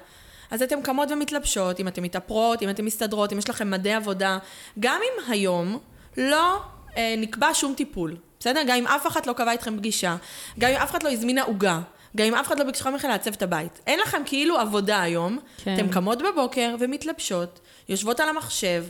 אז 0.50 0.62
אתן 0.62 0.83
קמות 0.83 1.11
ומתלבשות, 1.11 1.81
אם 1.81 1.88
אתן 1.88 2.03
מתאפרות, 2.03 2.62
אם 2.62 2.70
אתן 2.70 2.85
מסתדרות, 2.85 3.33
אם 3.33 3.38
יש 3.38 3.50
לכם 3.50 3.70
מדי 3.70 3.92
עבודה. 3.92 4.38
גם 4.81 5.00
אם 5.05 5.33
היום 5.33 5.79
לא 6.16 6.61
אה, 6.96 7.14
נקבע 7.18 7.48
שום 7.55 7.74
טיפול, 7.77 8.16
בסדר? 8.40 8.61
גם 8.66 8.77
אם 8.77 8.87
אף 8.87 9.07
אחת 9.07 9.27
לא 9.27 9.33
קבעה 9.33 9.53
איתכם 9.53 9.77
פגישה, 9.79 10.16
גם 10.59 10.70
אם 10.70 10.77
אף 10.77 10.90
אחד 10.90 11.03
לא 11.03 11.11
הזמינה 11.11 11.42
עוגה, 11.42 11.81
גם 12.16 12.27
אם 12.27 12.35
אף 12.35 12.46
אחד 12.46 12.59
לא 12.59 12.64
ביקשה 12.64 12.90
מכם 12.90 13.09
לעצב 13.09 13.33
את 13.33 13.42
הבית. 13.42 13.81
אין 13.87 14.00
לכם 14.00 14.22
כאילו 14.27 14.59
עבודה 14.59 15.03
היום, 15.03 15.38
כן. 15.64 15.74
אתן 15.74 15.88
קמות 15.88 16.22
בבוקר 16.22 16.77
ומתלבשות, 16.79 17.61
יושבות 17.88 18.20
על 18.20 18.29
המחשב, 18.29 18.85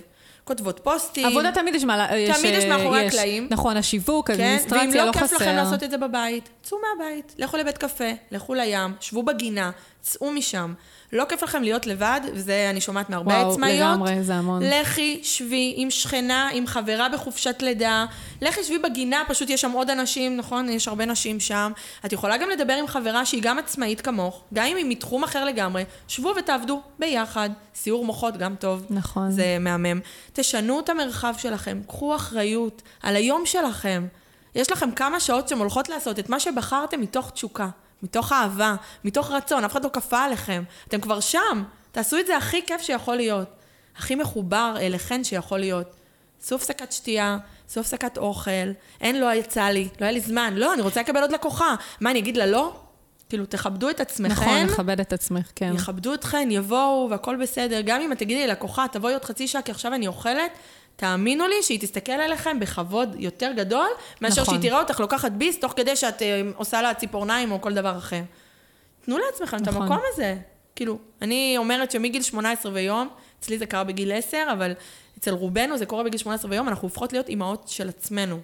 כותבות 0.44 0.80
פוסטים. 0.82 1.26
עבודה 1.26 1.52
תמיד 1.52 1.74
יש 1.74 1.84
מה... 1.84 2.06
תמיד 2.08 2.54
יש 2.54 2.64
מאחורי 2.64 3.06
הקלעים. 3.06 3.46
נכון, 3.50 3.76
השיווק, 3.76 4.26
כן? 4.26 4.34
אדמיניסטרציה, 4.34 4.84
לא 4.84 4.90
חסר. 4.90 4.98
ואם 4.98 5.06
לא 5.06 5.12
כיף 5.12 5.32
לכם 5.32 5.56
לעשות 5.56 5.82
את 5.82 5.90
זה 5.90 5.98
בבית, 5.98 6.48
צאו 6.62 6.78
מהבית, 6.78 7.34
לכו 7.38 7.56
לבית 7.56 7.78
קפה, 7.78 8.10
לכו 8.30 8.54
לים, 8.54 8.94
שבו 9.00 9.22
בגינה, 9.22 9.70
צאו 10.00 10.30
משם. 10.30 10.74
לא 11.14 11.24
כיף 11.28 11.42
לכם 11.42 11.62
להיות 11.62 11.86
לבד, 11.86 12.20
וזה 12.34 12.66
אני 12.70 12.80
שומעת 12.80 13.10
מהרבה 13.10 13.48
עצמאיות. 13.48 13.80
וואו, 13.80 14.04
לגמרי, 14.04 14.22
זה 14.22 14.34
המון. 14.34 14.62
לכי, 14.62 15.20
שבי 15.22 15.74
עם 15.76 15.90
שכנה, 15.90 16.48
עם 16.52 16.66
חברה 16.66 17.08
בחופשת 17.08 17.56
לידה. 17.60 18.06
לכי, 18.42 18.64
שבי 18.64 18.78
בגינה, 18.78 19.22
פשוט 19.28 19.50
יש 19.50 19.60
שם 19.60 19.70
עוד 19.70 19.90
אנשים, 19.90 20.36
נכון? 20.36 20.68
יש 20.68 20.88
הרבה 20.88 21.04
נשים 21.04 21.40
שם. 21.40 21.72
את 22.06 22.12
יכולה 22.12 22.36
גם 22.36 22.48
לדבר 22.50 22.72
עם 22.72 22.86
חברה 22.86 23.26
שהיא 23.26 23.42
גם 23.42 23.58
עצמאית 23.58 24.00
כמוך, 24.00 24.42
גם 24.54 24.64
אם 24.66 24.76
היא 24.76 24.86
מתחום 24.88 25.24
אחר 25.24 25.44
לגמרי. 25.44 25.84
שבו 26.08 26.32
ותעבדו 26.38 26.82
ביחד. 26.98 27.50
סיור 27.74 28.04
מוחות 28.04 28.36
גם 28.36 28.54
טוב. 28.54 28.86
נכון. 28.90 29.30
זה 29.30 29.56
מהמם. 29.60 30.00
תשנו 30.32 30.80
את 30.80 30.88
המרחב 30.88 31.34
שלכם, 31.38 31.80
קחו 31.86 32.16
אחריות 32.16 32.82
על 33.02 33.16
היום 33.16 33.46
שלכם. 33.46 34.06
יש 34.54 34.72
לכם 34.72 34.90
כמה 34.90 35.20
שעות 35.20 35.48
שהן 35.48 35.58
הולכות 35.58 35.88
לעשות 35.88 36.18
את 36.18 36.28
מה 36.28 36.40
שבחרתם 36.40 37.00
מתוך 37.00 37.30
תשוקה. 37.30 37.68
מתוך 38.04 38.32
אהבה, 38.32 38.74
מתוך 39.04 39.30
רצון, 39.30 39.64
אף 39.64 39.72
אחד 39.72 39.84
לא 39.84 39.90
כפה 39.92 40.24
עליכם. 40.24 40.62
אתם 40.88 41.00
כבר 41.00 41.20
שם, 41.20 41.64
תעשו 41.92 42.18
את 42.18 42.26
זה 42.26 42.36
הכי 42.36 42.66
כיף 42.66 42.82
שיכול 42.82 43.16
להיות. 43.16 43.48
הכי 43.96 44.14
מחובר 44.14 44.76
אליכן 44.80 45.24
שיכול 45.24 45.58
להיות. 45.58 45.86
עשו 46.42 46.54
הפסקת 46.54 46.92
שתייה, 46.92 47.38
עשו 47.68 47.80
הפסקת 47.80 48.18
אוכל, 48.18 48.50
אין, 49.00 49.20
לא 49.20 49.34
יצא 49.34 49.64
לי, 49.64 49.88
לא 50.00 50.06
היה 50.06 50.12
לי 50.12 50.20
זמן, 50.20 50.54
לא, 50.56 50.74
אני 50.74 50.82
רוצה 50.82 51.00
לקבל 51.00 51.20
עוד 51.20 51.32
לקוחה. 51.32 51.74
מה, 52.00 52.10
אני 52.10 52.18
אגיד 52.18 52.36
לה 52.36 52.46
לא? 52.46 52.76
כאילו, 53.28 53.46
תכבדו 53.46 53.90
את 53.90 54.00
עצמכם. 54.00 54.32
נכון, 54.32 54.66
לכבד 54.66 55.00
את 55.00 55.12
עצמך, 55.12 55.50
כן. 55.54 55.72
יכבדו 55.74 56.14
אתכן, 56.14 56.48
יבואו 56.50 57.08
והכל 57.10 57.36
בסדר. 57.36 57.80
גם 57.80 58.00
אם 58.00 58.12
את 58.12 58.18
תגידי 58.18 58.46
לקוחה, 58.46 58.86
תבואי 58.92 59.12
עוד 59.12 59.24
חצי 59.24 59.48
שעה 59.48 59.62
כי 59.62 59.70
עכשיו 59.70 59.94
אני 59.94 60.06
אוכלת, 60.06 60.50
תאמינו 60.96 61.46
לי 61.46 61.62
שהיא 61.62 61.80
תסתכל 61.80 62.12
עליכם 62.12 62.60
בכבוד 62.60 63.16
יותר 63.18 63.52
גדול, 63.56 63.88
מאשר 64.20 64.42
נכון. 64.42 64.54
שהיא 64.54 64.70
תראה 64.70 64.80
אותך 64.80 65.00
לוקחת 65.00 65.32
ביס 65.32 65.60
תוך 65.60 65.72
כדי 65.76 65.96
שאת 65.96 66.22
אה, 66.22 66.42
עושה 66.56 66.82
לה 66.82 66.94
ציפורניים 66.94 67.52
או 67.52 67.60
כל 67.60 67.74
דבר 67.74 67.98
אחר. 67.98 68.22
תנו 69.04 69.18
לעצמכם 69.18 69.56
את 69.56 69.68
נכון. 69.68 69.82
המקום 69.82 70.00
הזה. 70.12 70.36
כאילו, 70.76 70.98
אני 71.22 71.54
אומרת 71.58 71.90
שמגיל 71.90 72.22
18 72.22 72.72
ויום, 72.74 73.08
אצלי 73.40 73.58
זה 73.58 73.66
קרה 73.66 73.84
בגיל 73.84 74.12
10, 74.12 74.38
אבל 74.52 74.72
אצל 75.18 75.30
רובנו 75.30 75.78
זה 75.78 75.86
קורה 75.86 76.04
בגיל 76.04 76.18
18 76.18 76.50
ויום, 76.50 76.68
אנחנו 76.68 76.88
הופכות 76.88 77.12
להיות 77.12 77.28
אימהות 77.28 77.68
של 77.68 77.88
עצמנו. 77.88 78.40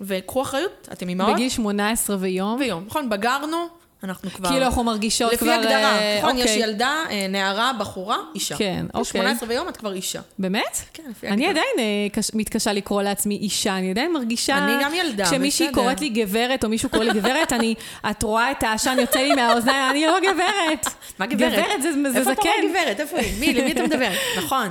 וקחו 0.00 0.42
אחריות, 0.42 0.88
אתם 0.92 1.08
אימהות 1.08 1.34
בגיל 1.34 1.48
18 1.48 2.16
ויום, 2.20 2.60
ויום. 2.60 2.84
נכון, 2.86 3.08
בגרנו, 3.10 3.68
אנחנו 4.04 4.30
כבר... 4.30 4.48
כאילו 4.48 4.64
אנחנו 4.66 4.84
מרגישות 4.84 5.32
כבר... 5.34 5.46
לפי 5.46 5.66
הגדרה, 5.66 5.98
אה, 5.98 6.18
נכון, 6.22 6.36
יש 6.38 6.42
אוקיי. 6.42 6.62
ילדה, 6.62 6.96
אה, 7.10 7.26
נערה, 7.28 7.72
בחורה, 7.78 8.16
אישה. 8.34 8.56
כן, 8.56 8.86
בגיל 8.88 9.00
אוקיי. 9.00 9.20
18 9.20 9.48
ויום 9.48 9.68
את 9.68 9.76
כבר 9.76 9.92
אישה. 9.92 10.20
באמת? 10.38 10.76
כן, 10.94 11.02
לפי 11.10 11.28
אני 11.28 11.46
הגדרה. 11.46 11.50
עדיין 11.50 11.74
אה, 11.78 12.08
קש- 12.20 12.30
מתקשה 12.34 12.72
לקרוא 12.72 13.02
לעצמי 13.02 13.36
אישה, 13.36 13.76
אני 13.78 13.90
עדיין 13.90 14.12
מרגישה... 14.12 14.58
אני 14.58 14.84
גם 14.84 14.94
ילדה, 14.94 15.24
כשמישהי 15.24 15.66
בסדר. 15.68 15.82
קוראת 15.82 16.00
לי 16.00 16.08
גברת, 16.08 16.64
או 16.64 16.68
מישהו 16.68 16.88
קורא 16.88 17.04
לי 17.04 17.20
גברת, 17.20 17.52
אני... 17.52 17.74
את 18.10 18.22
רואה 18.22 18.50
את 18.50 18.62
העשן 18.62 18.96
יוצא 19.00 19.18
לי 19.18 19.34
מהאוזניים, 19.34 19.90
אני 19.90 20.06
לא 20.06 20.18
גברת. 20.20 20.86
מה 21.18 21.26
גברת? 21.26 21.52
גברת 21.52 21.82
זה, 21.82 21.92
זה 22.12 22.18
איפה 22.18 22.30
זקן. 22.34 22.42
פה 22.42 22.48
הגברת? 22.68 23.00
איפה 23.00 23.18
היא? 23.18 23.40
מי? 23.40 23.52
למי 23.54 23.72
אתה 23.72 23.82
מדבר? 23.82 24.10
נכון. 24.38 24.68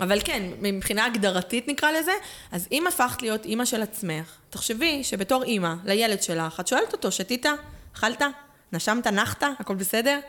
אבל 0.00 0.18
כן, 0.24 0.42
מבחינה 0.60 1.04
הגדרתית 1.06 1.68
נקרא 1.68 1.90
לזה, 1.90 2.12
אז 2.52 2.68
אם 2.72 2.86
הפכת 2.86 3.22
להיות 3.22 3.44
אימא 3.44 3.64
של 3.64 3.82
עצמך, 3.82 4.24
תחשבי 4.50 5.04
שבתור 5.04 5.42
אימא 5.42 5.74
לילד 5.84 6.22
שלך, 6.22 6.60
את 6.60 6.68
שואלת 6.68 6.92
אותו, 6.92 7.12
שתית? 7.12 7.46
אכלת? 7.96 8.22
נשמת? 8.74 9.06
נחת? 9.06 9.42
הכל 9.58 9.74
בסדר? 9.74 10.20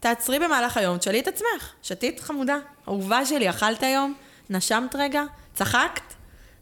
תעצרי 0.00 0.38
במהלך 0.38 0.76
היום, 0.76 0.98
תשאלי 0.98 1.20
את 1.20 1.28
עצמך, 1.28 1.72
שתית 1.82 2.20
חמודה? 2.20 2.56
אהובה 2.88 3.26
שלי, 3.26 3.50
אכלת 3.50 3.82
היום? 3.82 4.14
נשמת 4.50 4.96
רגע? 4.98 5.22
צחקת? 5.54 6.14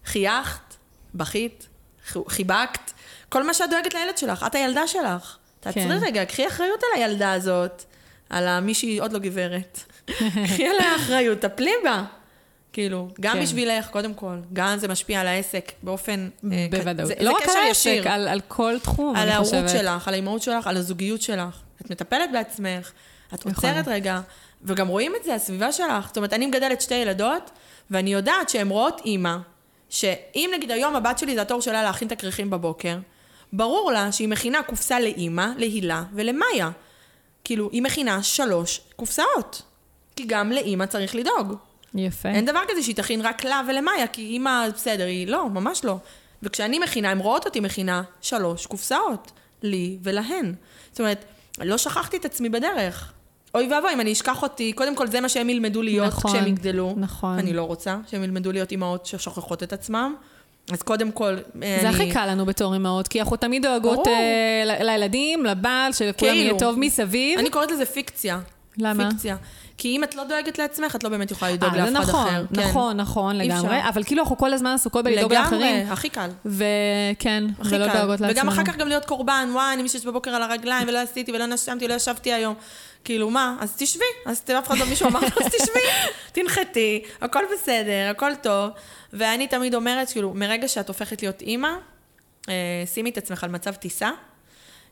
חייכת? 0.05 0.75
בכית? 1.15 1.69
חיבקת? 2.29 2.91
כל 3.29 3.43
מה 3.43 3.55
שאת 3.55 3.71
דואגת 3.71 3.95
לילד 3.95 4.19
שלך, 4.19 4.45
את 4.47 4.55
הילדה 4.55 4.87
שלך. 4.87 5.37
תעצרי 5.61 5.83
כן. 5.83 6.05
רגע, 6.07 6.25
קחי 6.25 6.49
אחריות 6.49 6.83
על 6.83 7.03
הילדה 7.03 7.33
הזאת, 7.33 7.85
על 8.31 8.61
מי 8.61 8.75
שהיא 8.75 9.03
עוד 9.03 9.13
לא 9.13 9.19
גברת. 9.19 9.79
קחי 10.49 10.69
עליה 10.69 10.97
אחריות, 10.97 11.39
טפלי 11.39 11.73
בה. 11.85 12.05
כאילו, 12.73 13.09
גם 13.21 13.37
כן. 13.37 13.43
בשבילך, 13.43 13.89
קודם 13.89 14.15
כל, 14.15 14.37
גם 14.53 14.79
זה 14.79 14.89
משפיע 14.89 15.21
על 15.21 15.27
העסק 15.27 15.73
באופן... 15.83 16.29
אה, 16.53 16.67
בוודאות. 16.71 17.09
זה, 17.09 17.15
לא 17.21 17.33
זה 17.45 17.51
רק 17.51 17.57
על. 17.57 17.63
העסק, 17.67 18.01
על, 18.07 18.29
על 18.29 18.41
כל 18.49 18.75
תחום, 18.83 19.17
על 19.17 19.23
אני 19.23 19.31
ההורות 19.31 19.53
חושבת. 19.53 19.81
שלך, 19.81 20.09
על 20.09 20.15
האימהות 20.15 20.43
שלך, 20.43 20.67
על 20.67 20.77
הזוגיות 20.77 21.23
שלך. 21.23 21.61
את 21.81 21.91
מטפלת 21.91 22.33
בעצמך, 22.33 22.93
את 23.35 23.47
נכון. 23.47 23.53
עוצרת 23.53 23.89
רגע, 23.89 24.21
וגם 24.63 24.89
רואים 24.89 25.13
את 25.21 25.25
זה, 25.25 25.35
הסביבה 25.35 25.73
שלך. 25.73 26.07
זאת 26.07 26.17
אומרת, 26.17 26.33
אני 26.33 26.47
מגדלת 26.47 26.81
שתי 26.81 26.95
ילדות, 26.95 27.51
ואני 27.91 28.13
יודעת 28.13 28.49
שהן 28.49 28.69
רואות 28.69 29.01
אימא, 29.05 29.37
שאם 29.91 30.51
נגיד 30.57 30.71
היום 30.71 30.97
הבת 30.97 31.19
שלי 31.19 31.35
זה 31.35 31.43
התור 31.43 31.61
שלה 31.61 31.83
להכין 31.83 32.09
את 32.09 32.13
הכריכים 32.13 32.51
בבוקר, 32.51 32.97
ברור 33.53 33.93
לה 33.93 34.13
שהיא 34.13 34.29
מכינה 34.29 34.63
קופסה 34.63 35.01
לאימא, 35.01 35.47
להילה 35.57 36.05
ולמאיה. 36.15 36.71
כאילו, 37.45 37.71
היא 37.73 37.83
מכינה 37.83 38.23
שלוש 38.23 38.81
קופסאות. 38.97 39.63
כי 40.17 40.25
גם 40.27 40.53
לאימא 40.53 40.87
צריך 40.87 41.15
לדאוג. 41.15 41.55
יפה. 41.95 42.29
אין 42.29 42.45
דבר 42.45 42.61
כזה 42.69 42.83
שהיא 42.83 42.95
תכין 42.95 43.21
רק 43.21 43.45
לה 43.45 43.61
ולמאיה, 43.69 44.07
כי 44.07 44.23
אימא, 44.23 44.67
בסדר, 44.75 45.05
היא 45.05 45.27
לא, 45.29 45.51
ממש 45.51 45.85
לא. 45.85 45.97
וכשאני 46.43 46.79
מכינה, 46.79 47.11
הן 47.11 47.19
רואות 47.19 47.45
אותי 47.45 47.61
מכינה 47.61 48.03
שלוש 48.21 48.67
קופסאות, 48.67 49.33
לי 49.63 49.99
ולהן. 50.03 50.55
זאת 50.91 51.01
אומרת, 51.01 51.25
לא 51.59 51.79
שכחתי 51.79 52.17
את 52.17 52.25
עצמי 52.25 52.49
בדרך. 52.49 53.13
אוי 53.55 53.69
ואבוי, 53.73 53.93
אם 53.93 54.01
אני 54.01 54.13
אשכח 54.13 54.43
אותי, 54.43 54.73
קודם 54.73 54.97
כל 54.97 55.07
זה 55.07 55.21
מה 55.21 55.29
שהם 55.29 55.51
ילמדו 55.51 55.83
להיות 55.83 56.07
נכון, 56.07 56.31
כשהם 56.31 56.47
יגדלו. 56.47 56.95
נכון. 56.97 57.39
אני 57.39 57.53
לא 57.53 57.63
רוצה 57.63 57.97
שהם 58.11 58.25
ילמדו 58.25 58.53
להיות 58.53 58.71
אימהות 58.71 59.07
ששוכחות 59.07 59.63
את 59.63 59.73
עצמם. 59.73 60.15
אז 60.73 60.83
קודם 60.83 61.13
כל, 61.13 61.37
זה 61.37 61.81
אני... 61.81 61.89
הכי 61.89 62.13
קל 62.13 62.27
לנו 62.27 62.47
בתור 62.47 62.77
אמהות, 62.77 63.09
כי 63.09 63.21
אנחנו 63.21 63.37
תמיד 63.37 63.63
דואגות. 63.63 64.07
אה, 64.07 64.63
לילדים, 64.65 65.47
לבעל, 65.47 65.93
שלכולם 65.93 66.35
יהיה 66.35 66.45
כאילו. 66.45 66.59
טוב 66.59 66.79
מסביב. 66.79 67.39
אני 67.39 67.51
קוראת 67.51 67.71
לזה 67.71 67.87
פיקציה. 67.87 68.41
למה? 68.79 69.11
פיקציה. 69.11 69.37
כי 69.83 69.97
אם 69.97 70.05
את 70.05 70.14
לא 70.14 70.25
דואגת 70.25 70.59
לעצמך, 70.59 70.97
את 70.97 71.05
לא 71.05 71.11
באמת 71.11 71.31
יכולה 71.31 71.51
לדאוג 71.51 71.75
אה, 71.75 71.79
לאף 71.79 71.88
זה 71.88 71.99
אחד 71.99 72.09
נכון, 72.09 72.27
אחר. 72.27 72.45
כן. 72.55 72.61
נכון, 72.61 72.97
נכון, 72.97 73.40
אפשר. 73.40 73.55
לגמרי. 73.55 73.88
אבל 73.88 74.05
כאילו 74.05 74.23
אנחנו 74.23 74.38
כל 74.38 74.53
הזמן 74.53 74.71
עסוקות 74.71 75.05
בלדאוג 75.05 75.33
לאחרים. 75.33 75.77
לגמרי, 75.77 75.92
הכי 75.92 76.09
קל. 76.09 76.31
וכן, 76.45 77.45
ולא 77.64 77.87
קל. 77.87 77.92
דואגות 77.92 78.21
לעצמנו. 78.21 78.33
וגם 78.33 78.49
אחר 78.49 78.64
כך 78.64 78.77
גם 78.77 78.88
להיות 78.88 79.05
קורבן, 79.05 79.49
וואי, 79.53 79.75
אני 79.75 79.83
משש 79.83 80.05
בבוקר 80.05 80.31
על 80.31 80.42
הרגליים, 80.42 80.88
ולא 80.88 80.99
עשיתי, 80.99 81.33
ולא 81.33 81.47
נשמתי, 81.47 81.85
ולא 81.85 81.95
ישבתי 81.95 82.33
היום. 82.33 82.55
כאילו, 83.05 83.31
מה? 83.31 83.57
אז 83.61 83.75
תשבי. 83.77 84.05
אז 84.27 84.42
אף 84.59 84.66
אחד 84.66 84.79
לא 84.79 84.87
מישהו 84.87 85.09
אמר, 85.09 85.21
אז 85.21 85.47
תשבי, 85.47 85.81
תנחתי, 86.33 87.03
הכל 87.21 87.42
בסדר, 87.55 88.11
הכל 88.11 88.35
טוב. 88.42 88.71
ואני 89.12 89.47
תמיד 89.47 89.75
אומרת, 89.75 90.11
כאילו, 90.11 90.33
מרגע 90.35 90.68
שאת 90.68 90.88
הופכת 90.88 91.23
להיות 91.23 91.42
אימא, 91.42 91.71
אה, 92.49 92.55
שימי 92.95 93.11
את 93.11 93.18
עצמך 93.18 93.45
על 93.45 93.51
מצב 93.51 93.75
טיסה, 93.75 94.11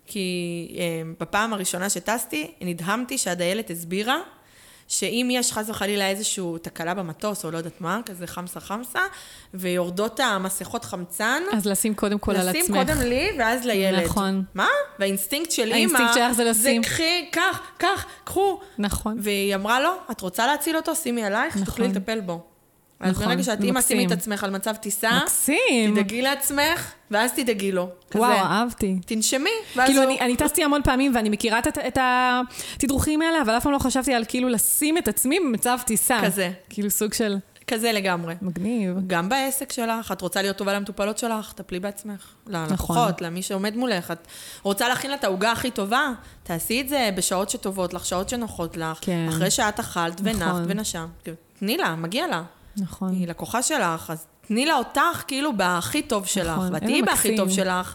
כי 0.07 0.69
אה, 0.79 1.03
בפעם 1.21 1.53
הראשונה 1.53 1.91
שטסתי, 1.91 2.51
נדהמתי 2.61 3.19
שהדיילת 3.19 3.71
הסבירה 3.71 4.21
שאם 4.91 5.29
יש 5.31 5.53
חס 5.53 5.69
וחלילה 5.69 6.09
איזושהי 6.09 6.45
תקלה 6.63 6.95
במטוס, 6.95 7.45
או 7.45 7.51
לא 7.51 7.59
יודעת 7.59 7.81
מה, 7.81 8.01
כזה 8.07 8.27
חמסה 8.27 8.61
חמסה, 8.61 9.01
ויורדות 9.55 10.21
המסכות 10.21 10.85
חמצן, 10.85 11.43
אז 11.53 11.67
לשים 11.67 11.95
קודם 11.95 12.19
כל 12.19 12.37
על 12.37 12.49
עצמך. 12.49 12.63
לשים 12.63 12.75
קודם 12.75 13.01
לי 13.01 13.29
ואז 13.39 13.67
לילד. 13.67 14.05
נכון. 14.05 14.45
מה? 14.55 14.67
והאינסטינקט 14.99 15.51
של 15.51 15.63
אימא, 15.63 15.75
האינסטינקט 15.75 16.15
שלך 16.15 16.33
זה 16.33 16.45
לשים. 16.45 16.83
זה 16.83 16.89
קחי, 16.89 17.29
קח, 17.33 17.61
קח, 17.79 18.07
קחו. 18.25 18.61
נכון. 18.79 19.17
והיא 19.21 19.55
אמרה 19.55 19.81
לו, 19.81 19.91
את 20.11 20.21
רוצה 20.21 20.47
להציל 20.47 20.77
אותו? 20.77 20.95
שימי 20.95 21.25
עלייך, 21.25 21.55
נכון. 21.55 21.63
שתוכלי 21.65 21.89
לטפל 21.89 22.21
בו. 22.21 22.50
אז 23.01 23.11
נכון, 23.11 23.27
ברגע 23.27 23.43
שאת 23.43 23.61
אימא. 23.63 23.83
שימי 23.83 24.07
את 24.07 24.13
עצמך 24.13 24.45
על 24.45 24.51
מצב 24.51 24.75
טיסה, 24.75 25.11
מקסים. 25.23 25.93
תדאגי 25.93 26.23
לעצמך, 26.23 26.93
ואז 27.11 27.33
תדאגי 27.33 27.73
לו. 27.73 27.89
כזה. 28.11 28.19
וואו, 28.25 28.33
אהבתי. 28.33 28.99
תנשמי, 29.07 29.51
ואז 29.77 29.89
כאילו, 29.89 30.03
הוא... 30.03 30.11
אני, 30.11 30.21
אני 30.21 30.37
טסתי 30.37 30.65
המון 30.65 30.83
פעמים 30.83 31.13
ואני 31.15 31.29
מכירה 31.29 31.59
את, 31.59 31.79
את 31.87 31.99
התדרוכים 32.01 33.23
האלה, 33.23 33.43
אבל 33.43 33.57
אף 33.57 33.63
פעם 33.63 33.73
לא 33.73 33.79
חשבתי 33.79 34.15
על 34.15 34.25
כאילו 34.29 34.49
לשים 34.49 34.99
את 34.99 35.09
עצמי 35.09 35.41
במצב 35.41 35.79
טיסה. 35.87 36.21
כזה. 36.25 36.51
כאילו 36.69 36.91
סוג 36.91 37.13
של 37.13 37.37
כזה 37.67 37.93
לגמרי. 37.93 38.35
מגניב. 38.43 38.97
גם 39.07 39.29
בעסק 39.29 39.73
שלך, 39.73 40.13
את 40.13 40.21
רוצה 40.21 40.43
להיות 40.43 40.57
טובה 40.57 40.73
למטופלות 40.73 41.19
שלך, 41.19 41.53
טפלי 41.53 41.81
בעצמך. 41.81 42.27
ללקוחות, 42.47 42.97
נכון. 42.97 43.27
למי 43.27 43.43
שעומד 43.43 43.77
מולך. 43.77 44.11
את 44.11 44.27
רוצה 44.63 44.89
להכין 44.89 45.11
לה 45.11 45.17
את 45.17 45.25
העוגה 45.25 45.53
הכי 45.53 45.71
טובה, 45.71 46.09
תעשי 46.43 46.81
את 46.81 46.89
זה 46.89 47.11
בשעות 47.17 47.51
שטובות 47.51 47.95
לך, 47.95 48.07
שעות 48.07 48.29
שנוחות 48.29 48.77
לך. 48.77 48.99
כן. 49.01 49.27
אחרי 49.29 49.51
שאת 49.51 49.81
אכלת 49.81 50.21
ונחת 50.25 50.43
נכון. 50.43 50.65
ונשמת. 50.67 51.29
תני 51.59 51.77
לה, 51.77 51.97
מגיע 51.97 52.27
לה. 52.27 52.43
נכון. 52.77 53.13
היא 53.13 53.29
לקוחה 53.29 53.63
שלך, 53.63 54.11
אז 54.11 54.27
תני 54.47 54.67
לה 54.67 54.75
אותך 54.75 55.23
כאילו 55.27 55.57
בהכי 55.57 56.03
טוב 56.03 56.27
שלך. 56.27 56.47
נכון, 56.47 56.75
ואת 56.75 56.83
תהיי 56.83 57.03
בהכי 57.03 57.37
טוב. 57.37 57.51
שלך, 57.51 57.95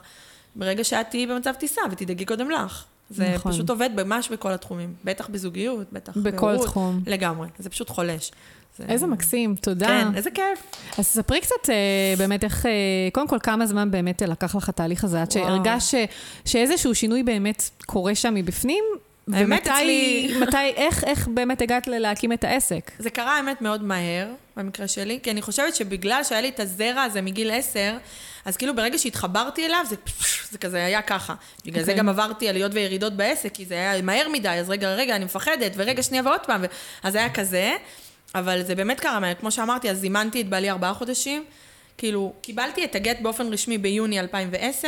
ברגע 0.55 0.83
שאת 0.83 1.05
תהיי 1.09 1.27
במצב 1.27 1.53
טיסה, 1.53 1.81
ותדאגי 1.91 2.25
קודם 2.25 2.49
לך. 2.49 2.83
זה 3.09 3.31
נכון. 3.35 3.51
פשוט 3.51 3.69
עובד 3.69 3.89
ממש 4.03 4.29
בכל 4.31 4.51
התחומים. 4.53 4.93
בטח 5.03 5.28
בזוגיות, 5.28 5.88
בטח 5.93 6.17
בכל 6.17 6.47
בהורות. 6.47 6.67
תחום. 6.67 7.01
לגמרי. 7.07 7.47
זה 7.59 7.69
פשוט 7.69 7.89
חולש. 7.89 8.32
זה- 8.78 8.84
איזה 8.89 9.07
מקסים, 9.07 9.55
תודה. 9.55 9.88
כן, 9.88 10.15
איזה 10.15 10.32
כיף. 10.32 10.61
אז 10.99 11.05
ספרי 11.05 11.41
קצת 11.41 11.69
אה, 11.69 11.73
באמת 12.17 12.43
איך, 12.43 12.65
אה, 12.65 12.71
קודם 13.13 13.28
כל 13.28 13.38
כמה 13.43 13.65
זמן 13.65 13.91
באמת 13.91 14.21
לקח 14.21 14.55
לך 14.55 14.69
התהליך 14.69 15.03
הזה, 15.03 15.21
עד. 15.21 15.32
שהרגשת 15.32 15.97
ש- 16.45 16.51
שאיזשהו 16.51 16.95
שינוי 16.95 17.23
באמת 17.23 17.69
קורה 17.86 18.15
שם 18.15 18.34
מבפנים, 18.34 18.84
ומתי, 19.28 19.69
אצלי- 19.69 20.34
מתי, 20.41 20.57
איך, 20.76 21.03
איך 21.03 21.28
באמת 21.28 21.61
הגעת 21.61 21.88
להקים 21.88 22.34
את 22.34 22.43
העסק? 22.43 22.91
זה 22.99 23.09
קרה 23.09 23.38
האמת 23.38 23.61
מאוד 23.61 23.84
מהר, 23.84 24.28
במקרה 24.57 24.88
שלי, 24.88 25.19
כי 25.23 25.32
אני 25.32 25.41
חושבת 25.41 25.76
שבגלל 25.76 26.23
שהיה 26.23 26.41
לי 26.41 26.49
את 26.49 26.59
הזרע 26.59 27.01
הזה 27.01 27.21
מגיל 27.21 27.51
עשר, 27.51 27.97
אז 28.45 28.57
כאילו 28.57 28.76
ברגע 28.76 28.97
שהתחברתי 28.97 29.65
אליו, 29.65 29.86
זה, 29.89 29.95
זה 30.51 30.57
כזה 30.57 30.86
היה 30.86 31.01
ככה. 31.01 31.34
בגלל 31.65 31.84
זה 31.84 31.91
אוקיי. 31.91 31.99
גם 31.99 32.09
עברתי 32.09 32.49
עליות 32.49 32.71
וירידות 32.73 33.13
בעסק, 33.13 33.53
כי 33.53 33.65
זה 33.65 33.73
היה 33.73 34.01
מהר 34.01 34.30
מדי, 34.30 34.49
אז 34.49 34.69
רגע, 34.69 34.93
רגע, 34.93 35.15
אני 35.15 35.26
מפחדת, 35.26 35.71
ורגע, 35.76 36.03
שנייה 36.03 36.23
ועוד 36.26 36.39
פעם, 36.45 36.61
ו... 36.63 36.65
אז 37.03 37.15
היה 37.15 37.30
כזה. 37.30 37.71
אבל 38.36 38.63
זה 38.63 38.76
באמת 38.76 38.99
קרה 38.99 39.19
מהר, 39.19 39.34
כמו 39.34 39.51
שאמרתי, 39.51 39.89
אז 39.89 39.97
זימנתי 39.99 40.41
את 40.41 40.49
בעלי 40.49 40.69
ארבעה 40.69 40.93
חודשים. 40.93 41.43
כאילו, 41.97 42.34
קיבלתי 42.41 42.84
את 42.86 42.95
הגט 42.95 43.19
באופן 43.21 43.53
רשמי 43.53 43.78
ביוני 43.78 44.19
2010, 44.19 44.88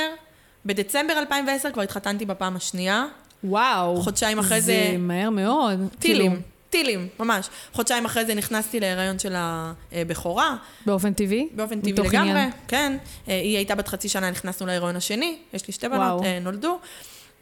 בדצמבר 0.65 1.13
2010 1.19 1.71
כבר 1.71 1.81
התחתנתי 1.81 2.25
בפעם 2.25 2.55
השנייה. 2.55 3.05
וואו. 3.47 4.01
חודשיים 4.01 4.39
אחרי 4.39 4.61
זה- 4.61 4.87
זה 4.91 4.97
מהר 4.97 5.29
מאוד. 5.29 5.79
טילים, 5.99 6.31
כאילו, 6.31 6.41
טילים, 6.69 7.07
ממש. 7.19 7.49
חודשיים 7.73 8.05
אחרי 8.05 8.25
זה 8.25 8.33
נכנסתי 8.35 8.79
להיריון 8.79 9.19
של 9.19 9.33
הבכורה, 9.37 10.55
באופן 10.85 11.13
טבעי? 11.13 11.47
באופן 11.55 11.81
טבעי 11.81 11.93
לגמרי, 12.07 12.29
עניין. 12.31 12.51
כן. 12.67 12.97
אה, 13.27 13.39
היא 13.41 13.55
הייתה 13.57 13.75
בת 13.75 13.87
חצי 13.87 14.09
שנה, 14.09 14.31
נכנסנו 14.31 14.67
להיריון 14.67 14.95
השני, 14.95 15.37
יש 15.53 15.67
לי 15.67 15.73
שתי 15.73 15.89
בנות, 15.89 15.99
וואו. 16.01 16.23
אה, 16.23 16.39
נולדו. 16.39 16.79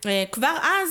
אה, 0.06 0.24
כבר 0.32 0.56
אז, 0.62 0.90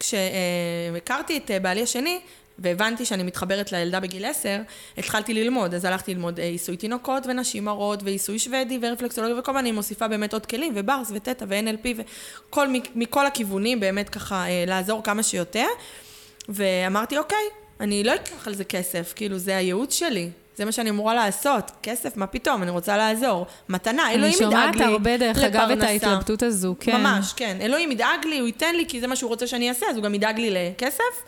כשהכרתי 0.00 1.36
את 1.36 1.50
בעלי 1.62 1.82
השני, 1.82 2.20
והבנתי 2.58 3.04
שאני 3.04 3.22
מתחברת 3.22 3.72
לילדה 3.72 4.00
בגיל 4.00 4.24
10, 4.24 4.56
התחלתי 4.98 5.34
ללמוד. 5.34 5.74
אז 5.74 5.84
הלכתי 5.84 6.14
ללמוד 6.14 6.40
אה, 6.40 6.44
עיסוי 6.44 6.76
תינוקות 6.76 7.26
ונשים 7.26 7.68
הרות, 7.68 8.02
ועיסוי 8.02 8.38
שוודי 8.38 8.78
ורפלקסולוגיה, 8.82 9.38
וכל 9.38 9.52
מיני, 9.52 9.72
מוסיפה 9.72 10.08
באמת 10.08 10.32
עוד 10.32 10.46
כלים, 10.46 10.72
וברס 10.76 11.10
ותטא 11.14 11.44
ו-NLP, 11.48 12.02
וכל, 12.48 12.68
מכל 12.94 13.26
הכיוונים, 13.26 13.80
באמת 13.80 14.08
ככה 14.08 14.46
אה, 14.46 14.64
לעזור 14.66 15.02
כמה 15.02 15.22
שיותר. 15.22 15.66
ואמרתי, 16.48 17.18
אוקיי, 17.18 17.44
אני 17.80 18.04
לא 18.04 18.14
אקח 18.14 18.46
על 18.46 18.54
זה 18.54 18.64
כסף, 18.64 19.12
כאילו, 19.16 19.38
זה 19.38 19.56
הייעוץ 19.56 19.94
שלי. 19.94 20.30
זה 20.56 20.64
מה 20.64 20.72
שאני 20.72 20.90
אמורה 20.90 21.14
לעשות. 21.14 21.70
כסף, 21.82 22.16
מה 22.16 22.26
פתאום, 22.26 22.62
אני 22.62 22.70
רוצה 22.70 22.96
לעזור. 22.96 23.46
מתנה, 23.68 24.12
אלוהים 24.12 24.34
ידאג 24.34 24.42
לי 24.42 24.48
לפרנסה. 24.48 24.64
אני 24.64 24.72
שומעת 24.72 24.92
הרבה, 24.92 25.16
דרך 25.16 25.38
אגב, 25.38 25.70
את 25.70 25.82
ההתלבטות 25.82 26.42
הזו, 26.42 26.74
כן. 26.80 26.96
ממש, 26.96 27.32
כן. 27.36 27.58
אלוהים 27.60 27.92
ידאג 27.92 28.26
לי, 28.26 28.38
הוא 28.38 28.46
ייתן 28.46 28.74
לי, 28.74 28.84
כי 28.88 29.00
זה 29.00 29.06
מה 29.06 29.16
שהוא 29.16 29.28
רוצה 29.28 29.46
שאני 29.46 29.68
אעשה, 29.68 29.86
אז 29.90 29.96
הוא 29.96 30.04
גם 30.04 30.14
ידאג 30.14 30.40
לי 30.40 30.50
לכסף. 30.50 31.22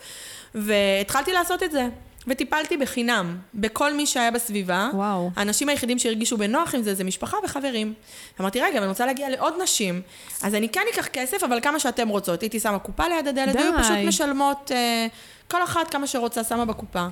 והתחלתי 0.55 1.33
לעשות 1.33 1.63
את 1.63 1.71
זה. 1.71 1.87
וטיפלתי 2.27 2.77
בחינם 2.77 3.37
בכל 3.53 3.93
מי 3.93 4.05
שהיה 4.05 4.31
בסביבה. 4.31 4.89
וואו. 4.93 5.29
האנשים 5.35 5.69
היחידים 5.69 5.99
שהרגישו 5.99 6.37
בנוח 6.37 6.75
עם 6.75 6.83
זה, 6.83 6.95
זה 6.95 7.03
משפחה 7.03 7.37
וחברים. 7.43 7.93
אמרתי, 8.41 8.61
רגע, 8.61 8.77
אני 8.77 8.87
רוצה 8.87 9.05
להגיע 9.05 9.29
לעוד 9.29 9.53
נשים, 9.63 10.01
אז 10.43 10.55
אני 10.55 10.69
כן 10.69 10.81
אקח 10.93 11.07
כסף, 11.07 11.43
אבל 11.43 11.59
כמה 11.61 11.79
שאתם 11.79 12.07
רוצות. 12.07 12.41
הייתי 12.41 12.59
שמה 12.59 12.79
קופה 12.79 13.07
ליד 13.07 13.27
הדלת, 13.27 13.55
היו 13.55 13.71
פשוט 13.79 13.97
משלמות, 14.07 14.71
אה, 14.75 15.07
כל 15.51 15.63
אחת 15.63 15.91
כמה 15.91 16.07
שרוצה 16.07 16.43
שמה 16.43 16.65
בקופה. 16.65 17.07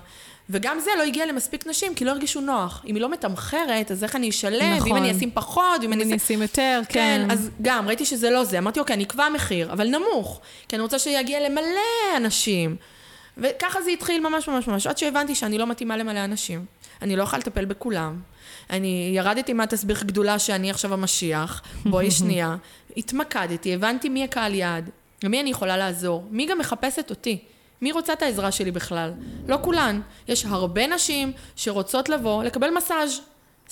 וגם 0.49 0.79
זה 0.79 0.91
לא 0.97 1.03
הגיע 1.03 1.25
למספיק 1.25 1.67
נשים, 1.67 1.95
כי 1.95 2.05
לא 2.05 2.11
הרגישו 2.11 2.41
נוח. 2.41 2.83
אם 2.87 2.95
היא 2.95 3.01
לא 3.01 3.09
מתמחרת, 3.09 3.91
אז 3.91 4.03
איך 4.03 4.15
אני 4.15 4.29
אשלם? 4.29 4.73
נכון. 4.77 4.91
ואם 4.91 4.97
אני 4.97 5.11
אשים 5.11 5.31
פחות, 5.33 5.81
ואם 5.81 5.93
אני 5.93 6.15
אשים 6.15 6.41
יותר, 6.41 6.81
כן. 6.89 7.25
כן. 7.27 7.31
אז 7.31 7.49
גם, 7.61 7.87
ראיתי 7.87 8.05
שזה 8.05 8.29
לא 8.29 8.43
זה. 8.43 8.57
אמרתי, 8.57 8.79
אוקיי, 8.79 8.93
אני 8.93 9.03
אקבע 9.03 9.29
מחיר, 9.29 9.73
אבל 9.73 9.87
נמוך. 9.87 10.41
כי 10.67 10.75
אני 10.75 10.83
רוצה 10.83 10.99
שיגיע 10.99 11.49
למלא 11.49 12.17
אנשים. 12.17 12.75
וככה 13.37 13.81
זה 13.81 13.89
התחיל 13.89 14.29
ממש 14.29 14.47
ממש 14.47 14.67
ממש, 14.67 14.87
עד 14.87 14.97
שהבנתי 14.97 15.35
שאני 15.35 15.57
לא 15.57 15.67
מתאימה 15.67 15.97
למלא 15.97 16.23
אנשים. 16.23 16.65
אני 17.01 17.15
לא 17.15 17.23
יכולה 17.23 17.39
לטפל 17.39 17.65
בכולם. 17.65 18.19
אני 18.69 19.11
ירדתי 19.15 19.53
מהתסביך 19.53 20.03
גדולה 20.03 20.39
שאני 20.39 20.69
עכשיו 20.69 20.93
המשיח, 20.93 21.61
בואי 21.85 22.11
שנייה. 22.19 22.55
התמקדתי, 22.97 23.73
הבנתי 23.73 24.09
מי 24.09 24.23
הקהל 24.23 24.53
יעד, 24.53 24.89
למי 25.23 25.41
אני 25.41 25.49
יכולה 25.49 25.77
לעזור, 25.77 26.27
מי 26.31 26.45
גם 26.45 26.57
מחפשת 26.57 27.09
אותי. 27.09 27.39
מי 27.81 27.91
רוצה 27.91 28.13
את 28.13 28.21
העזרה 28.21 28.51
שלי 28.51 28.71
בכלל? 28.71 29.13
לא 29.47 29.57
כולן. 29.61 30.01
יש 30.27 30.45
הרבה 30.45 30.87
נשים 30.87 31.31
שרוצות 31.55 32.09
לבוא 32.09 32.43
לקבל 32.43 32.69
מסאז'. 32.69 33.21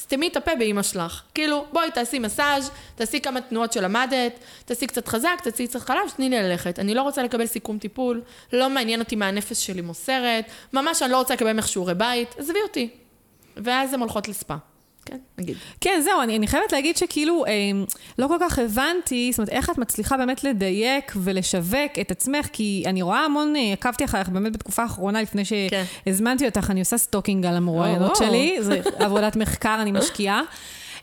סתמי 0.01 0.27
את 0.27 0.37
הפה 0.37 0.55
באימא 0.55 0.83
שלך. 0.83 1.21
כאילו, 1.33 1.65
בואי 1.71 1.91
תעשי 1.91 2.19
מסאז', 2.19 2.71
תעשי 2.95 3.21
כמה 3.21 3.41
תנועות 3.41 3.73
שלמדת, 3.73 4.39
תעשי 4.65 4.87
קצת 4.87 5.07
חזק, 5.07 5.39
תעשי 5.43 5.67
קצת 5.67 5.79
חלש, 5.79 6.09
תני 6.15 6.29
לי 6.29 6.43
ללכת. 6.43 6.79
אני 6.79 6.93
לא 6.93 7.01
רוצה 7.01 7.23
לקבל 7.23 7.45
סיכום 7.45 7.77
טיפול, 7.77 8.21
לא 8.53 8.69
מעניין 8.69 8.99
אותי 8.99 9.15
מה 9.15 9.27
הנפש 9.27 9.65
שלי 9.65 9.81
מוסרת, 9.81 10.45
ממש 10.73 11.01
אני 11.01 11.11
לא 11.11 11.17
רוצה 11.17 11.33
לקבל 11.33 11.53
ממך 11.53 11.67
שיעורי 11.67 11.93
בית, 11.93 12.35
עזבי 12.37 12.59
אותי. 12.63 12.89
ואז 13.57 13.93
הן 13.93 13.99
הולכות 13.99 14.27
לספא. 14.27 14.55
כן, 15.05 15.17
נגיד. 15.37 15.57
כן, 15.81 16.01
זהו, 16.03 16.21
אני, 16.21 16.37
אני 16.37 16.47
חייבת 16.47 16.71
להגיד 16.71 16.97
שכאילו, 16.97 17.45
אה, 17.45 17.51
לא 18.19 18.27
כל 18.27 18.37
כך 18.39 18.59
הבנתי, 18.59 19.31
זאת 19.31 19.39
אומרת, 19.39 19.49
איך 19.49 19.69
את 19.69 19.77
מצליחה 19.77 20.17
באמת 20.17 20.43
לדייק 20.43 21.13
ולשווק 21.15 21.99
את 22.01 22.11
עצמך, 22.11 22.47
כי 22.53 22.83
אני 22.85 23.01
רואה 23.01 23.19
המון, 23.25 23.55
אה, 23.55 23.73
עקבתי 23.73 24.05
אחריך 24.05 24.29
באמת 24.29 24.53
בתקופה 24.53 24.81
האחרונה, 24.81 25.21
לפני 25.21 25.43
כן. 25.45 25.83
שהזמנתי 26.05 26.45
אותך, 26.45 26.69
אני 26.69 26.79
עושה 26.79 26.97
stalking 26.97 27.45
על 27.45 27.55
המרואיינות 27.55 28.15
שלי, 28.15 28.57
זו 28.61 28.73
עבודת 29.05 29.35
מחקר, 29.35 29.77
אני 29.81 29.91
משקיעה. 29.91 30.41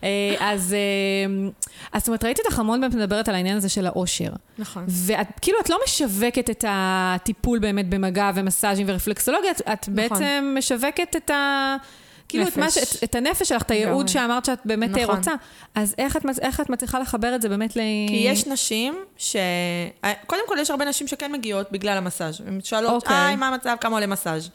אה, 0.03 0.35
אז, 0.39 0.73
אה, 0.73 1.49
אז 1.93 2.01
זאת 2.01 2.07
אומרת, 2.07 2.23
ראיתי 2.23 2.41
אותך 2.45 2.59
המון 2.59 2.81
באמת 2.81 2.93
מדברת 2.93 3.29
על 3.29 3.35
העניין 3.35 3.57
הזה 3.57 3.69
של 3.69 3.87
האושר. 3.87 4.29
נכון. 4.57 4.85
וכאילו, 4.87 5.59
את 5.59 5.69
לא 5.69 5.77
משווקת 5.85 6.49
את 6.49 6.65
הטיפול 6.67 7.59
באמת 7.59 7.89
במגע 7.89 8.31
ומסאז'ים 8.35 8.85
ורפלקסולוגיה, 8.89 9.51
את, 9.51 9.61
את 9.61 9.67
נכון. 9.67 9.95
בעצם 9.95 10.55
משווקת 10.57 11.15
את 11.15 11.29
ה... 11.29 11.75
כאילו 12.29 12.47
את, 12.47 12.57
מה, 12.57 12.67
את, 12.67 13.03
את 13.03 13.15
הנפש 13.15 13.49
שלך, 13.49 13.61
את 13.61 13.71
הייעוד 13.71 14.07
שאמרת 14.07 14.45
שאת 14.45 14.59
באמת 14.65 14.89
נכון. 14.89 15.15
רוצה. 15.15 15.31
אז 15.75 15.95
איך 15.97 16.17
את, 16.17 16.25
איך 16.41 16.59
את 16.59 16.69
מצליחה 16.69 16.99
לחבר 16.99 17.35
את 17.35 17.41
זה 17.41 17.49
באמת 17.49 17.75
ל... 17.75 17.79
כי 18.07 18.25
יש 18.25 18.47
נשים 18.47 18.95
ש... 19.17 19.35
קודם 20.27 20.41
כל, 20.47 20.57
יש 20.59 20.71
הרבה 20.71 20.85
נשים 20.85 21.07
שכן 21.07 21.31
מגיעות 21.31 21.71
בגלל 21.71 21.97
המסאז'. 21.97 22.41
הן 22.47 22.59
שואלות, 22.63 22.91
אוקיי. 23.03 23.17
היי, 23.17 23.35
מה 23.35 23.47
המצב, 23.47 23.75
כמה 23.81 23.95
עולה 23.95 24.07
מסאז'? 24.07 24.49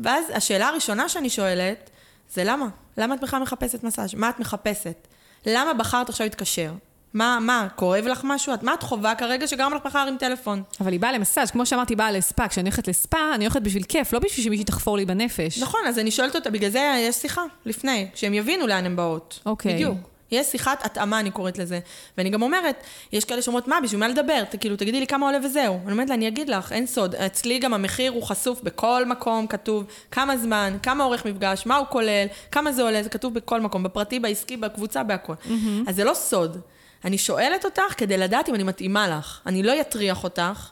ואז 0.00 0.24
השאלה 0.34 0.68
הראשונה 0.68 1.08
שאני 1.08 1.30
שואלת, 1.30 1.90
זה 2.32 2.44
למה? 2.44 2.66
למה 2.98 3.14
את 3.14 3.20
בכלל 3.20 3.42
מחפשת 3.42 3.84
מסאז'? 3.84 4.14
מה 4.14 4.30
את 4.30 4.40
מחפשת? 4.40 5.08
למה 5.46 5.74
בחרת 5.74 6.08
עכשיו 6.08 6.26
להתקשר? 6.26 6.72
מה, 7.14 7.38
מה, 7.40 7.68
כואב 7.76 8.06
לך 8.06 8.20
משהו? 8.24 8.52
מה 8.62 8.74
את 8.74 8.82
חווה 8.82 9.14
כרגע 9.14 9.46
שגרם 9.46 9.74
לך 9.74 9.86
מחר 9.86 10.06
עם 10.08 10.16
טלפון? 10.16 10.62
אבל 10.80 10.92
היא 10.92 11.00
באה 11.00 11.12
למסאז', 11.12 11.50
כמו 11.50 11.66
שאמרתי, 11.66 11.92
היא 11.92 11.98
באה 11.98 12.12
לספא. 12.12 12.48
כשאני 12.48 12.68
הולכת 12.68 12.88
לספא, 12.88 13.18
אני 13.34 13.44
הולכת 13.44 13.62
בשביל 13.62 13.82
כיף, 13.82 14.12
לא 14.12 14.18
בשביל 14.18 14.44
שמישהי 14.44 14.64
תחפור 14.64 14.96
לי 14.96 15.04
בנפש. 15.04 15.58
נכון, 15.58 15.80
אז 15.86 15.98
אני 15.98 16.10
שואלת 16.10 16.36
אותה, 16.36 16.50
בגלל 16.50 16.70
זה 16.70 17.04
יש 17.08 17.16
שיחה, 17.16 17.42
לפני, 17.66 18.08
שהם 18.14 18.34
יבינו 18.34 18.66
לאן 18.66 18.86
הן 18.86 18.96
באות. 18.96 19.40
אוקיי. 19.46 19.74
בדיוק. 19.74 19.98
יש 20.30 20.46
שיחת 20.46 20.84
התאמה, 20.86 21.20
אני 21.20 21.30
קוראת 21.30 21.58
לזה. 21.58 21.80
ואני 22.18 22.30
גם 22.30 22.42
אומרת, 22.42 22.82
יש 23.12 23.24
כאלה 23.24 23.42
שאומרות, 23.42 23.68
מה, 23.68 23.80
בשביל 23.80 24.00
מה 24.00 24.08
לדבר? 24.08 24.42
ת, 24.50 24.60
כאילו, 24.60 24.76
תגידי 24.76 25.00
לי 25.00 25.06
כמה 25.06 25.26
עולה 25.26 25.38
וזהו. 25.44 25.78
אני 25.84 25.92
אומרת 25.92 26.08
לה, 26.08 26.14
אני 26.14 26.28
אגיד 26.28 26.48
לך, 26.48 26.72
אין 26.72 26.86
סוד. 26.86 27.14
אצלי 27.14 27.58
גם 27.58 27.74
המחיר 27.74 28.12
הוא 28.12 28.22
חשוף 28.22 28.60
בכל 28.62 29.06
מקום, 29.06 29.46
כתוב 29.46 29.84
כמה 30.10 30.36
זמן, 30.36 30.76
כמה 30.82 31.04
אורך 31.04 31.26
מפגש, 31.26 31.66
מה 31.66 31.76
הוא 31.76 31.86
כולל, 31.86 32.26
כמה 32.52 32.72
זה 32.72 32.82
עולה, 32.82 33.02
זה 33.02 33.08
כתוב 33.08 33.34
בכל 33.34 33.60
מקום, 33.60 33.82
בפרטי, 33.82 34.20
בעסקי, 34.20 34.56
בקבוצה, 34.56 35.02
בהכל. 35.02 35.32
Mm-hmm. 35.32 35.88
אז 35.88 35.96
זה 35.96 36.04
לא 36.04 36.14
סוד. 36.14 36.60
אני 37.04 37.18
שואלת 37.18 37.64
אותך 37.64 37.94
כדי 37.96 38.18
לדעת 38.18 38.48
אם 38.48 38.54
אני 38.54 38.62
מתאימה 38.62 39.08
לך. 39.08 39.40
אני 39.46 39.62
לא 39.62 39.80
אטריח 39.80 40.24
אותך. 40.24 40.70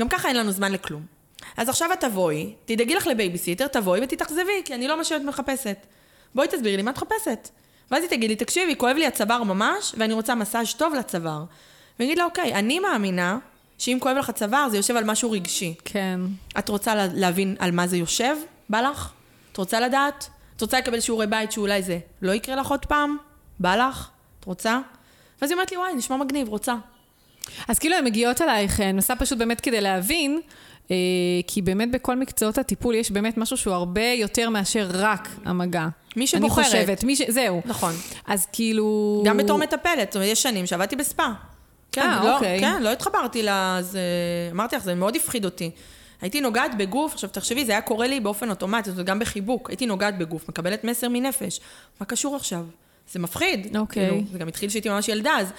גם 0.00 0.08
ככה 0.08 0.28
אין 0.28 0.36
לנו 0.36 0.52
זמן 0.52 0.72
לכלום. 0.72 1.02
אז 1.56 1.68
עכשיו 1.68 1.92
את 1.92 2.00
תבואי, 2.00 2.54
תדאגי 2.64 2.94
לך 2.94 3.06
לבייביסיטר, 3.06 3.66
תבואי 3.66 4.00
ותתאכזבי, 4.02 4.62
כי 4.64 4.74
אני 4.74 4.88
לא 4.88 4.96
מה 4.96 5.04
שאת 5.04 5.22
מחפשת. 5.22 5.86
בואי 6.34 6.48
תסבירי 6.48 6.76
לי 6.76 6.82
מה 6.82 6.90
את 6.90 6.96
מחפשת. 6.96 7.48
ואז 7.90 8.02
היא 8.02 8.10
תגיד 8.10 8.30
לי, 8.30 8.36
תקשיבי, 8.36 8.76
כואב 8.76 8.96
לי 8.96 9.06
הצוואר 9.06 9.42
ממש, 9.42 9.94
ואני 9.98 10.12
רוצה 10.12 10.34
מסאז' 10.34 10.74
טוב 10.74 10.94
לצוואר. 10.94 11.44
ואני 11.98 12.06
אגיד 12.06 12.18
לה, 12.18 12.24
אוקיי, 12.24 12.54
אני 12.54 12.78
מאמינה 12.78 13.38
שאם 13.78 13.98
כואב 14.00 14.16
לך 14.16 14.28
הצוואר, 14.28 14.68
זה 14.68 14.76
יושב 14.76 14.96
על 14.96 15.04
משהו 15.04 15.30
רגשי. 15.30 15.74
כן. 15.84 16.20
את 16.58 16.68
רוצה 16.68 16.94
להבין 17.14 17.56
על 17.58 17.70
מה 17.70 17.86
זה 17.86 17.96
יושב? 17.96 18.36
בא 18.68 18.80
לך? 18.80 19.12
את 19.52 19.56
רוצה 19.56 19.80
לדעת? 19.80 20.28
את 20.56 20.60
רוצה 20.62 20.78
לקבל 20.78 21.00
שיעורי 21.00 21.26
בית 21.26 21.52
שאולי 21.52 21.82
זה 21.82 21.98
לא 22.22 22.32
יקרה 22.32 22.56
לך 22.56 22.66
עוד 22.66 22.86
פעם? 22.86 23.16
בא 23.60 23.76
לך? 23.76 24.08
את 24.40 24.44
רוצה? 24.44 24.78
ואז 25.40 25.50
היא 25.50 25.54
אומרת 25.54 25.70
לי, 25.70 25.76
וואי, 25.76 25.94
נשמע 25.94 26.16
מגניב, 26.16 26.48
רוצה. 26.48 26.74
אז 27.68 27.78
כאילו 27.78 27.96
הן 27.96 28.04
מגיעות 28.04 28.42
אלייך, 28.42 28.80
אני 28.80 28.92
מנסה 28.92 29.16
פשוט 29.16 29.38
באמת 29.38 29.60
כדי 29.60 29.80
להבין, 29.80 30.40
אה, 30.90 30.96
כי 31.46 31.62
באמת 31.62 31.90
בכל 31.90 32.16
מקצועות 32.16 32.58
הטיפול 32.58 32.94
יש 32.94 33.10
באמת 33.10 33.36
משהו 33.36 33.56
שהוא 33.56 33.74
הרבה 33.74 34.06
יותר 34.06 34.50
מאשר 34.50 34.88
רק 34.92 35.28
המגע. 35.44 35.86
מי 36.16 36.26
שבוחרת. 36.26 36.58
אני 36.58 36.64
חושבת, 36.64 37.04
מי 37.04 37.16
ש... 37.16 37.22
זהו. 37.28 37.62
נכון. 37.64 37.92
אז 38.26 38.46
כאילו... 38.52 39.22
גם 39.26 39.36
בתור 39.36 39.58
מטפלת, 39.58 40.08
זאת 40.08 40.16
אומרת, 40.16 40.28
יש 40.28 40.42
שנים 40.42 40.66
שעבדתי 40.66 40.96
בספא. 40.96 41.26
כן, 41.92 42.10
아, 42.20 42.24
לא, 42.24 42.34
אוקיי. 42.34 42.60
כן, 42.60 42.82
לא 42.82 42.92
התחברתי 42.92 43.42
לזה, 43.42 44.00
אמרתי 44.52 44.76
לך, 44.76 44.82
זה 44.82 44.94
מאוד 44.94 45.16
הפחיד 45.16 45.44
אותי. 45.44 45.70
הייתי 46.20 46.40
נוגעת 46.40 46.78
בגוף, 46.78 47.12
עכשיו 47.12 47.30
תחשבי, 47.30 47.64
זה 47.64 47.72
היה 47.72 47.80
קורה 47.80 48.06
לי 48.06 48.20
באופן 48.20 48.50
אוטומטי, 48.50 48.90
זאת 48.90 48.96
אומרת, 48.96 49.06
גם 49.06 49.18
בחיבוק. 49.18 49.70
הייתי 49.70 49.86
נוגעת 49.86 50.18
בגוף, 50.18 50.48
מקבלת 50.48 50.84
מסר 50.84 51.08
מנפש. 51.08 51.60
מה 52.00 52.06
קשור 52.06 52.36
עכשיו? 52.36 52.64
זה 53.10 53.18
מפחיד. 53.18 53.76
אוקיי. 53.76 54.08
כאילו, 54.08 54.22
זה 54.32 54.38
גם 54.38 54.48
התחיל 54.48 54.68
כשהייתי 54.68 54.88
ממש 54.88 55.08
ילדה, 55.08 55.38
אז... 55.38 55.52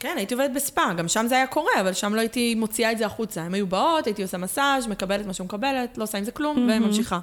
כן, 0.00 0.14
הייתי 0.16 0.34
עובדת 0.34 0.50
בספא, 0.50 0.92
גם 0.92 1.08
שם 1.08 1.26
זה 1.28 1.34
היה 1.34 1.46
קורה, 1.46 1.72
אבל 1.80 1.92
שם 1.92 2.14
לא 2.14 2.20
הייתי 2.20 2.54
מוציאה 2.54 2.92
את 2.92 2.98
זה 2.98 3.06
החוצה. 3.06 3.42
הם 3.42 3.54
היו 3.54 3.66
באות, 3.66 4.06
הייתי 4.06 4.22
עושה 4.22 4.38
מסאז', 4.38 4.86
מקבלת 4.86 5.26
מה 5.26 5.34
שמקבלת, 5.34 5.98
לא 5.98 6.02
עושה 6.02 6.18
עם 6.18 6.24
זה 6.24 6.32
כלום, 6.32 6.56
mm-hmm. 6.56 6.72
וממשיכה. 6.82 7.18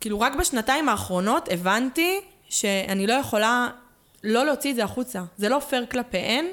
כאילו, 0.00 0.20
רק 0.20 0.34
בשנתיים 0.34 0.88
האחרונות 0.88 1.48
הבנתי 1.52 2.20
שאני 2.48 3.06
לא 3.06 3.12
יכולה 3.12 3.68
לא 4.24 4.46
להוציא 4.46 4.70
את 4.70 4.76
זה 4.76 4.84
החוצה. 4.84 5.22
זה 5.36 5.48
לא 5.48 5.58
פייר 5.58 5.86
כלפיהן, 5.86 6.46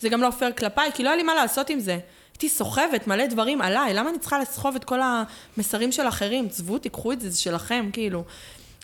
זה 0.00 0.08
גם 0.08 0.20
לא 0.20 0.30
פייר 0.30 0.52
כלפיי, 0.52 0.92
כי 0.92 1.02
לא 1.02 1.08
היה 1.08 1.16
לי 1.16 1.22
מה 1.22 1.34
לעשות 1.34 1.70
עם 1.70 1.80
זה. 1.80 1.98
הייתי 2.32 2.48
סוחבת 2.48 3.06
מלא 3.06 3.26
דברים 3.26 3.60
עליי, 3.60 3.94
למה 3.94 4.10
אני 4.10 4.18
צריכה 4.18 4.38
לסחוב 4.38 4.76
את 4.76 4.84
כל 4.84 5.00
המסרים 5.02 5.92
של 5.92 6.08
אחרים? 6.08 6.48
צבו, 6.48 6.78
תיקחו 6.78 7.12
את 7.12 7.20
זה, 7.20 7.30
זה 7.30 7.40
שלכם, 7.40 7.90
כאילו. 7.92 8.24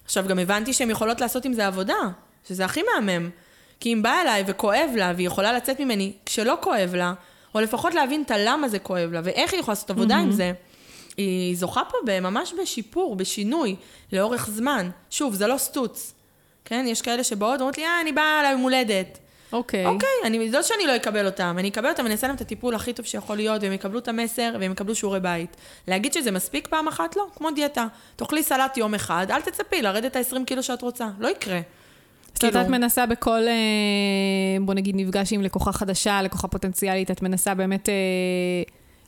עכשיו, 0.05 0.25
גם 0.29 0.39
הבנתי 0.39 0.73
שהן 0.73 0.91
יכולות 0.91 1.21
לעשות 1.21 1.45
עם 1.45 1.53
זה 1.53 1.67
עבודה. 1.67 1.95
שזה 2.49 2.65
הכי 2.65 2.81
מהמם. 2.83 3.31
כי 3.81 3.93
אם 3.93 4.03
באה 4.03 4.23
אליי 4.23 4.45
וכואב 4.47 4.91
לה, 4.97 5.13
והיא 5.17 5.27
יכולה 5.27 5.53
לצאת 5.53 5.81
ממני 5.81 6.13
כשלא 6.27 6.59
כואב 6.61 6.95
לה, 6.95 7.13
או 7.55 7.61
לפחות 7.61 7.95
להבין 7.95 8.23
את 8.23 8.31
הלמה 8.31 8.69
זה 8.69 8.79
כואב 8.79 9.13
לה, 9.13 9.21
ואיך 9.25 9.53
היא 9.53 9.61
יכולה 9.61 9.73
לעשות 9.73 9.91
עבודה 9.91 10.17
mm-hmm. 10.17 10.23
עם 10.23 10.31
זה, 10.31 10.53
היא 11.17 11.57
זוכה 11.57 11.83
פה 11.85 12.21
ממש 12.21 12.55
בשיפור, 12.63 13.17
בשינוי, 13.17 13.77
לאורך 14.13 14.51
זמן. 14.51 14.91
שוב, 15.11 15.35
זה 15.35 15.47
לא 15.47 15.59
סטוץ. 15.59 16.15
כן? 16.65 16.85
יש 16.89 17.03
כאלה 17.03 17.25
שבאות 17.25 17.61
ואומרות 17.61 17.79
לי, 17.79 17.85
אה, 17.85 18.01
אני 18.01 18.13
באה 18.13 18.43
ליום 18.43 18.61
הולדת. 18.61 19.19
אוקיי. 19.53 19.87
אוקיי, 19.87 20.09
אני, 20.25 20.51
לא 20.51 20.63
שאני 20.63 20.87
לא 20.87 20.97
אקבל 20.97 21.27
אותם, 21.27 21.57
אני 21.59 21.69
אקבל 21.69 21.89
אותם 21.89 22.03
ואני 22.03 22.15
אעשה 22.15 22.27
להם 22.27 22.37
את 22.37 22.41
הטיפול 22.41 22.75
הכי 22.75 22.93
טוב 22.93 23.07
שיכול 23.07 23.37
להיות, 23.37 23.63
והם 23.63 23.73
יקבלו 23.73 23.99
את 23.99 24.09
המסר, 24.09 24.57
והם 24.61 24.73
יקבלו 24.73 24.95
שיעורי 24.95 25.21
בית. 25.21 25.57
להגיד 25.89 26.13
שזה 26.13 26.31
מספיק 26.31 26.69
פעם 26.69 26.89
אחת? 26.89 27.17
לא, 27.17 27.27
כמו 27.37 27.51
דיאטה. 27.51 27.87
תאכלי 28.17 28.43
סלט 28.43 28.77
יום 28.77 28.95
אחד, 28.95 29.27
אל 29.31 29.41
תצפי 29.41 29.83
לרדת 29.83 30.17
את 30.17 30.17
ה-20 30.17 30.45
קילו 30.47 30.63
שאת 30.63 30.83
רוצה, 30.83 31.09
לא 31.19 31.29
יקרה. 31.29 31.61
זאת 32.35 32.43
אומרת, 32.43 32.55
כאילו- 32.55 32.65
את 32.65 32.71
מנסה 32.71 33.07
בכל, 33.07 33.41
אה, 33.49 33.53
בוא 34.61 34.75
נגיד, 34.75 34.97
נפגש 34.97 35.33
עם 35.33 35.43
לקוחה 35.43 35.73
חדשה, 35.73 36.23
לקוחה 36.23 36.49
פוטנציאלית, 36.49 37.11
את 37.11 37.23
מנסה 37.23 37.55
באמת 37.55 37.89
אה, 37.89 37.95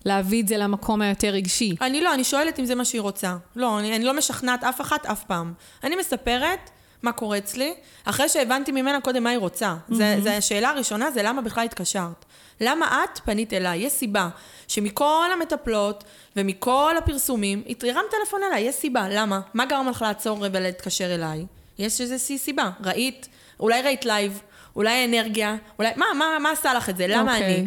להביא 0.04 0.42
את 0.42 0.48
זה 0.48 0.56
למקום 0.56 1.02
היותר 1.02 1.28
רגשי. 1.28 1.74
אני 1.80 2.00
לא, 2.00 2.14
אני 2.14 2.24
שואלת 2.24 2.58
אם 2.58 2.64
זה 2.64 2.74
מה 2.74 2.84
שהיא 2.84 3.00
רוצה. 3.00 3.36
לא, 3.56 3.78
אני, 3.78 3.96
אני 3.96 4.04
לא 4.04 4.14
משכנעת 4.14 4.64
אף 4.64 4.80
אחת 4.80 5.06
אף 5.06 5.24
פעם. 5.24 5.52
אני 5.84 5.96
מספרת 5.96 6.70
מה 7.02 7.12
קורה 7.12 7.38
אצלי, 7.38 7.74
אחרי 8.04 8.28
שהבנתי 8.28 8.72
ממנה 8.72 9.00
קודם 9.00 9.22
מה 9.22 9.30
היא 9.30 9.38
רוצה. 9.38 9.74
Mm-hmm. 9.74 9.94
זה, 9.94 10.16
זה 10.22 10.36
השאלה 10.36 10.70
הראשונה, 10.70 11.10
זה 11.10 11.22
למה 11.22 11.42
בכלל 11.42 11.64
התקשרת. 11.64 12.24
למה 12.60 13.04
את 13.04 13.18
פנית 13.24 13.52
אליי? 13.52 13.78
יש 13.78 13.92
סיבה 13.92 14.28
שמכל 14.68 15.26
המטפלות 15.32 16.04
ומכל 16.36 16.94
הפרסומים, 16.98 17.62
הרמת 17.82 18.04
טלפון 18.10 18.40
אליי, 18.50 18.62
יש 18.62 18.74
סיבה. 18.74 19.06
למה? 19.10 19.40
מה 19.54 19.66
גרם 19.66 19.88
לך 19.88 20.02
לעצור 20.02 20.38
ולהתקשר 20.40 21.14
אליי? 21.14 21.46
יש 21.82 22.00
איזושהי 22.00 22.38
סיבה. 22.38 22.70
ראית, 22.84 23.28
אולי 23.60 23.82
ראית 23.82 24.04
לייב, 24.04 24.42
אולי 24.76 25.04
אנרגיה, 25.04 25.56
אולי... 25.78 25.90
מה, 25.96 26.06
מה, 26.14 26.38
מה 26.40 26.50
עשה 26.50 26.74
לך 26.74 26.88
את 26.88 26.96
זה? 26.96 27.06
למה 27.06 27.32
okay. 27.32 27.40
אוקיי. 27.40 27.56
אני? 27.56 27.66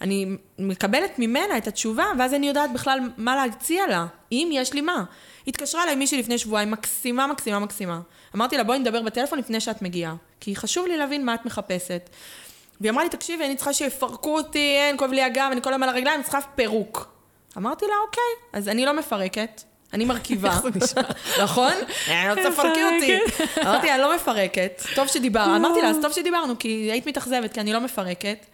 אני 0.00 0.36
מקבלת 0.58 1.18
ממנה 1.18 1.58
את 1.58 1.66
התשובה, 1.66 2.04
ואז 2.18 2.34
אני 2.34 2.48
יודעת 2.48 2.72
בכלל 2.72 2.98
מה 3.16 3.36
להציע 3.36 3.86
לה, 3.86 4.06
אם 4.32 4.50
יש 4.52 4.72
לי 4.72 4.80
מה. 4.80 5.04
התקשרה 5.46 5.82
אליי 5.82 5.94
מישהי 5.94 6.18
לפני 6.18 6.38
שבועיים, 6.38 6.70
מקסימה, 6.70 7.26
מקסימה, 7.26 7.58
מקסימה. 7.58 8.00
אמרתי 8.34 8.56
לה, 8.56 8.64
בואי 8.64 8.78
נדבר 8.78 9.02
בטלפון 9.02 9.38
לפני 9.38 9.60
שאת 9.60 9.82
מגיעה, 9.82 10.14
כי 10.40 10.56
חשוב 10.56 10.86
לי 10.86 10.96
להבין 10.96 11.24
מה 11.24 11.34
את 11.34 11.46
מחפשת. 11.46 12.10
והיא 12.80 12.90
אמרה 12.90 13.04
לי, 13.04 13.10
תקשיבי, 13.10 13.44
אני 13.44 13.56
צריכה 13.56 13.72
שיפרקו 13.72 14.36
אותי, 14.36 14.76
אין, 14.78 14.98
כואב 14.98 15.10
לי 15.10 15.22
הגב, 15.22 15.48
אני 15.52 15.62
כל 15.62 15.72
היום 15.72 15.82
על 15.82 15.88
הרגליים, 15.88 16.14
אני 16.14 16.22
צריכה 16.22 16.40
פירוק. 16.54 17.08
אמרתי 17.56 17.86
לה, 17.86 17.94
אוקיי, 18.06 18.58
אז 18.58 18.68
אני 18.68 18.86
לא 18.86 18.92
מפרקת, 18.92 19.62
אני 19.96 20.04
מרכיבה. 20.04 20.58
נכון? 21.42 21.72
אני 22.08 22.30
רוצה 22.30 22.48
לפרקי 22.48 22.84
אותי. 22.84 23.18
אמרתי, 23.62 23.92
אני 23.92 24.00
לא 24.00 24.16
מפרקת, 24.16 24.82
טוב 24.94 25.08
שדיברנו. 25.08 25.56
אמרתי 25.56 25.82
לה, 25.82 25.88
אז 25.88 25.96
טוב 26.02 26.12
שדיברנו, 26.12 26.58
כי 26.58 26.68
היית 26.68 27.06
מתאכזבת, 27.06 27.52
כי 27.52 27.60
אני 27.60 27.72
לא 27.72 27.80
מפרקת, 27.80 28.46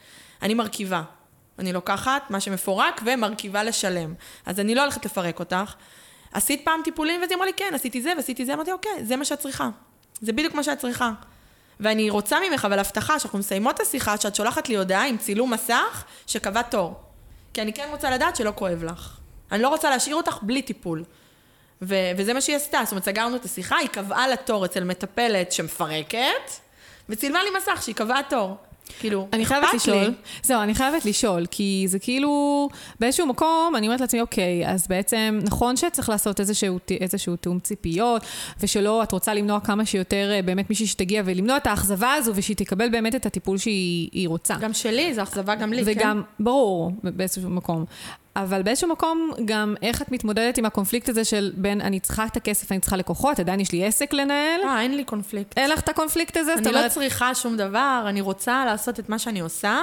אני 0.42 0.54
מרכיבה. 0.54 1.02
אני 1.58 1.72
לוקחת 1.72 2.22
מה 2.30 2.40
שמפורק 2.40 3.00
ומרכיבה 3.04 3.62
לשלם. 3.62 4.14
אז 4.46 4.60
אני 4.60 4.74
לא 4.74 4.82
הולכת 4.82 5.04
לפרק 5.04 5.38
אותך. 5.38 5.74
עשית 6.32 6.64
פעם 6.64 6.80
טיפולים? 6.84 7.20
ואז 7.20 7.30
היא 7.30 7.36
אמרה 7.36 7.46
לי, 7.46 7.52
כן, 7.56 7.72
עשיתי 7.74 8.02
זה 8.02 8.12
ועשיתי 8.16 8.44
זה. 8.44 8.54
אמרתי, 8.54 8.72
אוקיי, 8.72 9.04
זה 9.04 9.16
מה 9.16 9.24
שאת 9.24 9.38
צריכה. 9.38 9.68
זה 10.20 10.32
בדיוק 10.32 10.54
מה 10.54 10.62
שאת 10.62 10.78
צריכה. 10.78 11.10
ואני 11.80 12.10
רוצה 12.10 12.38
ממך, 12.50 12.64
אבל 12.64 12.78
הבטחה, 12.78 13.18
שאנחנו 13.18 13.38
מסיימות 13.38 13.76
את 13.76 13.80
השיחה, 13.80 14.16
שאת 14.16 14.34
שולחת 14.34 14.68
לי 14.68 14.76
הודעה 14.76 15.06
עם 15.06 15.16
צילום 15.16 15.52
מסך 15.52 16.04
שקבע 16.26 16.62
תור. 16.62 16.94
כי 17.54 17.62
אני 17.62 17.72
כן 17.72 17.88
רוצה 17.90 18.10
לדעת 18.10 18.36
שלא 18.36 18.52
כואב 18.54 18.84
לך. 18.84 19.16
אני 19.52 19.62
לא 19.62 19.68
רוצה 19.68 19.90
להשאיר 19.90 20.16
אותך 20.16 20.38
בלי 20.42 20.62
טיפול. 20.62 21.04
ו- 21.82 22.10
וזה 22.16 22.34
מה 22.34 22.40
שהיא 22.40 22.56
עשתה. 22.56 22.80
זאת 22.84 22.92
אומרת, 22.92 23.04
סגרנו 23.04 23.36
את 23.36 23.44
השיחה, 23.44 23.76
היא 23.76 23.88
קבעה 23.88 24.28
לה 24.28 24.36
תור 24.36 24.64
אצל 24.64 24.84
מטפלת 24.84 25.52
שמפרקת, 25.52 26.50
וצילמה 27.08 27.42
לי 27.42 27.48
מסך 27.58 27.82
שהיא 27.82 27.94
קבעה 27.94 28.20
תור. 28.28 28.56
כאילו, 29.00 29.28
אני 29.32 29.46
חייבת 29.46 29.74
לשאול. 29.74 30.14
זהו, 30.42 30.62
אני 30.62 30.74
חייבת 30.74 31.04
לשאול, 31.04 31.46
כי 31.50 31.84
זה 31.88 31.98
כאילו, 31.98 32.68
באיזשהו 33.00 33.26
מקום, 33.26 33.74
אני 33.76 33.86
אומרת 33.86 34.00
לעצמי, 34.00 34.20
אוקיי, 34.20 34.68
אז 34.68 34.86
בעצם, 34.88 35.40
נכון 35.42 35.76
שצריך 35.76 36.08
לעשות 36.08 36.40
איזשהו, 36.40 36.78
איזשהו 37.00 37.36
תיאום 37.36 37.58
ציפיות, 37.58 38.22
ושלא, 38.60 39.02
את 39.02 39.12
רוצה 39.12 39.34
למנוע 39.34 39.60
כמה 39.60 39.86
שיותר 39.86 40.30
אה, 40.32 40.42
באמת 40.42 40.70
מישהי 40.70 40.86
שתגיע 40.86 41.22
ולמנוע 41.24 41.56
את 41.56 41.66
האכזבה 41.66 42.14
הזו, 42.14 42.32
ושהיא 42.34 42.56
תקבל 42.56 42.88
באמת 42.88 43.14
את 43.14 43.26
הטיפול 43.26 43.58
שהיא 43.58 44.08
היא 44.12 44.28
רוצה. 44.28 44.54
גם 44.60 44.72
שלי, 44.72 45.14
זו 45.14 45.22
אכזבה 45.22 45.54
גם 45.54 45.72
לי, 45.72 45.84
כן? 45.84 45.90
וגם, 45.90 46.22
ברור, 46.40 46.92
באיזשהו 47.02 47.50
מקום. 47.50 47.84
אבל 48.36 48.62
באיזשהו 48.62 48.88
מקום, 48.88 49.30
גם 49.44 49.74
איך 49.82 50.02
את 50.02 50.12
מתמודדת 50.12 50.58
עם 50.58 50.64
הקונפליקט 50.64 51.08
הזה 51.08 51.24
של 51.24 51.52
בין 51.56 51.80
אני 51.80 52.00
צריכה 52.00 52.24
את 52.24 52.36
הכסף, 52.36 52.72
אני 52.72 52.80
צריכה 52.80 52.96
לקוחות, 52.96 53.40
עדיין 53.40 53.60
יש 53.60 53.72
לי 53.72 53.86
עסק 53.86 54.12
לנהל, 54.12 54.60
אה, 54.64 54.80
אין 54.80 54.96
לי 54.96 55.04
קונפליקט. 55.04 55.58
אין 55.58 55.70
לך 55.70 55.80
את 55.80 55.88
הקונפליקט 55.88 56.36
הזה? 56.36 56.54
אני 56.54 56.64
לא 56.64 56.70
אומרת, 56.70 56.90
צריכה 56.90 57.34
שום 57.34 57.56
דבר, 57.56 58.04
אני 58.08 58.20
רוצה 58.20 58.64
לעשות 58.64 59.00
את 59.00 59.08
מה 59.08 59.18
שאני 59.18 59.40
עושה, 59.40 59.82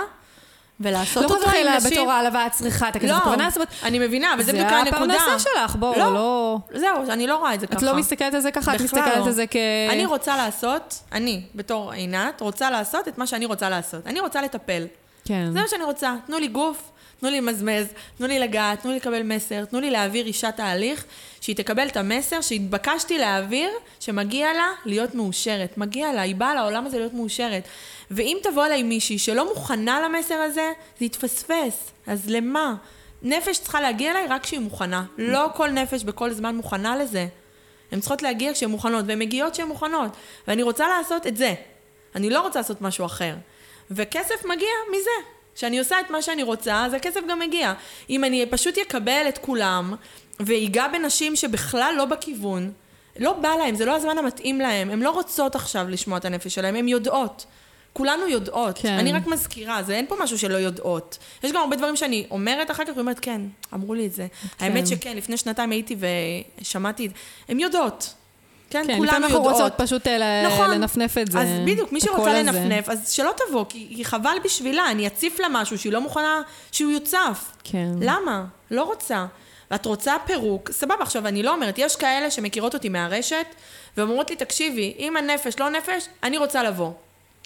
ולעשות 0.80 1.24
לא 1.24 1.30
אותו 1.30 1.46
חוזרים 1.46 1.68
עם 1.68 1.74
נשים. 1.78 1.92
בתור 1.92 2.12
העלבה, 2.12 2.46
את 2.46 2.52
צריכה 2.52 2.90
את 2.90 2.96
הכסף. 2.96 3.10
לא, 3.10 3.18
הכוונה, 3.18 3.50
זאת 3.50 3.58
אומרת, 3.58 3.70
אני 3.84 4.00
מבינה, 4.00 4.34
אבל 4.34 4.44
זה 4.44 4.54
בדיוק 4.54 4.68
הנקודה. 4.72 5.14
זה 5.14 5.16
הפרנסה 5.16 5.40
שלך, 5.40 5.76
בואו, 5.76 6.00
לא. 6.00 6.14
לא... 6.14 6.58
זהו, 6.74 7.04
אני 7.10 7.28
לא 7.28 7.38
רואה 7.38 7.54
את 7.54 7.60
זה 7.60 7.66
את 7.66 7.76
ככה. 7.76 7.86
לא 7.86 7.96
מסתכלת 7.96 8.34
על 8.34 8.42
זה 8.42 8.52
ככה, 8.52 8.76
את 8.76 8.82
מסתכלת 8.82 9.18
לא. 9.18 9.26
על 9.26 9.32
זה 9.32 9.46
כ... 9.48 9.56
אני 9.90 10.06
רוצה 10.06 10.38
לעשות, 10.38 11.00
אני, 11.12 11.42
בתור 11.56 11.92
עינת, 11.92 12.42
רוצה 12.42 12.70
לעשות 12.70 13.08
את 13.08 13.18
מה 13.18 13.28
שאני 13.28 13.46
רוצה 13.46 13.70
לעשות. 13.70 14.08
אני 14.08 14.20
רוצה 14.20 14.42
לטפל. 14.42 14.84
כן. 15.26 15.50
זה 15.54 15.62
מה 15.62 15.68
שאני 15.68 15.84
רוצה. 15.84 16.16
תנו 16.26 16.40
לי 16.40 16.48
גוף, 16.48 16.92
תנו 17.20 17.30
לי 17.30 17.42
למזמז, 17.42 17.88
תנו 18.18 18.28
לי 18.28 18.40
לגעת, 18.40 18.82
תנו 18.82 18.92
לי 18.92 18.98
לקבל 18.98 19.24
מסר, 19.24 19.66
תנו 19.66 19.80
לי 19.80 19.92
להעביר 19.92 20.26
אישה 20.26 20.52
תהליך, 20.52 21.06
שהיא 21.42 21.56
תקבל 21.56 21.88
את 21.88 21.98
המסר 21.98 22.42
שהתבקשתי 22.42 23.18
להעביר, 23.18 23.70
שמגיע 24.00 24.54
לה 24.54 24.68
להיות 24.86 25.16
מאושרת. 25.16 25.78
מגיע 25.78 26.14
לה, 26.14 26.22
היא 26.22 26.36
באה 26.36 26.56
לעולם 26.56 26.86
הזה 26.86 26.98
להיות 26.98 27.14
מאושרת. 27.14 27.64
ואם 28.12 28.38
תבוא 28.44 28.66
אליי 28.66 28.84
מישהי 28.84 29.20
שלא 29.20 29.50
מוכנה 29.50 30.02
למסר 30.02 30.36
הזה, 30.36 30.72
זה 31.00 31.06
יתפספס. 31.06 31.92
אז 32.08 32.30
למה? 32.30 32.76
נפש 33.22 33.60
צריכה 33.60 33.82
להגיע 33.82 34.12
אליי 34.12 34.26
רק 34.30 34.44
כשהיא 34.44 34.60
מוכנה. 34.60 35.06
לא 35.18 35.48
כל 35.56 35.70
נפש 35.70 36.04
בכל 36.04 36.32
זמן 36.32 36.56
מוכנה 36.56 36.98
לזה. 36.98 37.28
הן 37.92 38.00
צריכות 38.00 38.22
להגיע 38.22 38.54
כשהן 38.54 38.70
מוכנות, 38.70 39.06
והן 39.08 39.20
מגיעות 39.20 39.54
כשהן 39.54 39.68
מוכנות. 39.68 40.12
ואני 40.48 40.64
רוצה 40.64 40.88
לעשות 40.88 41.28
את 41.28 41.38
זה. 41.38 41.54
אני 42.16 42.30
לא 42.30 42.42
רוצה 42.42 42.60
לעשות 42.60 42.82
משהו 42.82 43.06
אחר. 43.06 43.36
וכסף 43.92 44.46
מגיע 44.46 44.70
מזה. 44.92 45.39
כשאני 45.60 45.80
עושה 45.80 46.00
את 46.00 46.10
מה 46.10 46.22
שאני 46.22 46.44
רוצה, 46.44 46.86
אז 46.86 46.94
הכסף 46.94 47.20
גם 47.30 47.40
מגיע. 47.40 47.74
אם 48.10 48.24
אני 48.24 48.46
פשוט 48.50 48.78
אקבל 48.78 49.26
את 49.30 49.38
כולם, 49.38 49.94
ואגע 50.40 50.88
בנשים 50.88 51.36
שבכלל 51.36 51.94
לא 51.98 52.06
בכיוון, 52.06 52.72
לא 53.20 53.34
בא 53.34 53.50
להם, 53.60 53.76
זה 53.76 53.86
לא 53.86 53.96
הזמן 53.96 54.18
המתאים 54.18 54.60
להם, 54.60 54.90
הן 54.90 55.00
לא 55.02 55.10
רוצות 55.12 55.56
עכשיו 55.56 55.90
לשמוע 55.90 56.18
את 56.18 56.26
הנפש 56.26 56.56
שלהם, 56.56 56.76
הן 56.76 56.88
יודעות. 56.88 57.46
כולנו 57.94 58.28
יודעות. 58.28 58.78
כן. 58.82 58.94
אני 58.94 59.12
רק 59.14 59.28
מזכירה, 59.28 59.84
זה 59.84 59.96
אין 59.96 60.06
פה 60.08 60.16
משהו 60.24 60.40
שלא 60.40 60.58
יודעות. 60.58 61.18
יש 61.44 61.52
גם 61.52 61.62
הרבה 61.62 61.76
דברים 61.76 61.96
שאני 61.96 62.26
אומרת 62.32 62.72
אחר 62.72 62.86
כך, 62.86 62.92
ואומרת, 62.96 63.20
כן, 63.20 63.42
אמרו 63.74 63.94
לי 63.94 64.06
את 64.06 64.14
זה. 64.14 64.28
כן. 64.58 64.66
האמת 64.66 64.88
שכן, 64.88 65.18
לפני 65.18 65.38
שנתיים 65.38 65.72
הייתי 65.72 65.96
ושמעתי, 66.62 67.06
את- 67.06 67.12
הן 67.50 67.60
יודעות. 67.60 68.14
כן, 68.70 68.84
כן, 68.88 68.98
כולנו 68.98 69.04
לפעמים 69.04 69.24
אנחנו 69.24 69.38
יודעות. 69.38 69.54
רוצות 69.62 69.74
פשוט 69.78 70.08
אה, 70.08 70.18
ל- 70.18 70.48
נכון. 70.48 70.72
לנפנף 70.72 71.18
את 71.18 71.32
זה. 71.32 71.40
אז 71.40 71.48
בדיוק, 71.66 71.92
מי 71.92 72.02
שרוצה 72.02 72.22
הזה. 72.32 72.44
לנפנף, 72.44 72.90
אז 72.90 73.10
שלא 73.12 73.32
תבוא, 73.48 73.66
כי 73.70 73.94
כי 73.96 74.06
חבל 74.06 74.38
בשבילה, 74.44 74.92
אני 74.92 75.08
אציף 75.08 75.40
לה 75.40 75.48
משהו 75.52 75.78
שהיא 75.78 75.94
לא 75.94 76.02
מוכנה 76.02 76.42
שהוא 76.72 76.92
יוצף. 76.92 77.52
כן. 77.64 77.88
למה? 78.02 78.44
לא 78.72 78.84
רוצה. 78.84 79.26
ואת 79.72 79.86
רוצה 79.86 80.16
פירוק, 80.26 80.72
סבבה, 80.72 80.96
עכשיו 81.04 81.28
אני 81.28 81.44
לא 81.44 81.54
אומרת, 81.54 81.76
יש 81.78 81.96
כאלה 81.96 82.32
שמכירות 82.32 82.74
אותי 82.74 82.90
מהרשת, 82.90 83.46
ואומרות 83.98 84.30
לי, 84.30 84.36
תקשיבי, 84.36 84.94
אם 85.00 85.18
הנפש 85.18 85.60
לא 85.60 85.70
נפש, 85.70 86.08
אני 86.24 86.38
רוצה 86.38 86.64
לבוא. 86.64 86.92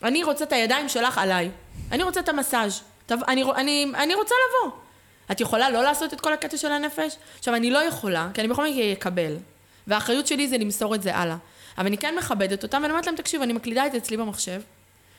אני 0.03 0.23
רוצה 0.23 0.43
את 0.45 0.51
הידיים 0.53 0.89
שלך 0.89 1.17
עליי. 1.17 1.49
אני 1.91 2.03
רוצה 2.03 2.19
את 2.19 2.29
המסאז'. 2.29 2.81
אני, 3.11 3.43
אני, 3.55 3.85
אני 3.95 4.15
רוצה 4.15 4.35
לבוא. 4.49 4.71
את 5.31 5.41
יכולה 5.41 5.69
לא 5.69 5.83
לעשות 5.83 6.13
את 6.13 6.21
כל 6.21 6.33
הקטע 6.33 6.57
של 6.57 6.71
הנפש? 6.71 7.15
עכשיו, 7.39 7.55
אני 7.55 7.71
לא 7.71 7.83
יכולה, 7.83 8.27
כי 8.33 8.41
אני 8.41 8.47
בכל 8.47 8.65
מקרה 8.67 8.91
אקבל. 8.93 9.35
והאחריות 9.87 10.27
שלי 10.27 10.47
זה 10.47 10.57
למסור 10.57 10.95
את 10.95 11.01
זה 11.03 11.15
הלאה. 11.15 11.37
אבל 11.77 11.87
אני 11.87 11.97
כן 11.97 12.15
מכבדת 12.17 12.63
אותם, 12.63 12.79
ואני 12.81 12.91
אומרת 12.91 13.05
להם, 13.05 13.15
תקשיב, 13.15 13.41
אני 13.41 13.53
מקלידה 13.53 13.85
את 13.85 13.91
זה 13.91 13.97
אצלי 13.97 14.17
במחשב. 14.17 14.61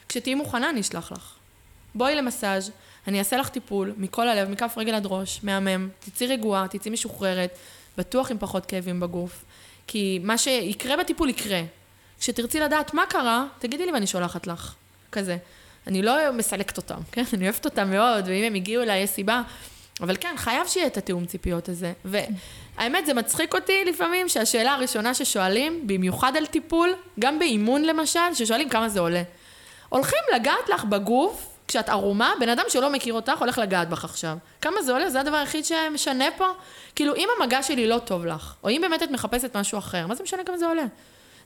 כשתהיי 0.08 0.34
מוכנה, 0.34 0.70
אני 0.70 0.80
אשלח 0.80 1.12
לך. 1.12 1.34
בואי 1.94 2.14
למסאז', 2.14 2.70
אני 3.08 3.18
אעשה 3.18 3.36
לך 3.36 3.48
טיפול, 3.48 3.94
מכל 3.96 4.28
הלב, 4.28 4.48
מכף 4.48 4.74
רגל 4.76 4.94
עד 4.94 5.06
ראש, 5.06 5.40
מהמם. 5.42 5.88
תצאי 6.00 6.26
רגועה, 6.26 6.68
תצאי 6.68 6.90
משוחררת, 6.90 7.58
בטוח 7.98 8.30
עם 8.30 8.38
פחות 8.38 8.66
כאבים 8.66 9.00
בגוף. 9.00 9.44
כי 9.86 10.20
מה 10.22 10.38
שיקרה 10.38 10.96
בטיפול 10.96 11.28
יקרה. 11.28 11.62
כשתרצי 12.20 12.60
לדעת 12.60 12.94
מה 12.94 13.06
קרה, 13.06 13.46
תגידי 13.58 13.86
לי 13.86 13.92
ואני 13.92 14.06
שולחת 14.06 14.46
לך. 14.46 14.74
כזה. 15.12 15.36
אני 15.86 16.02
לא 16.02 16.32
מסלקת 16.32 16.76
אותם, 16.76 17.00
כן? 17.12 17.24
אני 17.32 17.44
אוהבת 17.44 17.64
אותם 17.64 17.90
מאוד, 17.90 18.24
ואם 18.26 18.44
הם 18.44 18.54
הגיעו 18.54 18.82
אליי, 18.82 19.00
יש 19.00 19.10
סיבה. 19.10 19.42
אבל 20.00 20.16
כן, 20.20 20.34
חייב 20.36 20.66
שיהיה 20.66 20.86
את 20.86 20.96
התיאום 20.96 21.26
ציפיות 21.26 21.68
הזה. 21.68 21.92
והאמת, 22.78 23.06
זה 23.06 23.14
מצחיק 23.14 23.54
אותי 23.54 23.84
לפעמים 23.84 24.28
שהשאלה 24.28 24.74
הראשונה 24.74 25.14
ששואלים, 25.14 25.86
במיוחד 25.86 26.36
על 26.36 26.46
טיפול, 26.46 26.94
גם 27.20 27.38
באימון 27.38 27.82
למשל, 27.82 28.34
ששואלים 28.34 28.68
כמה 28.68 28.88
זה 28.88 29.00
עולה. 29.00 29.22
הולכים 29.88 30.18
לגעת 30.34 30.68
לך 30.68 30.84
בגוף, 30.84 31.46
כשאת 31.68 31.88
ערומה, 31.88 32.32
בן 32.40 32.48
אדם 32.48 32.64
שלא 32.68 32.90
מכיר 32.90 33.14
אותך 33.14 33.38
הולך 33.38 33.58
לגעת 33.58 33.88
בך 33.88 34.04
עכשיו. 34.04 34.36
כמה 34.60 34.82
זה 34.82 34.92
עולה? 34.92 35.10
זה 35.10 35.20
הדבר 35.20 35.36
היחיד 35.36 35.64
שמשנה 35.64 36.24
פה? 36.36 36.46
כאילו, 36.96 37.14
אם 37.16 37.28
המגע 37.38 37.62
שלי 37.62 37.86
לא 37.86 37.98
טוב 37.98 38.26
לך, 38.26 38.54
או 38.64 38.68
אם 38.68 38.80
באמת 38.80 39.02
את 39.02 39.10
מחפשת 39.10 39.56
משהו 39.56 39.78
אחר, 39.78 40.06
מה 40.06 40.14
זה 40.14 40.22
משנה 40.22 40.44
כמה 40.44 40.58
זה 40.58 40.66
עולה? 40.66 40.84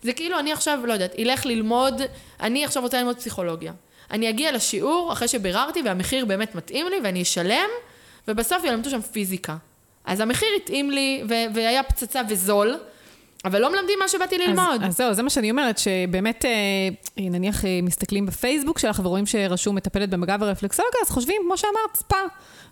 זה 0.02 0.12
כאילו 0.12 0.38
אני 0.38 0.52
עכשיו, 0.52 0.78
לא 0.84 0.92
יודעת, 0.92 1.14
אלך 1.18 1.46
ללמוד, 1.46 2.02
אני 2.40 2.64
עכשיו 2.64 2.82
רוצה 2.82 2.98
ללמוד 2.98 3.16
פסיכולוגיה. 3.16 3.72
אני 4.10 4.30
אגיע 4.30 4.52
לשיעור 4.52 5.12
אחרי 5.12 5.28
שביררתי 5.28 5.82
והמחיר 5.84 6.24
באמת 6.24 6.54
מתאים 6.54 6.88
לי 6.88 6.96
ואני 7.04 7.22
אשלם, 7.22 7.68
ובסוף 8.28 8.64
ילמדו 8.64 8.90
שם 8.90 9.00
פיזיקה. 9.00 9.56
אז 10.04 10.20
המחיר 10.20 10.48
התאים 10.56 10.90
לי 10.90 11.22
ו- 11.28 11.54
והיה 11.54 11.82
פצצה 11.82 12.20
וזול, 12.28 12.76
אבל 13.44 13.60
לא 13.60 13.72
מלמדים 13.72 13.98
מה 13.98 14.08
שבאתי 14.08 14.38
ללמוד. 14.38 14.82
אז, 14.82 14.88
אז 14.88 14.96
זהו, 14.96 15.14
זה 15.14 15.22
מה 15.22 15.30
שאני 15.30 15.50
אומרת, 15.50 15.78
שבאמת, 15.78 16.44
אה, 16.44 16.50
נניח 17.16 17.64
אה, 17.64 17.80
מסתכלים 17.82 18.26
בפייסבוק 18.26 18.78
שלך 18.78 19.00
ורואים 19.04 19.26
שרשום 19.26 19.76
מטפלת 19.76 20.10
במגע 20.10 20.36
ורפלקסולוגיה, 20.40 21.00
אז 21.04 21.10
חושבים, 21.10 21.42
כמו 21.44 21.56
שאמרת, 21.58 21.96
ספא. 21.96 22.16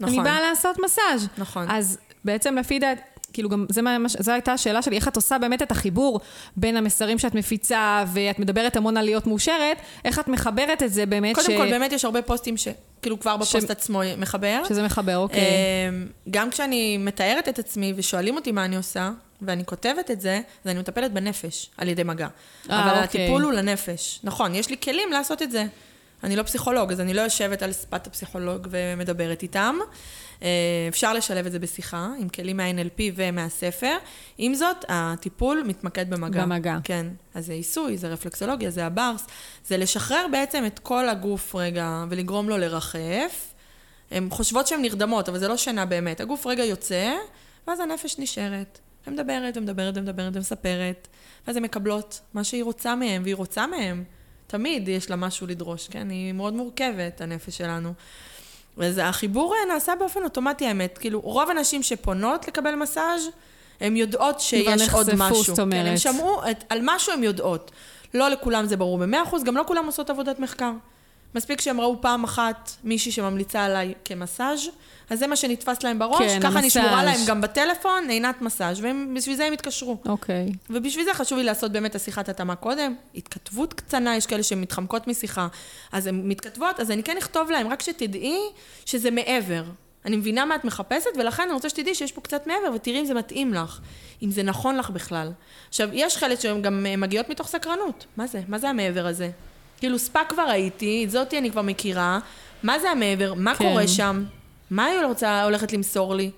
נכון. 0.01 0.15
אני 0.15 0.25
באה 0.25 0.41
לעשות 0.41 0.77
מסאז'. 0.85 1.29
נכון. 1.39 1.71
אז 1.71 1.99
בעצם 2.25 2.59
לפי 2.59 2.79
דעת... 2.79 3.16
כאילו 3.33 3.49
גם, 3.49 3.67
זה 3.69 3.83
מה, 3.83 3.97
זו 4.19 4.33
הייתה 4.33 4.53
השאלה 4.53 4.83
שלי, 4.83 4.97
איך 4.97 5.09
את 5.09 5.17
עושה 5.17 5.39
באמת 5.39 5.63
את 5.63 5.71
החיבור 5.71 6.21
בין 6.57 6.77
המסרים 6.77 7.19
שאת 7.19 7.35
מפיצה, 7.35 8.05
ואת 8.13 8.39
מדברת 8.39 8.77
המון 8.77 8.97
על 8.97 9.05
להיות 9.05 9.27
מאושרת, 9.27 9.77
איך 10.05 10.19
את 10.19 10.29
מחברת 10.29 10.83
את 10.83 10.93
זה 10.93 11.07
באמת 11.07 11.35
קודם 11.35 11.47
ש... 11.47 11.57
כל, 11.57 11.71
באמת 11.71 11.93
יש 11.93 12.05
הרבה 12.05 12.23
פוסטים 12.23 12.57
ש... 12.57 12.69
כאילו 13.03 13.21
כבר 13.21 13.37
בפוסט 13.37 13.69
ש- 13.69 13.71
עצמו 13.71 14.01
מחבר. 14.19 14.63
שזה 14.69 14.83
מחבר, 14.83 15.17
אוקיי. 15.17 15.41
אמ, 15.41 16.07
גם 16.31 16.51
כשאני 16.51 16.99
מתארת 16.99 17.49
את 17.49 17.59
עצמי 17.59 17.93
ושואלים 17.97 18.37
אותי 18.37 18.53
מה 18.53 18.65
אני 18.65 18.77
עושה, 18.77 19.11
ואני 19.43 19.65
כותבת 19.65 20.11
את 20.11 20.21
זה, 20.21 20.41
אז 20.65 20.71
אני 20.71 20.79
מטפלת 20.81 21.13
בנפש 21.13 21.71
על 21.77 21.89
ידי 21.89 22.03
מגע. 22.03 22.29
אה, 22.71 22.83
אבל 22.83 23.03
אוקיי. 23.03 23.23
הטיפול 23.23 23.43
הוא 23.43 23.53
לנפש. 23.53 24.21
נכון, 24.25 24.55
יש 24.55 24.71
לי 24.71 24.77
כלים 24.83 25.13
לעשות 25.13 25.43
את 25.43 25.51
זה. 25.51 25.65
אני 26.25 26.37
לא 26.37 26.43
פסיכולוג, 26.43 26.93
אז 26.93 27.01
אני 27.01 27.15
לא 27.15 27.21
יושבת 27.21 27.63
על 27.63 27.73
שפת 27.73 28.07
הפסיכולוג 28.07 28.67
ומדברת 28.71 29.43
איתם. 29.43 29.77
אה, 30.43 30.49
אפשר 30.89 31.13
לשלב 31.13 31.47
את 31.47 31.53
זה 31.53 31.59
בשיחה, 31.59 32.09
עם 32.19 32.29
כלים 32.29 32.57
מה-NLP 32.57 33.01
ומהספר. 33.15 33.97
עם 34.39 34.55
זאת, 34.55 34.85
הטיפול 34.89 35.63
מתמקד 35.67 36.11
במגע. 36.11 36.43
במגע. 36.43 36.79
כן. 36.85 37.07
אז 37.35 37.47
זה 37.47 37.53
עיסוי, 37.53 37.97
זה 37.97 38.09
רפלקסולוגיה, 38.09 38.71
זה 38.71 38.87
הברס. 38.87 39.27
זה 39.67 39.77
לשחרר 39.77 40.27
בעצם 40.33 40.67
את 40.67 40.79
כל 40.79 41.09
הגוף 41.09 41.55
רגע 41.55 42.05
ולגרום 42.11 42.49
לו 42.49 42.59
לרחף. 42.59 43.55
הן 44.11 44.29
חושבות 44.31 44.67
שהן 44.67 44.83
נרדמות, 44.83 45.29
אבל 45.29 45.39
זה 45.39 45.49
לא 45.49 45.57
שינה 45.57 45.87
באמת. 45.87 46.21
הגוף 46.21 46.47
רגע 46.47 46.65
יוצא, 46.65 47.15
ואז 47.67 47.81
הנפש 47.81 48.19
נשארת. 48.19 48.79
ומדברת, 49.07 49.57
ומדברת, 49.57 49.97
ומדברת, 49.97 50.37
ומספרת. 50.37 51.09
ואז 51.47 51.57
הן 51.57 51.63
מקבלות 51.63 52.21
מה 52.35 52.45
שהיא 52.45 52.65
רוצה 52.65 52.95
מהן, 52.95 53.23
והיא 53.23 53.35
רוצה 53.35 53.67
מהן. 53.67 54.05
תמיד 54.47 54.89
יש 54.89 55.11
לה 55.11 55.17
משהו 55.17 55.47
לדרוש, 55.47 55.89
כן? 55.89 56.11
היא 56.11 56.33
מאוד 56.33 56.55
מורכבת, 56.55 57.21
הנפש 57.21 57.59
שלנו. 57.59 57.93
אז 58.79 59.01
החיבור 59.03 59.55
אה, 59.55 59.75
נעשה 59.75 59.95
באופן 59.99 60.23
אוטומטי, 60.25 60.67
האמת. 60.67 60.99
כאילו, 60.99 61.21
רוב 61.21 61.51
הנשים 61.51 61.83
שפונות 61.83 62.49
לקבל 62.49 62.75
מסאז', 62.75 63.29
הן 63.81 63.97
יודעות 63.97 64.41
שיש 64.41 64.67
עוד 64.93 65.11
נחשפו, 65.11 65.31
משהו. 65.31 65.43
זאת 65.43 65.59
אומרת. 65.59 65.85
כן, 65.85 65.91
הן 65.91 65.97
שמעו, 65.97 66.51
את, 66.51 66.65
על 66.69 66.79
משהו 66.83 67.13
הן 67.13 67.25
יודעות. 67.25 67.71
לא 68.15 68.29
לכולם 68.29 68.67
זה 68.67 68.77
ברור 68.77 68.99
במאה 68.99 69.23
אחוז, 69.23 69.45
גם 69.45 69.57
לא 69.57 69.63
כולם 69.67 69.87
עושות 69.87 70.11
עבודת 70.11 70.39
מחקר. 70.39 70.73
מספיק 71.35 71.61
שהם 71.61 71.81
ראו 71.81 72.01
פעם 72.01 72.25
אחת 72.25 72.71
מישהי 72.85 73.13
שממליצה 73.13 73.65
עליי 73.65 73.95
כמסאז', 74.05 74.69
אז 75.11 75.19
זה 75.19 75.27
מה 75.27 75.37
שנתפס 75.37 75.83
להם 75.83 75.99
בראש, 75.99 76.33
כן, 76.33 76.41
ככה 76.43 76.59
אני 76.59 76.71
שמורה 76.71 77.01
המסאז'. 77.01 77.19
להם 77.19 77.27
גם 77.29 77.41
בטלפון, 77.41 78.09
עינת 78.09 78.43
מסאז', 78.43 78.81
ובשביל 78.81 79.37
זה 79.37 79.45
הם 79.45 79.53
התקשרו. 79.53 79.97
אוקיי. 80.09 80.53
ובשביל 80.71 81.05
זה 81.05 81.15
חשוב 81.15 81.39
לי 81.39 81.45
לעשות 81.45 81.73
באמת 81.73 81.91
את 81.91 81.97
השיחת 81.97 82.29
התאמה 82.29 82.55
קודם. 82.57 82.95
התכתבות 83.15 83.75
קטנה, 83.75 84.17
יש 84.17 84.27
כאלה 84.27 84.43
שמתחמקות 84.43 85.07
משיחה, 85.07 85.49
אז 85.93 86.07
הן 86.07 86.29
מתכתבות, 86.29 86.81
אז 86.81 86.91
אני 86.91 87.03
כן 87.03 87.17
אכתוב 87.17 87.51
להם, 87.51 87.69
רק 87.69 87.83
שתדעי 87.83 88.41
שזה 88.87 89.11
מעבר. 89.11 89.65
אני 90.05 90.17
מבינה 90.17 90.45
מה 90.45 90.55
את 90.55 90.65
מחפשת, 90.65 91.11
ולכן 91.19 91.43
אני 91.43 91.53
רוצה 91.53 91.69
שתדעי 91.69 91.95
שיש 91.95 92.13
פה 92.13 92.21
קצת 92.21 92.47
מעבר, 92.47 92.75
ותראי 92.75 93.01
אם 93.01 93.05
זה 93.05 93.15
מתאים 93.15 93.55
לך, 93.55 93.81
אם 94.23 94.31
זה 94.31 94.43
נכון 94.43 94.77
לך 94.77 94.91
בכלל. 94.91 95.33
עכשיו, 95.69 95.89
יש 95.93 96.17
חלק 96.17 96.41
שהן 96.41 96.63
גם 96.63 96.87
אה, 96.87 96.97
מגיעות 96.97 97.29
מתוך 97.29 97.47
סקרנות. 97.49 98.07
מה 98.17 98.27
זה? 98.27 98.41
מה 98.49 98.59
זה 98.59 98.69
המעבר 98.69 99.07
הזה? 99.07 99.31
כאילו, 99.79 99.99
ספא 99.99 100.21
כבר 100.29 100.43
הייתי, 100.43 101.05
את 101.05 101.11
זאתי 101.11 101.39
אני 101.39 101.51
כבר 101.51 101.63
מכירה, 101.63 102.19
מה 102.63 102.79
זה 102.79 102.91
המעבר? 102.91 103.35
מה 103.35 103.55
כן. 103.55 103.65
קורה 103.65 103.89
שם? 103.89 104.25
מה 104.71 104.85
היא 104.85 105.01
רוצה, 105.01 105.45
הולכת 105.45 105.73
למסור 105.73 106.15
לי? 106.15 106.31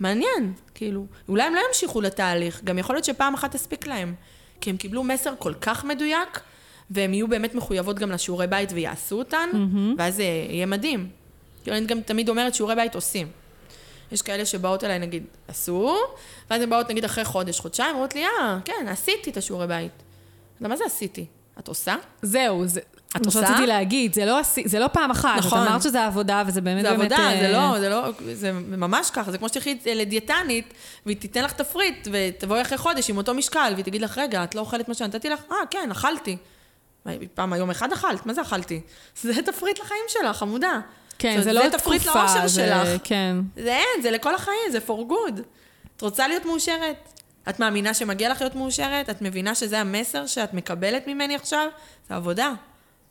מעניין, 0.00 0.52
כאילו. 0.74 1.06
אולי 1.28 1.42
הם 1.42 1.54
לא 1.54 1.60
ימשיכו 1.68 2.00
לתהליך, 2.00 2.60
גם 2.64 2.78
יכול 2.78 2.96
להיות 2.96 3.04
שפעם 3.04 3.34
אחת 3.34 3.52
תספיק 3.56 3.86
להם. 3.86 4.14
כי 4.60 4.70
הם 4.70 4.76
קיבלו 4.76 5.04
מסר 5.04 5.34
כל 5.38 5.54
כך 5.60 5.84
מדויק, 5.84 6.40
והם 6.90 7.14
יהיו 7.14 7.28
באמת 7.28 7.54
מחויבות 7.54 7.98
גם 7.98 8.10
לשיעורי 8.10 8.46
בית 8.46 8.72
ויעשו 8.72 9.18
אותן, 9.18 9.50
ואז 9.98 10.14
זה 10.16 10.22
יהיה 10.22 10.66
מדהים. 10.66 11.08
כאילו, 11.62 11.76
אני 11.76 11.86
גם 11.86 12.00
תמיד 12.00 12.28
אומרת, 12.28 12.54
שיעורי 12.54 12.74
בית 12.74 12.94
עושים. 12.94 13.28
יש 14.12 14.22
כאלה 14.22 14.46
שבאות 14.46 14.84
אליי, 14.84 14.98
נגיד, 14.98 15.24
עשו, 15.48 15.96
ואז 16.50 16.62
הן 16.62 16.70
באות, 16.70 16.90
נגיד, 16.90 17.04
אחרי 17.04 17.24
חודש, 17.24 17.60
חודשיים, 17.60 17.94
אומרות 17.94 18.14
לי, 18.14 18.24
אה, 18.24 18.58
כן, 18.64 18.86
עשיתי 18.88 19.30
את 19.30 19.36
השיעורי 19.36 19.66
בית. 19.66 19.92
אז 20.60 20.66
מה 20.66 20.76
זה 20.76 20.84
עשיתי? 20.84 21.26
את 21.58 21.68
עושה? 21.68 21.96
זהו, 22.22 22.66
זה... 22.66 22.80
את 23.08 23.20
מה 23.20 23.26
עושה? 23.26 23.40
שרציתי 23.40 23.66
להגיד, 23.66 24.14
זה 24.14 24.24
לא, 24.24 24.40
זה 24.64 24.78
לא 24.78 24.88
פעם 24.88 25.10
אחת. 25.10 25.38
נכון. 25.38 25.62
את 25.62 25.68
אמרת 25.68 25.82
שזה 25.82 26.04
עבודה, 26.04 26.42
וזה 26.46 26.60
באמת 26.60 26.82
זה 26.82 26.90
באמת... 26.90 27.12
עבודה, 27.12 27.30
זה 27.40 27.46
אה, 27.46 27.52
לא, 27.52 27.80
זה 27.80 27.88
לא, 27.88 28.10
זה 28.32 28.52
ממש 28.52 29.10
ככה, 29.10 29.30
זה 29.30 29.38
כמו 29.38 29.48
שתלכי 29.48 29.78
לדיאטנית, 29.94 30.74
והיא 31.06 31.16
תיתן 31.16 31.44
לך 31.44 31.52
תפריט, 31.52 32.08
ותבואי 32.12 32.62
אחרי 32.62 32.78
חודש 32.78 33.10
עם 33.10 33.16
אותו 33.16 33.34
משקל, 33.34 33.70
והיא 33.74 33.84
תגיד 33.84 34.02
לך, 34.02 34.18
רגע, 34.18 34.44
את 34.44 34.54
לא 34.54 34.60
אוכלת 34.60 34.88
מה 34.88 34.94
שנתתי 34.94 35.28
לך? 35.28 35.40
אה, 35.52 35.56
כן, 35.70 35.88
אכלתי. 35.90 36.36
פעם 37.34 37.52
היום 37.52 37.70
אחד 37.70 37.92
אכלת? 37.92 38.26
מה 38.26 38.34
זה 38.34 38.42
אכלתי? 38.42 38.80
זה 39.22 39.42
תפריט 39.42 39.80
לחיים 39.80 40.04
שלך, 40.08 40.42
עמודה. 40.42 40.80
כן, 41.18 41.42
זה 41.42 41.50
אומרת, 41.50 41.72
לא 41.72 41.78
תפריט 41.78 42.02
תקופה, 42.02 42.22
לאושר 42.22 42.46
זה... 42.48 42.66
שלך. 42.66 43.00
כן. 43.04 43.36
זה 43.56 43.72
אין, 43.72 44.02
זה 44.02 44.10
לכל 44.10 44.34
החיים, 44.34 44.70
זה 44.70 44.78
for 44.86 45.10
good. 45.10 45.40
את 45.96 46.02
רוצה 46.02 46.28
להיות 46.28 46.44
מאושרת? 46.44 47.12
את 47.48 47.60
מאמינה 47.60 47.94
שמגיע 47.94 48.30
לך 48.30 48.40
להיות 48.40 48.54
מאושרת? 48.54 49.10
את 49.10 49.22
מבינה 49.22 49.54
שזה 49.54 49.80
המסר 49.80 50.26
שאת 50.26 50.54
מקבלת 50.54 51.06
ממני 51.06 51.34
עכשיו? 51.34 51.68
זה 52.08 52.14
עבודה. 52.14 52.52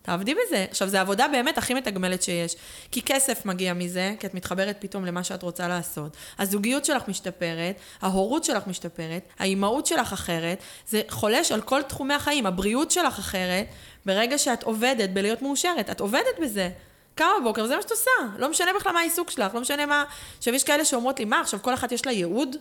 תעבדי 0.06 0.34
בזה. 0.34 0.66
עכשיו, 0.70 0.90
זו 0.90 0.98
עבודה 0.98 1.28
באמת 1.28 1.58
הכי 1.58 1.74
מתגמלת 1.74 2.22
שיש. 2.22 2.56
כי 2.92 3.02
כסף 3.02 3.46
מגיע 3.46 3.74
מזה, 3.74 4.14
כי 4.20 4.28
את 4.28 4.34
מתחברת 4.34 4.78
פתאום 4.80 5.06
למה 5.06 5.24
שאת 5.24 5.44
רוצה 5.44 5.68
לעשות. 5.68 6.18
הזוגיות 6.40 6.86
שלך 6.86 7.08
משתפרת, 7.08 7.76
ההורות 8.02 8.44
שלך 8.44 8.68
משתפרת, 8.68 9.28
האימהות 9.40 9.86
שלך 9.86 10.14
אחרת, 10.14 10.58
זה 10.88 11.02
חולש 11.10 11.52
על 11.52 11.62
כל 11.62 11.82
תחומי 11.82 12.14
החיים, 12.14 12.46
הבריאות 12.46 12.92
שלך 12.92 13.20
אחרת. 13.20 13.66
ברגע 14.06 14.38
שאת 14.38 14.64
עובדת 14.64 15.10
בלהיות 15.10 15.42
מאושרת, 15.42 15.90
את 15.90 16.00
עובדת 16.00 16.40
בזה. 16.42 16.70
קמה 17.16 17.32
בבוקר, 17.42 17.64
וזה 17.64 17.76
מה 17.76 17.82
שאת 17.82 17.92
עושה. 17.92 18.12
לא 18.38 18.50
משנה 18.50 18.72
בכלל 18.80 18.94
מה 18.94 19.00
העיסוק 19.00 19.32
שלך, 19.32 19.56
לא 19.56 19.62
משנה 19.62 19.86
מה... 19.86 20.04
עכשיו, 20.38 20.54
יש 20.54 20.64
כאלה 20.64 20.86
שאומרות 20.86 21.20
לי, 21.20 21.26
מה, 21.26 21.42
עכשיו 21.42 21.62
כל 21.62 21.74
אחת 21.74 21.92
יש 21.92 22.06
לה 22.06 22.12
ייעוד? 22.12 22.56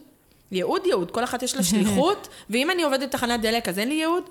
ייעוד, 0.53 0.86
ייעוד, 0.86 1.11
כל 1.11 1.24
אחת 1.24 1.42
יש 1.42 1.57
לה 1.57 1.62
שליחות, 1.62 2.28
ואם 2.51 2.70
אני 2.70 2.82
עובדת 2.82 3.09
בתחנת 3.09 3.40
דלק, 3.40 3.68
אז 3.68 3.78
אין 3.78 3.88
לי 3.88 3.95
ייעוד? 3.95 4.24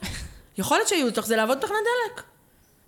יכול 0.57 0.77
להיות 0.77 0.87
שהייעוד 0.87 1.15
שלך 1.15 1.25
זה 1.25 1.35
לעבוד 1.35 1.57
בתחנת 1.57 1.77
דלק. 1.77 2.23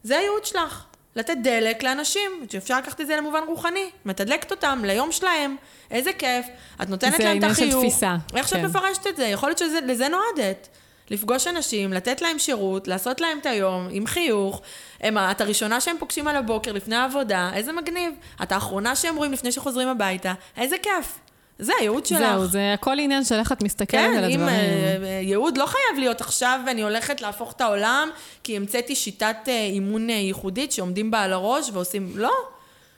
זה 0.06 0.18
הייעוד 0.18 0.46
שלך. 0.46 0.84
לתת 1.16 1.38
דלק 1.44 1.84
לאנשים, 1.84 2.32
שאפשר 2.52 2.78
לקחת 2.78 3.02
את 3.02 3.08
זה 3.08 3.16
למובן 3.16 3.42
רוחני. 3.48 3.90
מתדלקת 4.06 4.52
אותם 4.52 4.82
ליום 4.86 5.12
שלהם, 5.12 5.56
איזה 5.92 6.14
כיף. 6.14 6.46
את 6.82 6.90
נותנת 6.90 7.12
זה 7.18 7.24
להם 7.24 7.38
את 7.38 7.44
עניין 7.44 7.56
של 7.56 7.64
החיוך. 7.64 7.84
תפיסה, 7.84 8.16
איך 8.36 8.48
שאת 8.48 8.58
כן. 8.58 8.66
מפרשת 8.66 9.08
את 9.08 9.16
זה? 9.16 9.24
יכול 9.24 9.50
להיות 9.50 9.58
שלזה 9.58 10.08
נועדת. 10.08 10.68
לפגוש 11.10 11.48
אנשים, 11.48 11.94
לתת 11.94 12.22
להם 12.22 12.40
שירות, 12.40 12.88
לעשות 12.88 13.22
להם 13.22 13.40
את 13.40 13.46
היום 13.46 13.88
עם 13.92 14.08
חיוך. 14.08 14.62
הם, 15.02 15.18
את 15.18 15.42
הראשונה 15.42 15.82
שהם 15.82 15.96
פוגשים 16.00 16.28
על 16.28 16.36
הבוקר 16.36 16.72
לפני 16.72 16.96
העבודה, 16.96 17.52
איזה 17.54 17.72
מגניב. 17.72 18.14
את 18.44 18.52
האחרונה 18.52 18.96
שהם 18.96 19.16
רואים 19.16 19.34
לפני 19.34 19.52
שחוזרים 19.52 19.88
הביתה, 19.88 20.34
איזה 20.58 20.76
כיף. 20.78 21.20
זה 21.60 21.74
הייעוד 21.80 22.06
שלך. 22.06 22.20
זהו, 22.20 22.46
זה 22.46 22.74
הכל 22.74 23.00
עניין 23.00 23.24
של 23.24 23.36
איך 23.36 23.52
את 23.52 23.64
מסתכלת 23.64 24.02
כן, 24.02 24.18
על 24.18 24.32
אם 24.32 24.40
הדברים. 24.40 25.04
אה, 25.04 25.20
ייעוד 25.22 25.58
לא 25.58 25.66
חייב 25.66 26.00
להיות 26.00 26.22
עכשיו 26.22 26.60
ואני 26.68 26.82
הולכת 26.82 27.22
להפוך 27.22 27.54
את 27.54 27.62
העולם 27.62 28.10
כי 28.44 28.58
המצאתי 28.58 28.96
שיטת 28.96 29.38
אה, 29.48 29.54
אימון 29.54 30.10
אה, 30.10 30.16
ייחודית 30.16 30.72
שעומדים 30.72 31.12
בה 31.12 31.22
על 31.22 31.34
הראש 31.34 31.70
ועושים... 31.74 32.12
לא. 32.16 32.34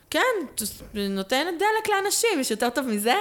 כן, 0.10 0.20
נותנת 0.93 1.53
דלק 1.60 1.89
לאנשים, 1.89 2.39
יש 2.39 2.51
יותר 2.51 2.70
טוב 2.70 2.88
מזה? 2.88 3.16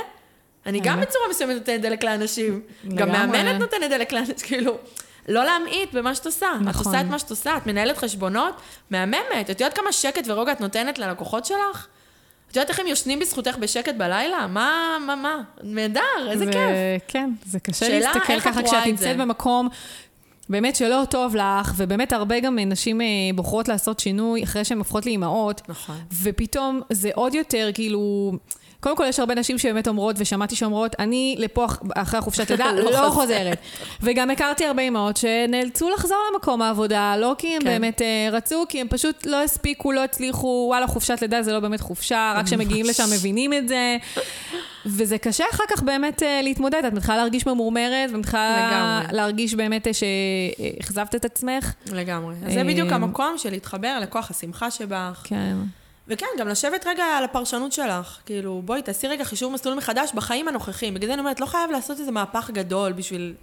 אני 0.66 0.80
גם. 0.80 1.01
בצורה 1.01 1.24
מסוימת 1.30 1.55
נותנת 1.57 1.80
דלק 1.80 2.05
לאנשים. 2.05 2.61
גם. 2.95 3.09
מאמנת 3.09 3.61
נותנת 3.61 3.91
דלק 3.91 4.12
לאנשים, 4.12 4.34
כאילו... 4.47 4.78
לא 5.28 5.45
להמעיט 5.45 5.93
במה 5.93 6.14
שאת 6.14 6.26
עושה. 6.26 6.47
את 6.57 6.61
נכון. 6.61 6.87
עושה 6.87 7.01
את 7.01 7.07
מה 7.07 7.18
שאת 7.18 7.30
עושה, 7.30 7.57
את 7.57 7.66
מנהלת 7.66 7.99
חשבונות, 7.99 8.55
מהממת. 8.91 9.51
את 9.51 9.61
יודעת 9.61 9.78
כמה 9.78 9.93
שקט 9.93 10.22
ורוגע 10.26 10.53
את 10.53 10.61
נותנת 10.61 10.99
ללקוחות 10.99 11.45
שלך? 11.45 11.87
את 12.57 12.61
יודעת 12.61 12.70
איך 12.70 12.80
הם 12.80 12.86
יושנים 12.86 13.18
בזכותך 13.18 13.57
בשקט 13.57 13.94
בלילה? 13.94 14.46
מה, 14.46 14.96
מה, 15.07 15.16
מה? 15.16 15.42
נהדר, 15.62 16.00
איזה 16.30 16.44
זה, 16.44 16.50
כיף. 16.50 16.62
כן, 17.09 17.30
זה 17.46 17.61
קשה 17.61 17.86
שאלה, 17.86 17.98
להסתכל 17.98 18.40
ככה 18.40 18.62
כשאת 18.62 18.74
את 18.82 18.86
נמצאת? 18.86 19.16
במקום. 19.16 19.68
באמת 20.48 20.76
שלא 20.76 21.02
טוב 21.11 21.36
לך, 21.36 21.72
ובאמת 21.76 22.12
הרבה 22.12 22.40
גם 22.40 22.59
נשים 22.59 23.00
אה, 23.00 23.07
בוחרות 23.34 23.68
לעשות 23.68 24.00
שינוי 24.00 24.44
אחרי 24.44 24.64
שהן 24.64 24.78
הופכות 24.78 25.07
לאימהות. 25.07 25.62
נכון. 25.68 25.96
ופתאום 26.22 26.80
זה 26.90 27.11
עוד 27.14 27.34
יותר, 27.34 27.70
כאילו... 27.74 28.32
קודם 28.81 28.97
כל, 28.97 29.05
יש 29.09 29.20
הרבה 29.20 29.35
נשים 29.35 29.59
שבאמת 29.59 29.89
אומרות, 29.89 30.16
ושמעתי 30.18 30.57
שאומרות, 30.57 30.97
אני 30.99 31.37
לפה 31.39 31.64
אח- 31.64 31.81
אחרי 31.95 32.18
החופשת 32.18 32.51
לידה 32.51 32.72
לא 32.77 32.91
לא 32.91 33.11
חוזרת." 33.11 33.59
וגם 34.03 34.31
הכרתי 34.31 34.64
הרבה 34.64 34.83
אימהות 34.83 35.16
שנאלצו 35.16 35.91
לחזור 35.91 36.18
למקום 36.33 36.62
העבודה, 36.62 37.16
לא 37.16 37.35
כי 37.39 37.55
הם 37.57 37.61
כן. 37.61 37.66
באמת 37.66 38.03
אה, 38.03 38.29
רצו, 38.33 38.64
כי 38.68 38.81
הם 38.81 38.89
פשוט 38.89 39.27
לא 39.27 39.43
הספיקו, 39.43 39.93
לא 39.93 40.05
הצליחו, 40.05 40.64
וואלה, 40.68 40.87
חופשת 40.87 41.18
לידה 41.22 41.43
זה 41.43 41.53
לא 41.53 41.61
באמת 41.61 41.81
חופשה, 41.81 42.33
רק 42.37 42.45
כשמגיעים 42.47 42.87
לשם 42.87 43.05
מבינים 43.12 43.53
את 43.53 43.68
זה. 43.68 43.97
וזה 44.87 45.18
קשה 45.18 45.45
אחר 45.53 45.64
כך 45.68 45.83
באמת 45.83 46.22
אה, 46.22 46.41
להתמודד, 46.43 46.83
את 46.89 46.93
מתחילה 46.93 47.16
להרגיש 47.16 47.47
ממורמרת, 47.47 48.11
ומתחילה. 48.12 49.01
להרגיש 49.12 49.55
באמת 49.55 49.87
אה, 49.87 49.93
שאכזבת 49.95 51.14
את 51.14 51.24
עצמך. 51.24 51.72
לגמרי. 51.93 52.35
אז 52.47 52.53
זה 52.53 52.64
בדיוק 52.64 52.93
המקום 52.93 53.35
של 53.39 53.51
להתחבר 53.51 53.99
לכוח 54.03 54.31
השמחה 54.31 54.70
שבך. 54.70 55.20
כן. 55.24 55.55
וכן, 56.09 56.26
גם 56.38 56.48
לשבת 56.48 56.86
רגע 56.86 57.04
על 57.04 57.24
הפרשנות 57.24 57.72
שלך. 57.72 58.18
כאילו, 58.26 58.62
בואי, 58.64 58.82
תעשי 58.82 59.09
רגע 59.09 59.24
חישוב 59.24 59.52
מסלול 59.52 59.74
מחדש 59.74 60.11
בחיים 60.14 60.48
הנוכחיים. 60.48 60.94
בגלל 60.94 61.07
זה 61.07 61.14
אני 61.14 61.20
אומרת, 61.20 61.40
לא 61.40 61.46
חייב 61.46 61.70
לעשות 61.70 62.00
איזה 62.00 62.11
מהפך 62.11 62.50
גדול 62.50 62.92
בשביל 62.92 63.34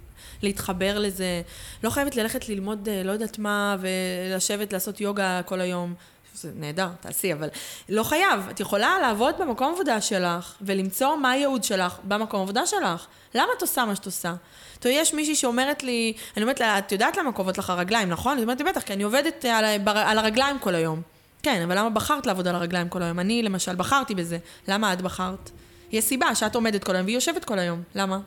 להתחבר 0.42 0.98
לזה. 0.98 1.42
לא 1.84 1.90
חייבת 1.90 2.16
ללכת 2.16 2.48
ללמוד 2.48 2.88
אה, 2.88 3.02
לא 3.02 3.12
יודעת 3.12 3.38
מה, 3.38 3.76
ולשבת 3.80 4.72
לעשות 4.72 5.00
יוגה 5.00 5.40
כל 5.46 5.60
היום. 5.60 5.94
זה 6.34 6.50
נהדר, 6.54 6.88
תעשי, 7.00 7.32
אבל 7.32 7.48
לא 7.88 8.02
חייב. 8.02 8.48
את 8.50 8.60
יכולה 8.60 8.98
לעבוד 9.00 9.34
במקום 9.38 9.72
עבודה 9.72 10.00
שלך, 10.00 10.54
ולמצוא 10.60 11.16
מה 11.16 11.30
הייעוד 11.30 11.64
שלך 11.64 11.98
במקום 12.04 12.40
עבודה 12.40 12.66
שלך. 12.66 13.06
למה 13.34 13.48
את 13.56 13.62
עושה 13.62 13.84
מה 13.84 13.96
שאת 13.96 14.06
עושה? 14.06 14.34
תראי, 14.78 14.94
יש 14.94 15.14
מישהי 15.14 15.34
שאומרת 15.34 15.82
לי, 15.82 16.12
אני 16.36 16.42
אומרת 16.42 16.60
לה, 16.60 16.78
את 16.78 16.92
יודעת 16.92 17.16
למה 17.16 17.32
כואבות 17.32 17.58
לך 17.58 17.70
הרגליים, 17.70 18.08
נכון? 18.08 18.36
היא 18.36 18.42
אומרת 18.42 18.60
לי, 18.60 18.64
בטח, 18.64 18.80
כי 18.80 18.92
אני 18.92 19.02
עובדת 19.02 19.44
על, 19.44 19.64
על 19.86 20.18
הרגליים 20.18 20.58
כל 20.58 20.74
היום. 20.74 21.13
כן, 21.44 21.62
אבל 21.62 21.78
למה 21.78 21.90
בחרת 21.90 22.26
לעבוד 22.26 22.48
על 22.48 22.54
הרגליים 22.54 22.88
כל 22.88 23.02
היום? 23.02 23.20
אני, 23.20 23.42
למשל, 23.42 23.74
בחרתי 23.74 24.14
בזה. 24.14 24.38
למה 24.68 24.92
את 24.92 25.02
בחרת? 25.02 25.50
יש 25.92 26.04
סיבה 26.04 26.34
שאת 26.34 26.54
עומדת 26.54 26.84
כל 26.84 26.94
היום 26.94 27.04
והיא 27.04 27.16
יושבת 27.16 27.44
כל 27.44 27.58
היום. 27.58 27.82
למה? 27.94 28.18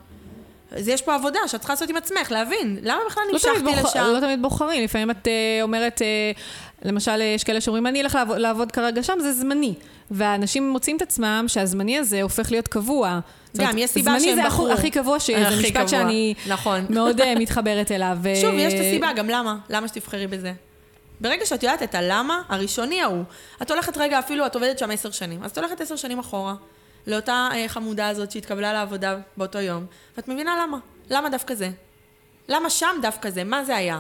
אז 0.72 0.88
יש 0.88 1.02
פה 1.02 1.16
עבודה 1.16 1.40
שאת 1.48 1.60
צריכה 1.60 1.74
לעשות 1.74 1.90
עם 1.90 1.98
עצמך, 1.98 2.32
להבין. 2.32 2.78
למה 2.82 3.00
בכלל 3.10 3.24
לא 3.28 3.34
נמשכתי 3.34 3.60
בוח... 3.64 3.86
לשם? 3.86 4.04
לא 4.14 4.20
תמיד 4.20 4.42
בוחרים, 4.42 4.84
לפעמים 4.84 5.12
את 5.12 5.28
uh, 5.28 5.30
אומרת, 5.62 6.02
uh, 6.02 6.86
למשל, 6.88 7.22
יש 7.22 7.44
כאלה 7.44 7.62
שאומרים, 7.62 7.88
אני 7.88 8.02
אלך 8.02 8.16
לעבוד, 8.16 8.38
לעבוד 8.38 8.72
כרגע 8.72 9.04
שם, 9.04 9.14
זה 9.20 9.34
זמני. 9.34 9.74
והאנשים 10.12 10.70
מוצאים 10.70 10.98
את 10.98 11.02
עצמם 11.02 11.46
שהזמני 11.48 11.98
הזה 11.98 12.22
הופך 12.22 12.52
להיות 12.52 12.68
קבוע. 12.68 13.20
זאת 13.54 13.62
אומרת, 13.62 13.76
יש 13.78 13.90
סיבה 13.90 14.12
זמני 14.12 14.24
שהם 14.24 14.36
זה 14.36 14.44
בחרו. 14.46 14.72
הכי 14.72 14.92
קבוע 14.92 15.20
שיש, 15.20 15.54
זה 15.54 15.62
משפט 15.62 15.72
קבוע, 15.74 15.88
שאני 15.88 16.34
נכון. 16.48 16.86
מאוד 16.90 17.22
מתחברת 17.36 17.92
אליו. 17.92 18.18
שוב, 18.42 18.54
יש 18.54 18.74
את 18.74 18.80
הסיבה, 18.80 19.14
גם 19.14 19.30
למה? 19.30 19.58
למה 19.70 19.88
שתבחרי 19.88 20.28
בזה? 20.28 20.54
ברגע 21.20 21.46
שאת 21.46 21.64
יודעת 21.64 21.84
את 21.84 21.96
הלמה 21.96 22.42
הראשוני 22.50 23.02
ההוא, 23.02 23.24
את 23.62 23.72
הולכת 23.72 23.98
רגע, 23.98 24.20
אפילו 24.20 24.46
את 24.46 24.56
עובדת 24.56 24.80
שם 24.80 24.92
עשר 24.92 25.12
שנים, 25.12 25.44
אז 25.44 25.52
את 25.52 25.58
הולכת 25.58 25.82
עשר 25.82 25.96
שנים 25.96 26.20
אחורה, 26.20 26.56
לאותה 27.08 27.50
אה, 27.54 27.66
חמודה 27.68 28.08
הזאת 28.08 28.32
שהתקבלה 28.32 28.74
לעבודה 28.74 29.18
באותו 29.38 29.60
יום, 29.60 29.86
ואת 30.18 30.28
מבינה 30.28 30.64
למה. 30.64 30.78
למה 31.10 31.30
דווקא 31.30 31.56
זה? 31.56 31.70
למה 32.48 32.70
שם 32.70 32.96
דווקא 33.02 33.30
זה? 33.30 33.44
מה 33.44 33.64
זה 33.64 33.76
היה? 33.76 34.00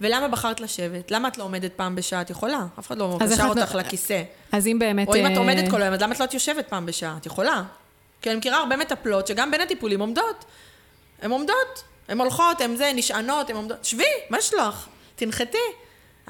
ולמה 0.00 0.28
בחרת 0.28 0.60
לשבת? 0.60 1.10
למה 1.10 1.28
את 1.28 1.38
לא 1.38 1.44
עומדת 1.44 1.72
פעם 1.76 1.94
בשעה? 1.94 2.20
את 2.20 2.30
יכולה, 2.30 2.66
אף 2.78 2.86
אחד 2.86 2.98
לא 2.98 3.18
קשר 3.20 3.46
אותך 3.48 3.74
לכיסא. 3.74 4.22
אז 4.52 4.66
אם 4.66 4.78
באמת... 4.78 5.08
או 5.08 5.14
אם 5.14 5.26
את 5.26 5.30
אה, 5.30 5.38
עומדת 5.38 5.70
כל 5.70 5.82
היום, 5.82 5.94
אז 5.94 6.02
למה 6.02 6.14
את 6.14 6.20
לא 6.20 6.24
את 6.24 6.34
יושבת 6.34 6.68
פעם 6.68 6.86
בשעה? 6.86 7.16
את 7.20 7.26
יכולה. 7.26 7.62
כי 8.22 8.30
אני 8.30 8.38
מכירה 8.38 8.58
הרבה 8.58 8.76
מטפלות 8.76 9.26
שגם 9.26 9.50
בין 9.50 9.60
הטיפולים 9.60 10.00
עומדות. 10.00 10.44
הן 11.22 11.30
עומדות, 11.30 11.84
הן 12.08 12.20
הולכות, 12.20 12.60
הן 12.60 12.76
זה, 12.76 12.92
נשענות, 12.94 13.50
הן 13.50 13.56
עומדות. 13.56 13.84
שבי, 13.84 14.04
מה 14.30 14.38
יש 14.38 14.54
לך? 14.54 14.86
תנחתי. 15.16 15.58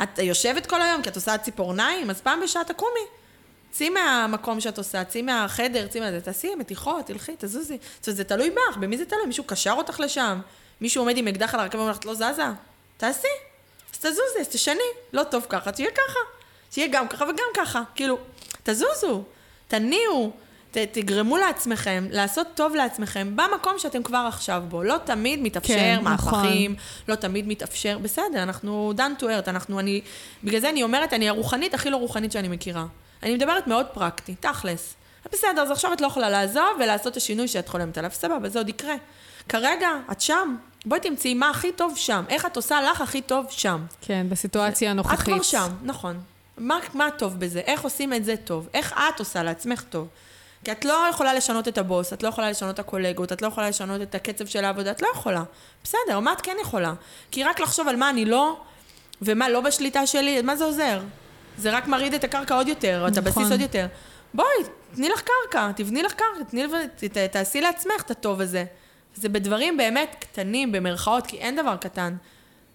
את 0.03 0.19
יושבת 0.19 0.67
כל 0.67 0.83
היום 0.83 1.03
כי 1.03 1.09
את 1.09 1.17
עושה 1.17 1.39
ציפורניים, 1.39 2.11
אז 2.11 2.21
פעם 2.21 2.41
בשעה 2.41 2.65
תקומי. 2.65 3.01
צאי 3.71 3.91
מהמקום 3.91 4.61
שאת 4.61 4.79
עושה, 4.79 5.05
צאי 5.05 5.23
מהחדר, 5.23 5.87
צאי 5.87 6.01
מהזה, 6.01 6.21
תעשי 6.21 6.55
מתיחות, 6.55 7.07
תלכי, 7.07 7.33
תזוזי. 7.39 7.79
זאת 8.01 8.09
אומרת, 8.09 8.17
זה 8.17 8.25
תלוי 8.25 8.51
בך, 8.51 8.77
במי 8.77 8.99
זה 8.99 9.05
תלוי? 9.05 9.27
מישהו 9.27 9.45
קשר 9.45 9.73
אותך 9.73 10.01
לשם? 10.01 10.41
מישהו 10.81 11.03
עומד 11.03 11.17
עם 11.17 11.29
אקדח 11.29 11.55
על 11.55 11.61
הרכב 11.61 11.79
ואומר 11.79 11.91
לך, 11.91 11.99
את 11.99 12.05
לא 12.05 12.15
זזה? 12.15 12.47
תעשי. 12.97 13.27
אז 13.93 13.99
תזוזי, 13.99 14.41
אז 14.41 14.49
תשני. 14.49 14.81
לא 15.13 15.25
טוב 15.25 15.47
ככה, 15.49 15.73
תהיה 15.73 15.91
ככה. 15.91 16.19
שיהיה 16.71 16.89
גם 16.93 17.09
ככה 17.09 17.25
וגם 17.25 17.47
ככה. 17.57 17.83
כאילו, 17.95 18.19
תזוזו, 18.63 19.23
תניעו, 19.69 20.33
ת, 20.71 20.77
תגרמו 20.77 21.37
לעצמכם, 21.37 22.07
לעשות 22.11 22.47
טוב 22.55 22.75
לעצמכם 22.75 23.37
במקום 23.37 23.79
שאתם 23.79 24.03
כבר 24.03 24.25
עכשיו 24.29 24.63
בו. 24.69 24.83
לא 24.83 24.97
תמיד 25.05 25.41
מתאפשר 25.43 25.75
כן, 25.75 25.99
נכון. 26.03 26.33
מהפכים, 26.33 26.75
לא 27.09 27.15
תמיד 27.15 27.49
מתאפשר, 27.49 27.99
בסדר, 27.99 28.43
אנחנו 28.43 28.93
done 28.97 29.23
to 29.23 29.25
earth, 29.25 29.49
אנחנו, 29.51 29.81
אני, 29.81 30.01
בגלל 30.45 30.61
זה 30.61 30.69
אני 30.69 30.83
אומרת, 30.83 31.13
אני 31.13 31.29
הרוחנית 31.29 31.75
הכי 31.75 31.91
לא 31.91 31.97
רוחנית 31.97 32.33
שאני 32.33 32.49
מכירה. 32.49 32.87
אני 33.23 33.35
מדברת 33.35 33.67
מאוד 33.67 33.87
פרקטי, 33.87 34.35
תכלס. 34.35 34.95
בסדר, 35.33 35.63
אז 35.63 35.71
עכשיו 35.71 35.93
את 35.93 36.01
לא 36.01 36.07
יכולה 36.07 36.31
לעזוב 36.31 36.65
ולעשות 36.81 37.13
את 37.13 37.17
השינוי 37.17 37.49
שאת 37.49 37.69
חולמת 37.69 37.99
עליו, 37.99 38.11
סבבה, 38.15 38.49
זה 38.49 38.59
עוד 38.59 38.69
יקרה. 38.69 38.95
כרגע, 39.49 39.89
את 40.13 40.21
שם, 40.21 40.57
בואי 40.87 41.01
תמצאי 41.01 41.35
מה 41.35 41.51
הכי 41.51 41.73
טוב 41.73 41.97
שם, 41.97 42.25
איך 42.29 42.47
את 42.47 42.57
עושה 42.57 42.83
לך 42.83 43.01
הכי 43.01 43.21
טוב 43.23 43.47
שם. 43.51 43.85
כן, 44.01 44.27
בסיטואציה 44.29 44.91
את 44.91 44.95
הנוכחית. 44.95 45.35
כבר 45.35 45.43
שם, 45.43 45.69
נכון. 45.83 46.21
מה, 46.59 46.79
מה 46.95 47.11
טוב 47.11 47.39
בזה? 47.39 47.61
איך 47.61 47.83
עושים 47.83 48.15
את 48.15 48.25
זה 48.25 48.35
טוב? 48.45 48.69
איך 48.75 48.93
את 48.93 49.19
עושה 49.19 49.43
לעצמך 49.43 49.83
טוב? 49.91 50.09
כי 50.65 50.73
את 50.73 50.85
לא 50.85 51.07
יכולה 51.11 51.35
לשנות 51.35 51.69
את 51.69 51.79
הבוס, 51.79 52.13
את 52.13 52.23
לא 52.23 52.29
יכולה 52.29 52.51
לשנות 52.51 52.75
את 52.75 52.79
הקולגות, 52.79 53.33
את 53.33 53.43
לא 53.43 53.47
יכולה 53.47 53.69
לשנות 53.69 54.03
את 54.03 54.15
הקצב 54.15 54.47
של 54.47 54.65
העבודה, 54.65 54.91
את 54.91 55.03
לא 55.03 55.09
יכולה. 55.15 55.43
בסדר, 55.85 56.21
מה 56.21 56.33
את 56.33 56.41
כן 56.41 56.57
יכולה? 56.63 56.93
כי 57.31 57.45
רק 57.45 57.61
לחשוב 57.61 57.89
על 57.89 57.97
מה 57.97 58.11
אני 58.11 58.25
לא, 58.25 58.61
ומה 59.23 59.49
לא 59.49 59.61
בשליטה 59.61 60.07
שלי, 60.07 60.43
מה 60.43 60.57
זה 60.57 60.65
עוזר? 60.65 61.01
זה 61.59 61.71
רק 61.71 61.87
מרעיד 61.87 62.15
את 62.15 62.25
הקרקע 62.25 62.55
עוד 62.55 62.69
יותר, 62.69 63.05
את 63.09 63.17
הבסיס 63.17 63.37
נכון. 63.37 63.53
עוד 63.53 63.61
יותר. 63.61 63.87
בואי, 64.35 64.49
תני 64.95 65.09
לך 65.09 65.23
קרקע, 65.23 65.73
תבני 65.73 66.03
לך 66.03 66.13
קרקע, 66.13 66.45
תני, 66.51 66.65
ת, 67.09 67.17
תעשי 67.19 67.61
לעצמך 67.61 68.03
את 68.07 68.11
הטוב 68.11 68.41
הזה. 68.41 68.65
זה 69.15 69.29
בדברים 69.29 69.77
באמת 69.77 70.17
קטנים, 70.21 70.73
במרכאות, 70.73 71.27
כי 71.27 71.37
אין 71.37 71.57
דבר 71.57 71.77
קטן. 71.77 72.17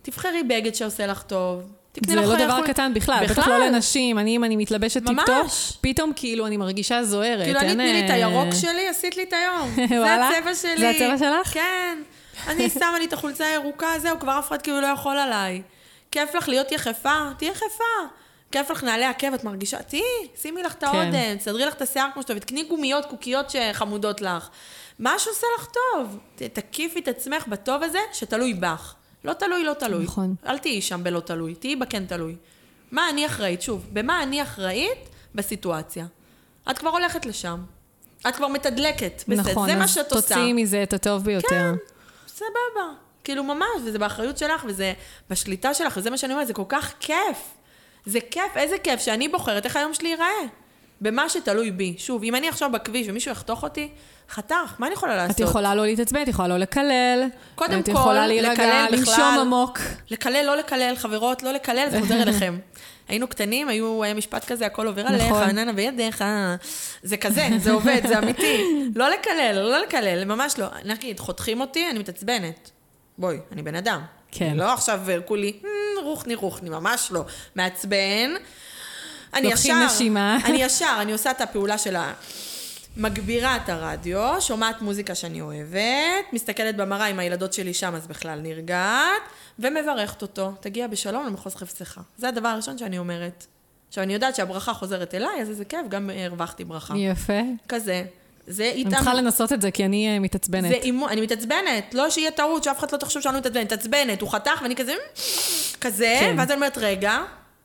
תבחרי 0.02 0.44
בגד 0.44 0.76
שעושה 0.76 1.08
לך 1.08 1.24
טוב. 1.24 1.62
תקני 2.02 2.14
זה 2.16 2.22
לך 2.22 2.28
לא 2.30 2.46
דבר 2.46 2.56
חוץ- 2.58 2.68
קטן 2.68 2.94
בכלל, 2.94 3.26
בטח 3.30 3.48
לא 3.48 3.58
לנשים. 3.58 4.20
אני, 4.20 4.36
אם 4.36 4.44
אני 4.44 4.56
מתלבשת. 4.56 5.02
טיפ-טופ, 5.08 5.72
פתאום 5.82 6.12
כאילו 6.16 6.48
אני 6.48 6.58
מרגישה 6.58 7.04
זוהרת. 7.04 7.44
כאילו, 7.46 7.60
אני 7.60 7.74
תני 7.74 7.94
לי 7.94 8.06
את 8.06 8.10
אה, 8.10 8.16
הירוק 8.16 8.54
שלי, 8.62 8.88
עשית 8.90 9.18
לי 9.18 9.24
את 9.24 9.34
היום. 9.34 9.72
זה? 9.90 10.14
הצבע 10.16 10.56
שלי. 10.56 10.78
זה 10.78 10.90
הצבע 10.90 11.18
שלך? 11.18 11.54
כן. 11.54 11.98
אני 12.48 12.70
שמה 12.80 13.00
לי 13.00 13.06
את 13.06 13.14
החולצה 13.14 13.46
הירוקה, 13.46 13.88
זהו, 14.00 14.20
כבר 14.20 14.40
אף 14.40 14.48
אחד 14.48 14.62
כאילו 14.62 14.82
לא 14.82 14.88
יכול 14.88 15.18
עליי. 15.18 15.62
כיף 16.12 16.36
לך 16.36 16.50
להיות 16.50 16.72
יחפה? 16.72 17.20
תהיי 17.38 17.52
יחפה. 17.52 18.16
כיף 18.52 18.72
לך 18.72 18.84
נעלי 18.84 19.06
עקב, 19.06 19.34
את 19.34 19.44
מרגישה, 19.44 19.78
תהיי, 19.84 20.02
שימי 20.42 20.64
לך 20.64 20.74
את 20.74 20.80
כן. 20.80 20.88
האודם, 20.88 21.36
תסדרי 21.38 21.66
לך 21.66 21.74
את 21.74 21.82
השיער 21.82 22.08
כמו 22.14 22.22
שטוב, 22.22 22.38
תקני 22.40 22.64
גומיות, 22.64 23.06
קוקיות 23.06 23.46
שחמודות 23.50 24.22
לך. 24.22 24.50
מה 25.00 25.20
שעושה 25.20 25.48
לך 25.60 25.66
טוב. 25.66 26.18
תקיפי 26.54 27.00
את 27.00 27.08
עצמך 27.08 27.48
בטוב 27.48 27.84
הזה, 27.84 28.00
שתלוי 28.14 28.54
בך. 28.54 28.96
לא 29.26 29.34
תלוי, 29.34 29.64
לא 29.64 29.74
תלוי. 29.74 30.04
נכון. 30.04 30.36
אל 30.46 30.58
תהיי 30.58 30.82
שם 30.82 31.04
בלא 31.04 31.20
תלוי, 31.20 31.56
תהיי 31.56 31.76
בכן 31.76 32.06
תלוי. 32.06 32.36
מה 32.92 33.10
אני 33.10 33.26
אחראית? 33.26 33.62
שוב, 33.62 33.88
במה 33.94 34.24
אני 34.24 34.42
אחראית 34.42 35.10
בסיטואציה. 35.36 36.06
את 36.72 36.78
כבר 36.78 36.90
הולכת 36.90 37.26
לשם. 37.26 37.60
את 38.28 38.36
כבר 38.36 38.48
מתדלקת. 38.48 39.24
בסדר, 39.28 39.52
נכון, 39.52 39.70
זה 39.70 39.76
מה 39.76 39.84
אז 39.84 39.94
שאת 39.94 40.12
עושה. 40.12 40.28
תוציאי 40.28 40.54
מזה 40.54 40.84
את 40.84 40.94
הטוב 40.94 41.24
ביותר. 41.24 41.50
כן, 41.50 41.74
סבבה. 42.28 42.94
כאילו 43.24 43.44
ממש, 43.44 43.68
וזה 43.86 44.00
באחריות 44.00 44.38
שלך, 44.38 44.66
וזה 44.68 44.94
בשליטה 45.30 45.74
שלך, 45.74 45.98
וזה 45.98 46.10
מה 46.10 46.18
שאני 46.18 46.34
אומרת, 46.34 46.48
זה 46.48 46.54
כל 46.54 46.64
כך 46.68 46.94
כיף. 47.00 47.54
זה 48.06 48.20
כיף, 48.32 48.52
איזה 48.56 48.78
כיף 48.78 49.00
שאני 49.00 49.28
בוחרת 49.28 49.66
איך 49.66 49.76
היום 49.76 49.94
שלי 49.94 50.10
ייראה. 50.10 50.28
במה 51.02 51.30
שתלוי 51.30 51.72
בי. 51.72 51.96
שוב, 51.98 52.24
אם 52.24 52.36
אני 52.36 52.50
עכשיו 52.50 52.72
בכביש 52.72 53.08
ומישהו 53.10 53.32
יחתוך 53.32 53.64
אותי, 53.64 53.90
חתך, 54.30 54.74
מה 54.80 54.88
אני 54.88 54.94
יכולה 54.94 55.16
לעשות? 55.16 55.36
את 55.36 55.50
יכולה 55.50 55.76
לא 55.76 55.86
להתעצבן, 55.86 56.22
את 56.22 56.28
יכולה 56.28 56.48
לא 56.48 56.58
לקלל. 56.58 57.24
קודם 57.56 57.80
את 57.80 57.86
כל, 57.86 57.92
יכולה 57.92 58.28
להירגע. 58.28 58.86
לנשום 58.92 59.40
עמוק. 59.40 59.80
לקלל, 60.10 60.44
לא 60.46 60.58
לקלל, 60.58 60.94
חברות, 60.98 61.44
לא 61.44 61.52
לקלל, 61.52 61.88
זה 61.92 62.00
חוזר 62.00 62.22
אליכם. 62.24 62.58
היינו 63.08 63.28
קטנים, 63.28 63.68
היו, 63.70 64.04
היה 64.04 64.14
משפט 64.14 64.46
כזה, 64.46 64.66
הכל 64.66 64.88
עובר 64.88 65.08
עליך, 65.08 65.24
נכון. 65.24 65.44
עננה 65.44 65.74
בידיך. 65.74 66.24
זה 67.04 67.18
כזה, 67.18 67.48
זה 67.58 67.72
עובד, 67.72 68.02
זה 68.08 68.20
אמיתי. 68.20 68.64
לא 68.96 69.10
לקלל, 69.10 69.62
לא 69.62 69.80
לקלל, 69.82 70.26
ממש 70.26 70.60
לא. 70.60 70.68
נגיד, 70.86 71.20
חותכים 71.20 71.62
אותי, 71.62 71.90
אני 71.90 72.00
מתעצבנת. 72.00 72.72
בואי, 73.18 73.38
אני 73.52 73.62
בן 73.62 73.76
אדם. 73.76 74.02
כן. 74.32 74.54
לא 74.58 74.74
עכשיו 74.74 75.00
כולי, 75.26 75.60
"מ, 75.64 75.68
רוחני, 76.04 76.36
רוחני, 76.36 76.70
ממש 76.70 77.08
לא. 77.12 77.22
מעצבן. 77.56 78.34
אני 79.34 79.48
ישר, 79.48 79.86
נשימה. 79.86 80.38
אני 80.46 80.64
ישר, 80.64 80.98
אני 81.02 81.12
עושה 81.12 81.32
את 81.32 81.42
הפעולה 81.42 81.78
של 81.78 81.96
ה... 81.96 82.14
מגבירה 82.98 83.56
את 83.56 83.70
הרדיו, 83.70 84.42
שומעת 84.42 84.82
מוזיקה 84.82 85.16
שאני 85.16 85.42
אוהבת, 85.42 86.34
מסתכלת 86.34 86.76
במראה 86.76 87.06
עם 87.06 87.20
הילדות 87.20 87.54
שלי 87.54 87.74
שם, 87.74 87.96
אז 87.96 88.08
בכלל 88.08 88.40
נרגעת, 88.40 89.22
ומברכת 89.60 90.22
אותו. 90.22 90.52
תגיע 90.60 90.88
בשלום 90.88 91.26
למחוז 91.26 91.56
חפצך. 91.56 92.00
זה 92.18 92.28
הדבר 92.28 92.48
הראשון 92.48 92.78
שאני 92.78 92.98
אומרת. 92.98 93.46
עכשיו, 93.88 94.04
אני 94.04 94.14
יודעת 94.14 94.36
שהברכה 94.36 94.74
חוזרת 94.74 95.16
אליי, 95.16 95.42
אז 95.42 95.50
איזה 95.50 95.66
כיף, 95.66 95.88
גם 95.90 96.10
הרווחתי 96.26 96.64
ברכה. 96.64 96.94
יפה. 96.98 97.42
כזה. 97.70 98.04
זה 98.48 98.64
אני 98.64 98.74
איתם... 98.74 98.90
צריכה 98.90 99.14
לנסות 99.14 99.54
את 99.54 99.62
זה, 99.62 99.72
כי 99.72 99.86
אני 99.86 100.14
אה, 100.14 100.20
מתעצבנת. 100.20 100.70
זה 100.70 100.76
אימון, 100.76 101.10
אני 101.10 101.22
מתעצבנת, 101.22 101.94
לא 101.94 102.10
שיהיה 102.10 102.32
טעות, 102.32 102.64
שאף 102.64 102.80
אחד 102.80 102.92
לא 102.92 102.98
תחשוב 102.98 103.22
שאני 103.22 103.38
מתעצבנת, 103.38 103.66
מתעצבנת, 103.66 104.22
הוא 104.22 104.32
חתך 104.32 104.60
ואני 104.62 104.76
כזה, 104.76 104.94
כזה, 105.82 106.18
כן. 106.20 106.36
ואז 106.38 106.48
אני 106.50 106.56
אומרת, 106.56 106.78
רגע, 106.78 107.20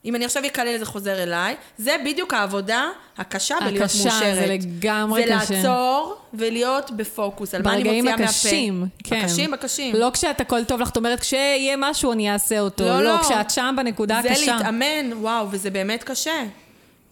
אם 0.05 0.15
אני 0.15 0.25
עכשיו 0.25 0.45
אקלל 0.45 0.77
זה 0.77 0.85
חוזר 0.85 1.23
אליי, 1.23 1.55
זה 1.77 1.95
בדיוק 2.05 2.33
העבודה 2.33 2.89
הקשה 3.17 3.55
בלהיות 3.61 3.83
הקשה, 3.83 4.03
מאושרת. 4.03 4.35
זה 4.35 4.45
לגמרי 4.47 5.23
זה 5.23 5.35
קשה. 5.39 5.55
לעצור 5.55 6.17
ולהיות 6.33 6.91
בפוקוס, 6.91 7.55
על 7.55 7.61
מה 7.61 7.73
אני 7.73 7.83
ברגעים 7.83 8.05
מוציאה 8.05 8.27
הקשים, 8.27 8.79
מהפה. 8.79 8.91
כן. 9.03 9.15
הקשים, 9.15 9.53
הקשים. 9.53 9.95
לא 9.95 10.09
כשאת 10.13 10.41
הכל 10.41 10.63
טוב 10.63 10.81
לך, 10.81 10.89
את 10.89 10.97
אומרת, 10.97 11.19
כשיהיה 11.19 11.75
משהו 11.77 12.11
אני 12.11 12.33
אעשה 12.33 12.59
אותו. 12.59 12.83
לא, 12.83 13.03
לא, 13.03 13.15
לא. 13.15 13.21
כשאת 13.23 13.49
שם 13.49 13.75
בנקודה 13.77 14.19
זה 14.23 14.31
הקשה. 14.31 14.55
להתאמן, 14.57 15.13
וואו, 15.13 15.47
וזה 15.51 15.69
באמת 15.69 16.03
קשה. 16.03 16.43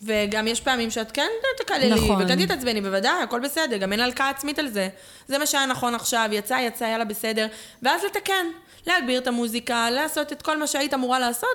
וגם 0.04 0.48
יש 0.48 0.62
פעמים 0.62 0.92
שאת 0.92 1.12
כן 1.12 1.28
תקללי, 1.58 1.90
נכון. 1.90 2.24
וכן 2.26 2.46
תתעצבני, 2.46 2.82
בוודאי, 2.82 3.24
הכל 3.24 3.40
בסדר, 3.40 3.78
גם 3.78 3.92
אין 3.92 4.00
הלקאה 4.00 4.30
עצמית 4.30 4.60
על 4.60 4.68
זה. 4.68 4.90
זה 5.28 5.38
מה 5.38 5.46
שהיה 5.46 5.66
נכון 5.66 5.96
עכשיו, 5.96 6.30
יצא, 6.32 6.54
יצא, 6.54 6.84
יאללה, 6.84 7.06
בסדר. 7.06 7.48
ואז 7.84 8.02
לתקן, 8.04 8.46
להגביר 8.88 9.22
את 9.22 9.28
המוזיקה, 9.28 9.90
לעשות 9.90 10.34
את 10.34 10.42
כל 10.42 10.58
מה 10.58 10.68
שהיית 10.68 10.94
אמורה 10.94 11.20
לעשות, 11.20 11.50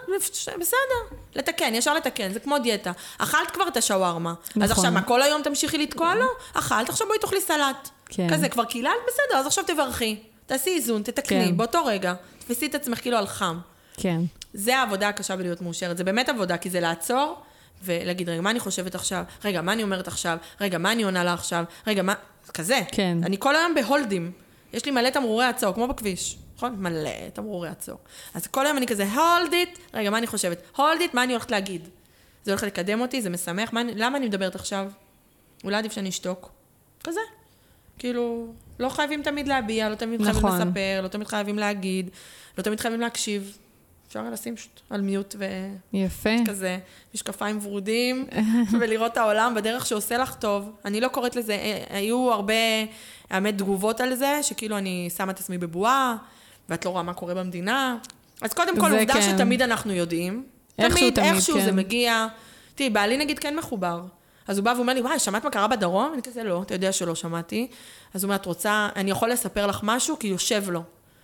בסדר, 0.60 1.16
לתקן, 1.34 1.74
ישר 1.74 1.94
לתקן, 1.94 2.32
זה 2.32 2.40
כמו 2.40 2.58
דיאטה. 2.58 2.92
אכלת 3.18 3.50
כבר 3.50 3.68
את 3.68 3.76
השווארמה. 3.76 4.30
אז 4.30 4.56
נכון. 4.56 4.70
עכשיו, 4.70 4.92
מה, 4.92 5.02
כל 5.02 5.22
היום 5.22 5.42
תמשיכי 5.42 5.78
לתקוע? 5.78 6.14
לא. 6.14 6.26
אכלת, 6.54 6.88
עכשיו 6.88 7.06
בואי 7.06 7.18
תאכלי 7.18 7.40
סלט. 7.40 7.88
כן. 8.06 8.34
כזה, 8.34 8.48
כבר 8.48 8.64
קיללת? 8.64 8.92
בסדר, 9.06 9.38
אז 9.38 9.46
עכשיו 9.46 9.64
תברכי. 9.64 10.20
תעשי 10.46 10.70
איזון, 10.70 11.02
תתקני, 11.02 11.46
כן. 11.46 11.56
באותו 11.56 11.84
רגע. 11.84 12.14
תפסי 12.38 12.66
את 12.66 12.74
עצמך 12.74 13.00
כאילו 13.00 13.16
על 13.18 13.26
חם. 13.26 13.58
כן. 13.96 14.20
זה 14.54 14.76
העבודה 14.76 15.08
הקשה 15.08 15.36
בלהיות 15.36 15.62
מאושרת. 15.62 15.96
זה 15.96 16.04
באמת 16.04 16.28
עבודה, 16.28 16.56
כי 16.56 16.70
זה 16.70 16.80
לעצור 16.80 17.36
ולהגיד, 17.82 18.28
רגע, 18.28 18.40
מה 18.40 18.50
אני 18.50 18.60
חושבת 18.60 18.94
עכשיו? 18.94 19.24
רגע, 19.44 19.62
מה 19.62 19.72
אני 19.72 19.82
אומרת 19.82 20.08
עכשיו? 20.08 20.38
רגע, 20.60 20.78
מה 20.78 20.92
אני 20.92 21.02
עונה 21.02 21.24
לה 21.24 21.32
עכשיו? 21.32 21.64
רגע, 21.86 22.02
מה... 22.02 22.14
כזה. 22.54 22.80
כן. 22.92 23.18
אני 23.22 23.36
כל 23.38 23.56
היום 23.56 23.74
בהולדים. 23.74 24.32
יש 24.72 24.84
לי 24.84 24.90
מלא 24.90 25.10
תמרורי 25.10 25.44
עצור, 25.44 25.74
כמו 25.74 25.88
בכביש. 25.88 26.36
נכון? 26.56 26.74
מלא 26.78 27.10
תמרורי 27.32 27.68
עצור. 27.68 27.98
אז 28.34 28.46
כל 28.46 28.66
היום 28.66 28.76
אני 28.76 28.86
כזה, 28.86 29.06
hold 29.14 29.50
it, 29.52 29.78
רגע, 29.94 30.10
מה 30.10 30.18
אני 30.18 30.26
חושבת? 30.26 30.62
hold 30.76 30.78
it, 31.00 31.10
מה 31.12 31.22
אני 31.24 31.32
הולכת 31.32 31.50
להגיד? 31.50 31.88
זה 32.44 32.50
הולך 32.50 32.62
לקדם 32.62 33.00
אותי, 33.00 33.22
זה 33.22 33.30
משמח, 33.30 33.72
מה, 33.72 33.80
אני- 33.80 33.92
למה 33.94 34.18
אני 34.18 34.26
מדברת 34.26 34.54
עכשיו? 34.54 34.90
אולי 35.64 35.76
עדיף 35.76 35.92
שאני 35.92 36.08
אשתוק. 36.08 36.50
כזה. 37.04 37.20
כאילו, 37.98 38.46
לא 38.78 38.88
חייבים 38.88 39.22
תמיד 39.22 39.48
להביע, 39.48 39.88
לא 39.88 39.94
תמיד 39.94 40.22
חייבים 40.22 40.38
נכון. 40.46 40.60
לספר, 40.68 41.00
לא 41.02 41.08
תמיד 41.08 41.26
חייבים 41.28 41.58
להגיד, 41.58 42.10
לא 42.58 42.62
תמיד 42.62 42.80
חייבים 42.80 43.00
להקשיב. 43.00 43.58
אפשר 44.08 44.30
לשים 44.30 44.56
פשוט 44.56 44.80
על 44.90 45.00
מיוט 45.00 45.36
יפה. 45.92 46.30
וכזה, 46.44 46.78
משקפיים 47.14 47.58
ורודים, 47.62 48.26
ולראות 48.80 49.12
את 49.12 49.16
העולם 49.16 49.54
בדרך 49.54 49.86
שעושה 49.86 50.18
לך 50.18 50.34
טוב. 50.34 50.70
אני 50.84 51.00
לא 51.00 51.08
קוראת 51.08 51.36
לזה, 51.36 51.52
אה, 51.52 51.84
היו 51.96 52.32
הרבה, 52.32 52.54
האמת, 53.30 53.58
תגובות 53.58 54.00
על 54.00 54.14
זה, 54.14 54.38
שכאילו 54.42 54.78
אני 54.78 55.08
שמה 55.16 55.32
את 55.32 55.40
עצמי 55.40 55.58
בבועה, 55.58 56.16
ואת 56.68 56.84
לא 56.84 56.90
רואה 56.90 57.02
מה 57.02 57.14
קורה 57.14 57.34
במדינה. 57.34 57.96
אז 58.40 58.52
קודם 58.52 58.80
כל, 58.80 58.92
עובדה 58.92 59.14
כן. 59.14 59.22
שתמיד 59.22 59.62
אנחנו 59.62 59.92
יודעים. 59.92 60.44
איכשהו 60.78 60.98
תמיד, 60.98 61.14
תמיד, 61.14 61.32
איכשהו 61.32 61.58
כן. 61.58 61.64
זה 61.64 61.72
מגיע. 61.72 62.26
תראי, 62.74 62.90
בעלי 62.90 63.16
נגיד 63.16 63.38
כן 63.38 63.56
מחובר. 63.56 64.02
אז 64.48 64.58
הוא 64.58 64.64
בא 64.64 64.72
ואומר 64.76 64.94
לי, 64.94 65.00
וואי, 65.00 65.18
שמעת 65.18 65.44
מה 65.44 65.50
קרה 65.50 65.68
בדרום? 65.68 66.12
אני 66.14 66.22
כזה, 66.22 66.44
לא, 66.44 66.62
אתה 66.62 66.74
יודע 66.74 66.92
שלא 66.92 67.14
שמעתי. 67.14 67.66
אז 68.14 68.24
הוא 68.24 68.28
אומר, 68.28 68.36
את 68.36 68.46
רוצה, 68.46 68.88
אני 68.96 69.10
יכול 69.10 69.30
לספר 69.30 69.66
לך 69.66 69.80
משהו? 69.82 70.18
כי 70.18 70.26
יושב 70.26 70.70
לו. 70.70 70.82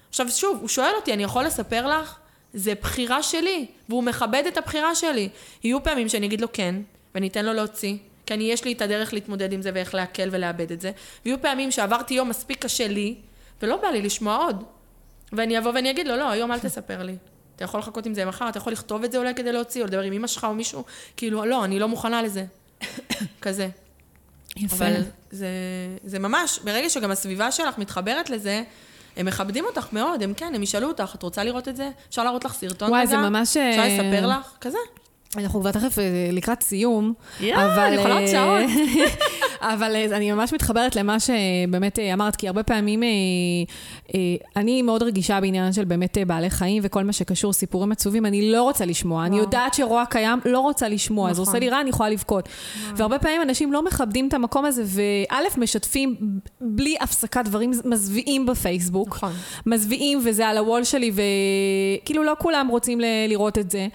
עכשיו, 0.08 0.28
שוב, 0.28 0.58
הוא 0.60 0.68
שואל 0.68 0.92
אותי, 0.96 1.12
אני 1.12 1.22
יכול 1.22 1.44
לספר 1.44 1.86
לך? 1.86 2.16
זה 2.54 2.72
בחירה 2.82 3.22
שלי, 3.22 3.66
והוא 3.88 4.02
מכבד 4.02 4.42
את 4.48 4.58
הבחירה 4.58 4.94
שלי. 4.94 5.28
יהיו 5.64 5.82
פעמים 5.82 6.08
שאני 6.08 6.26
אגיד 6.26 6.40
לו 6.40 6.48
כן, 6.52 6.74
ואני 7.14 7.28
אתן 7.28 7.44
לו 7.44 7.52
להוציא, 7.52 7.96
כי 8.26 8.34
אני, 8.34 8.44
יש 8.44 8.64
לי 8.64 8.72
את 8.72 8.82
הדרך 8.82 9.12
להתמודד 9.12 9.52
עם 9.52 9.62
זה 9.62 9.70
ואיך 9.74 9.94
להקל 9.94 10.28
ולאבד 10.32 10.72
את 10.72 10.80
זה. 10.80 10.90
ויהיו 11.24 11.42
פעמים 11.42 11.70
שעברתי 11.70 12.14
יום 12.14 12.28
מספיק 12.28 12.62
קשה 12.62 12.88
לי, 12.88 13.14
ולא 13.62 13.76
בא 13.76 13.88
לי 13.88 14.02
לשמוע 14.02 14.36
עוד. 14.36 14.64
ואני 15.32 15.58
אבוא 15.58 15.72
ואני 15.74 15.90
אגיד 15.90 16.08
לו, 16.08 16.16
לא, 16.16 16.30
היום 16.30 16.52
אל 16.52 16.58
תספר 16.58 17.02
לי. 17.02 17.16
אתה 17.56 17.64
יכול 17.64 17.80
לחכות 17.80 18.06
עם 18.06 18.14
זה 18.14 18.24
מחר, 18.24 18.48
אתה 18.48 18.58
יכול 18.58 18.72
לכתוב 18.72 19.04
את 19.04 19.12
זה 19.12 19.18
אולי 19.18 19.34
כדי 19.34 19.52
להוציא, 19.52 19.82
או 19.82 19.86
לדבר 19.86 20.00
עם 20.00 20.12
אמא 20.12 20.26
שלך 20.26 20.44
או 20.44 20.54
מישהו, 20.54 20.84
כאילו, 21.16 21.44
לא, 21.44 21.64
אני 21.64 21.78
לא 21.78 21.88
מוכנה 21.88 22.22
לזה. 22.22 22.44
כזה. 23.42 23.68
יפה. 24.56 24.76
אבל 24.76 25.02
זה, 25.30 25.48
זה 26.04 26.18
ממש, 26.18 26.58
ברגע 26.64 26.90
שגם 26.90 27.10
הסביבה 27.10 27.52
שלך 27.52 27.78
מתחברת 27.78 28.30
לזה, 28.30 28.62
הם 29.16 29.26
מכבדים 29.26 29.64
אותך 29.64 29.86
מאוד, 29.92 30.22
הם 30.22 30.34
כן, 30.34 30.54
הם 30.54 30.62
ישאלו 30.62 30.88
אותך, 30.88 31.12
את 31.14 31.22
רוצה 31.22 31.44
לראות 31.44 31.68
את 31.68 31.76
זה? 31.76 31.90
אפשר 32.08 32.24
להראות 32.24 32.44
לך 32.44 32.54
סרטון 32.54 32.90
וואי, 32.90 33.00
רגע? 33.00 33.10
זה 33.10 33.16
ממש, 33.16 33.56
אפשר 33.56 33.80
אה, 33.80 33.88
לספר 33.88 34.26
לך? 34.26 34.56
כזה. 34.60 34.78
אנחנו 35.36 35.60
כבר 35.60 35.70
תכף 35.70 35.98
אה, 35.98 36.28
לקראת 36.32 36.62
סיום. 36.62 37.12
יאה, 37.40 37.74
אבל, 37.74 37.98
עוד 37.98 38.06
אה, 38.06 38.28
שעות. 38.28 38.86
אבל 39.74 39.96
אה, 39.96 40.16
אני 40.16 40.32
ממש 40.32 40.52
מתחברת 40.52 40.96
למה 40.96 41.16
שבאמת 41.20 41.98
אמרת, 41.98 42.36
כי 42.36 42.46
הרבה 42.46 42.62
פעמים 42.62 43.02
אני 44.56 44.82
מאוד 44.82 45.02
רגישה 45.02 45.40
בעניין 45.40 45.72
של 45.72 45.84
באמת 45.84 46.18
בעלי 46.26 46.50
חיים 46.50 46.82
וכל 46.86 47.04
מה 47.04 47.12
שקשור 47.12 47.52
סיפורים 47.52 47.92
עצובים, 47.92 48.26
אני 48.26 48.52
לא 48.52 48.62
רוצה 48.62 48.84
לשמוע. 48.84 49.26
אני 49.26 49.38
יודעת 49.38 49.74
שרוע 49.74 50.04
קיים, 50.10 50.40
לא 50.44 50.60
רוצה 50.60 50.88
לשמוע. 50.88 51.32
זה 51.32 51.32
נכון. 51.32 51.46
עושה 51.46 51.58
לי 51.58 51.70
רע, 51.70 51.80
אני 51.80 51.90
יכולה 51.90 52.10
לבכות. 52.10 52.48
והרבה 52.96 53.18
פעמים 53.18 53.42
אנשים 53.42 53.72
לא 53.72 53.82
מכבדים 53.84 54.28
את 54.28 54.34
המקום 54.34 54.64
הזה, 54.64 54.82
וא', 54.86 55.58
משתפים 55.58 56.16
בלי 56.60 56.96
הפסקה 57.00 57.42
דברים 57.42 57.70
מזוויעים 57.84 58.46
בפייסבוק. 58.46 59.08
נכון. 59.08 59.32
מזוויעים, 59.66 60.20
וזה 60.24 60.48
על 60.48 60.58
הוול 60.58 60.84
שלי, 60.84 61.12
וכאילו 62.02 62.24
לא 62.24 62.36
כולם 62.38 62.68
רוצים 62.70 63.00
לראות 63.28 63.58
את 63.58 63.70
זה. 63.70 63.86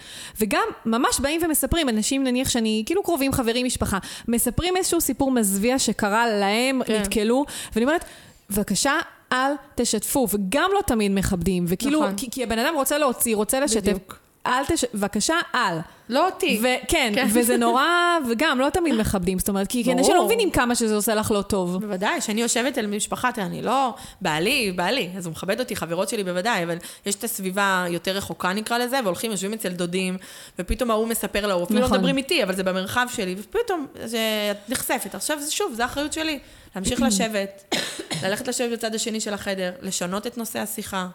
וגם 0.41 0.63
ממש 0.85 1.19
באים 1.25 1.41
ומספרים, 1.45 1.89
אנשים 1.89 2.23
נניח 2.23 2.49
שאני, 2.49 2.83
כאילו 2.85 3.03
קרובים, 3.03 3.31
חברים, 3.31 3.65
משפחה, 3.65 3.97
מספרים 4.27 4.77
איזשהו 4.77 5.01
סיפור 5.01 5.31
מזוויע 5.31 5.79
שקרה 5.79 6.27
להם, 6.27 6.81
כן. 6.85 7.01
נתקלו, 7.01 7.45
ואני 7.75 7.85
אומרת, 7.85 8.05
בבקשה, 8.49 8.93
אל 9.31 9.51
תשתפו, 9.75 10.27
וגם 10.31 10.69
לא 10.73 10.81
תמיד 10.87 11.11
מכבדים, 11.11 11.65
וכאילו, 11.67 12.01
נכון. 12.01 12.15
כי, 12.17 12.31
כי 12.31 12.43
הבן 12.43 12.59
אדם 12.59 12.73
רוצה 12.75 12.97
להוציא, 12.97 13.35
רוצה 13.35 13.59
לשתף. 13.59 13.81
בדיוק. 13.81 14.24
אל 14.45 14.65
תש... 14.65 14.85
בבקשה, 14.93 15.35
אל. 15.55 15.77
לא 16.09 16.25
אותי. 16.25 16.59
וכן, 16.59 17.11
כן. 17.15 17.27
וזה 17.33 17.57
נורא, 17.57 17.83
וגם 18.29 18.59
לא 18.59 18.69
תמיד 18.69 18.95
מכבדים, 18.95 19.39
זאת 19.39 19.49
אומרת, 19.49 19.67
כי 19.67 19.83
כי 19.83 19.91
אנשים 19.91 20.05
ברור. 20.05 20.17
לא 20.17 20.25
מבינים 20.25 20.51
כמה 20.51 20.75
שזה 20.75 20.95
עושה 20.95 21.15
לך 21.15 21.31
לא 21.31 21.41
טוב. 21.41 21.77
בוודאי, 21.85 22.21
כשאני 22.21 22.41
יושבת 22.41 22.77
אל 22.77 22.87
משפחה, 22.87 23.31
תראה, 23.31 23.47
אני 23.47 23.61
לא... 23.61 23.93
בעלי, 24.21 24.71
בעלי, 24.75 25.09
אז 25.17 25.25
הוא 25.25 25.31
מכבד 25.31 25.59
אותי, 25.59 25.75
חברות 25.75 26.09
שלי 26.09 26.23
בוודאי, 26.23 26.63
אבל 26.63 26.75
יש 27.05 27.15
את 27.15 27.23
הסביבה 27.23 27.85
יותר 27.89 28.11
רחוקה 28.11 28.53
נקרא 28.53 28.77
לזה, 28.77 28.99
והולכים, 29.03 29.31
יושבים 29.31 29.53
אצל 29.53 29.69
דודים, 29.69 30.17
ופתאום 30.59 30.91
ההוא 30.91 31.07
מספר 31.07 31.47
להוא, 31.47 31.63
אפילו 31.63 31.79
לא 31.79 31.85
נכון. 31.85 31.97
מדברים 31.97 32.17
איתי, 32.17 32.43
אבל 32.43 32.55
זה 32.55 32.63
במרחב 32.63 33.07
שלי, 33.15 33.35
ופתאום 33.37 33.87
זה- 34.03 34.19
את 34.51 34.69
נחשפת. 34.69 35.15
עכשיו, 35.15 35.37
שוב, 35.49 35.73
זה 35.73 35.85
אחריות 35.85 36.13
שלי. 36.13 36.39
להמשיך 36.75 37.01
לשבת, 37.01 37.75
ללכת 38.23 38.47
לשבת 38.47 38.71
בצד 38.71 38.95
השני 38.95 39.19
של 39.19 39.33
החדר, 39.33 39.71
לשנות 39.81 40.27
את 40.27 40.37
נושא 40.37 40.59
השיחה. 40.59 41.07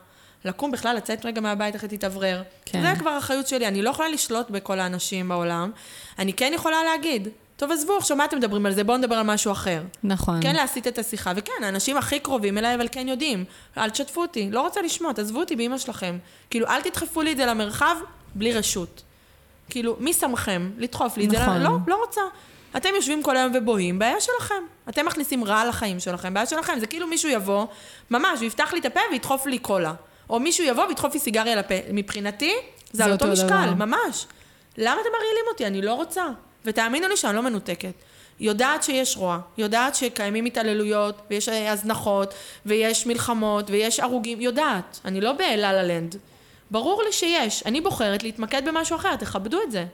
לקום 0.44 0.70
בכלל, 0.70 0.96
לצאת 0.96 1.26
רגע 1.26 1.40
מהבית, 1.40 1.76
אחרי 1.76 1.88
תתאוורר. 1.88 2.42
כן. 2.64 2.82
זה 2.82 2.92
כבר 2.98 3.18
אחריות 3.18 3.48
שלי, 3.48 3.68
אני 3.68 3.82
לא 3.82 3.90
יכולה 3.90 4.08
לשלוט 4.08 4.50
בכל 4.50 4.80
האנשים 4.80 5.28
בעולם. 5.28 5.70
אני 6.18 6.32
כן 6.32 6.52
יכולה 6.54 6.84
להגיד, 6.84 7.28
טוב, 7.56 7.72
עזבו, 7.72 7.96
עכשיו 7.96 8.16
מה 8.16 8.24
אתם 8.24 8.36
מדברים 8.36 8.66
על 8.66 8.72
זה? 8.72 8.84
בואו 8.84 8.96
נדבר 8.96 9.14
על 9.14 9.22
משהו 9.22 9.52
אחר. 9.52 9.82
נכון. 10.02 10.42
כן 10.42 10.56
להסיט 10.56 10.86
את 10.86 10.98
השיחה, 10.98 11.32
וכן, 11.36 11.64
האנשים 11.64 11.96
הכי 11.96 12.20
קרובים 12.20 12.58
אליי, 12.58 12.74
אבל 12.74 12.88
כן 12.92 13.08
יודעים. 13.08 13.44
אל 13.78 13.90
תשתפו 13.90 14.22
אותי, 14.22 14.50
לא 14.50 14.60
רוצה 14.60 14.82
לשמוע, 14.82 15.12
תעזבו 15.12 15.40
אותי 15.40 15.56
באמא 15.56 15.78
שלכם. 15.78 16.18
כאילו, 16.50 16.66
אל 16.66 16.82
תדחפו 16.82 17.22
לי 17.22 17.32
את 17.32 17.36
זה 17.36 17.46
למרחב 17.46 17.96
בלי 18.34 18.52
רשות. 18.52 19.02
כאילו, 19.70 19.96
מי 19.98 20.12
שמכם 20.12 20.70
לדחוף 20.78 21.16
לי 21.16 21.24
את 21.24 21.30
זה? 21.30 21.38
נכון. 21.38 21.62
לא, 21.62 21.70
לא 21.86 22.00
רוצה. 22.06 22.20
אתם 22.76 22.88
יושבים 22.94 23.22
כל 23.22 23.36
היום 23.36 23.52
ובוהים, 23.54 23.98
בעיה 23.98 24.20
שלכם. 24.20 24.62
אתם 24.88 25.06
מכניסים 25.06 25.44
רע 25.44 25.64
לחיים 25.64 26.00
שלכם, 26.00 26.34
בעיה 26.34 26.46
שלכם. 26.46 26.78
זה 26.78 26.86
כאילו 26.86 27.06
מישהו 27.06 27.30
יבוא, 27.30 27.66
ממש, 28.10 28.40
ויפתח 28.40 28.72
לי 28.72 28.80
את 28.80 28.84
הפה 28.84 29.00
וידחוף 29.12 29.46
לי 29.46 29.58
קולה. 29.58 29.94
או 30.30 30.40
מישהו 30.40 30.64
יבוא 30.64 30.86
וידחוף 30.86 31.14
לי 31.14 31.20
סיגריה 31.20 31.56
לפה. 31.56 31.74
מבחינתי, 31.92 32.52
זה, 32.92 32.96
זה 32.96 33.04
על 33.04 33.12
אותו 33.12 33.24
אותו 33.24 33.32
משקל, 33.32 33.46
דבר. 33.46 33.86
ממש. 33.86 34.26
למה 34.78 35.00
אתם 35.00 35.10
מרעילים 35.12 35.44
אותי? 35.48 35.66
אני 35.66 35.82
לא 35.82 35.94
רוצה. 35.94 36.26
ותאמינו 36.64 37.08
לי 37.08 37.16
שאני 37.16 37.36
לא 37.36 37.42
מנותקת. 37.42 37.92
יודעת 38.40 38.82
שיש 38.82 39.16
רוע, 39.16 39.38
יודעת 39.58 39.94
שקיימים 39.94 40.44
התעללויות, 40.44 41.20
ויש 41.30 41.48
אה, 41.48 41.72
הזנחות, 41.72 42.34
ויש 42.66 43.06
מלחמות, 43.06 43.70
ויש 43.70 44.00
הרוגים, 44.00 44.40
יודעת. 44.40 45.00
אני 45.04 45.20
לא 45.20 45.32
בלה 45.32 45.72
לה 45.72 45.82
לנד. 45.82 46.16
ברור 46.70 47.02
לי 47.02 47.12
שיש. 47.12 47.62
אני 47.66 47.80
בוחרת 47.80 48.22
להתמקד 48.22 48.68
במשהו 48.68 48.96
אחר, 48.96 49.16
תכבדו 49.16 49.62
את 49.62 49.70
זה. 49.70 49.84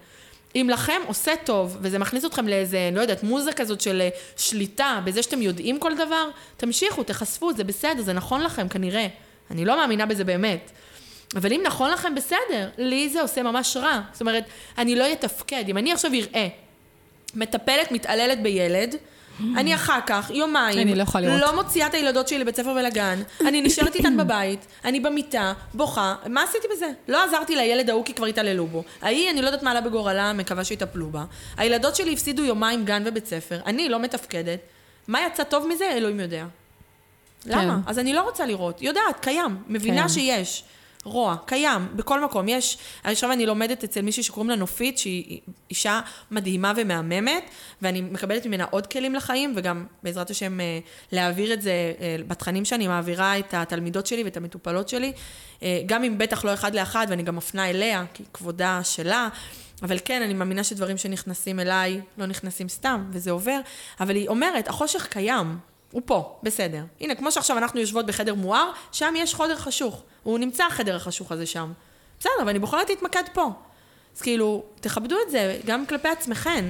אם 0.54 0.70
לכם 0.72 1.00
עושה 1.06 1.32
טוב, 1.44 1.76
וזה 1.80 1.98
מכניס 1.98 2.24
אתכם 2.24 2.48
לאיזה, 2.48 2.90
לא 2.92 3.00
יודעת, 3.00 3.22
מוזה 3.22 3.52
כזאת 3.52 3.80
של 3.80 4.00
אה, 4.00 4.08
שליטה, 4.36 5.00
בזה 5.04 5.22
שאתם 5.22 5.42
יודעים 5.42 5.78
כל 5.78 5.94
דבר, 5.94 6.28
תמשיכו, 6.56 7.02
תחשפו, 7.02 7.52
זה 7.52 7.64
בסדר, 7.64 8.02
זה 8.02 8.12
נכון 8.12 8.40
לכם 8.40 8.68
כנראה. 8.68 9.06
אני 9.50 9.64
לא 9.64 9.76
מאמינה 9.76 10.06
בזה 10.06 10.24
באמת. 10.24 10.70
אבל 11.36 11.52
אם 11.52 11.60
נכון 11.64 11.90
לכם, 11.90 12.14
בסדר. 12.14 12.68
לי 12.78 13.08
זה 13.08 13.22
עושה 13.22 13.42
ממש 13.42 13.76
רע. 13.76 14.00
זאת 14.12 14.20
אומרת, 14.20 14.44
אני 14.78 14.96
לא 14.96 15.12
אתפקד. 15.12 15.64
אם 15.68 15.78
אני 15.78 15.92
עכשיו 15.92 16.10
אראה 16.14 16.48
מטפלת 17.34 17.92
מתעללת 17.92 18.42
בילד, 18.42 18.96
אני 19.56 19.74
אחר 19.74 19.98
כך, 20.06 20.30
יומיים, 20.34 20.78
אני 20.88 20.94
לא 20.94 21.02
יכולה 21.02 21.26
לראות. 21.26 21.40
לא 21.40 21.62
מוציאה 21.62 21.86
את 21.86 21.94
הילדות 21.94 22.28
שלי 22.28 22.38
לבית 22.38 22.56
ספר 22.56 22.74
ולגן, 22.76 23.22
אני 23.40 23.60
נשארת 23.60 23.94
איתן 23.94 24.16
בבית, 24.20 24.66
אני 24.84 25.00
במיטה, 25.00 25.52
בוכה, 25.74 26.14
מה 26.26 26.42
עשיתי 26.42 26.66
בזה? 26.72 26.90
לא 27.08 27.24
עזרתי 27.24 27.56
לילד 27.56 27.90
ההוא 27.90 28.04
כי 28.04 28.14
כבר 28.14 28.26
התעללו 28.26 28.66
בו. 28.66 28.84
ההיא, 29.02 29.30
אני 29.30 29.42
לא 29.42 29.46
יודעת 29.46 29.62
מה 29.62 29.70
עלה 29.70 29.80
בגורלה, 29.80 30.32
מקווה 30.32 30.64
שיטפלו 30.64 31.10
בה. 31.10 31.24
הילדות 31.56 31.96
שלי 31.96 32.12
הפסידו 32.12 32.44
יומיים 32.44 32.84
גן 32.84 33.02
ובית 33.06 33.26
ספר, 33.26 33.60
אני 33.66 33.88
לא 33.88 33.98
מתפקדת. 33.98 34.58
מה 35.08 35.26
יצא 35.26 35.44
טוב 35.44 35.66
מזה? 35.66 35.84
אלוהים 35.90 36.20
יודע. 36.20 36.44
למה? 37.46 37.80
אז 37.86 37.98
אני 37.98 38.12
לא 38.12 38.22
רוצה 38.22 38.46
לראות. 38.46 38.82
יודעת, 38.82 39.20
קיים. 39.20 39.56
מבינה 39.68 40.02
כן. 40.02 40.08
שיש. 40.08 40.64
רוע, 41.06 41.36
קיים, 41.44 41.88
בכל 41.96 42.24
מקום. 42.24 42.48
יש, 42.48 42.78
עכשיו 43.04 43.32
אני 43.32 43.46
לומדת 43.46 43.84
אצל 43.84 44.02
מישהי 44.02 44.22
שקוראים 44.22 44.50
לה 44.50 44.56
נופית, 44.56 44.98
שהיא 44.98 45.40
אישה 45.70 46.00
מדהימה 46.30 46.72
ומהממת, 46.76 47.50
ואני 47.82 48.00
מקבלת 48.00 48.46
ממנה 48.46 48.64
עוד 48.70 48.86
כלים 48.86 49.14
לחיים, 49.14 49.52
וגם 49.56 49.86
בעזרת 50.02 50.30
השם 50.30 50.60
אה, 50.60 50.78
להעביר 51.12 51.52
את 51.52 51.62
זה 51.62 51.92
אה, 52.00 52.16
בתכנים 52.28 52.64
שאני 52.64 52.88
מעבירה 52.88 53.38
את 53.38 53.54
התלמידות 53.54 54.06
שלי 54.06 54.24
ואת 54.24 54.36
המטופלות 54.36 54.88
שלי, 54.88 55.12
אה, 55.62 55.82
גם 55.86 56.04
אם 56.04 56.18
בטח 56.18 56.44
לא 56.44 56.54
אחד 56.54 56.74
לאחד, 56.74 57.06
ואני 57.10 57.22
גם 57.22 57.36
מפנה 57.36 57.70
אליה, 57.70 58.04
כי 58.14 58.24
כבודה 58.32 58.80
שלה. 58.84 59.28
אבל 59.82 59.98
כן, 60.04 60.22
אני 60.22 60.34
מאמינה 60.34 60.64
שדברים 60.64 60.96
שנכנסים 60.96 61.60
אליי 61.60 62.00
לא 62.18 62.26
נכנסים 62.26 62.68
סתם, 62.68 63.04
וזה 63.10 63.30
עובר. 63.30 63.60
אבל 64.00 64.16
היא 64.16 64.28
אומרת, 64.28 64.68
החושך 64.68 65.06
קיים, 65.10 65.58
הוא 65.92 66.02
פה, 66.04 66.38
בסדר. 66.42 66.84
הנה, 67.00 67.14
כמו 67.14 67.32
שעכשיו 67.32 67.58
אנחנו 67.58 67.80
יושבות 67.80 68.06
בחדר 68.06 68.34
מואר, 68.34 68.70
שם 68.92 69.14
יש 69.16 69.34
חודר 69.34 69.56
חשוך. 69.56 70.02
הוא 70.22 70.38
נמצא 70.38 70.64
החדר 70.64 70.96
החשוך 70.96 71.32
הזה 71.32 71.46
שם. 71.46 71.72
בסדר, 72.20 72.32
אבל 72.40 72.48
אני 72.48 72.58
בוחרת 72.58 72.90
להתמקד 72.90 73.22
פה. 73.32 73.50
אז 74.16 74.22
כאילו, 74.22 74.62
תכבדו 74.80 75.16
את 75.26 75.30
זה 75.30 75.60
גם 75.66 75.86
כלפי 75.86 76.08
עצמכן. 76.08 76.64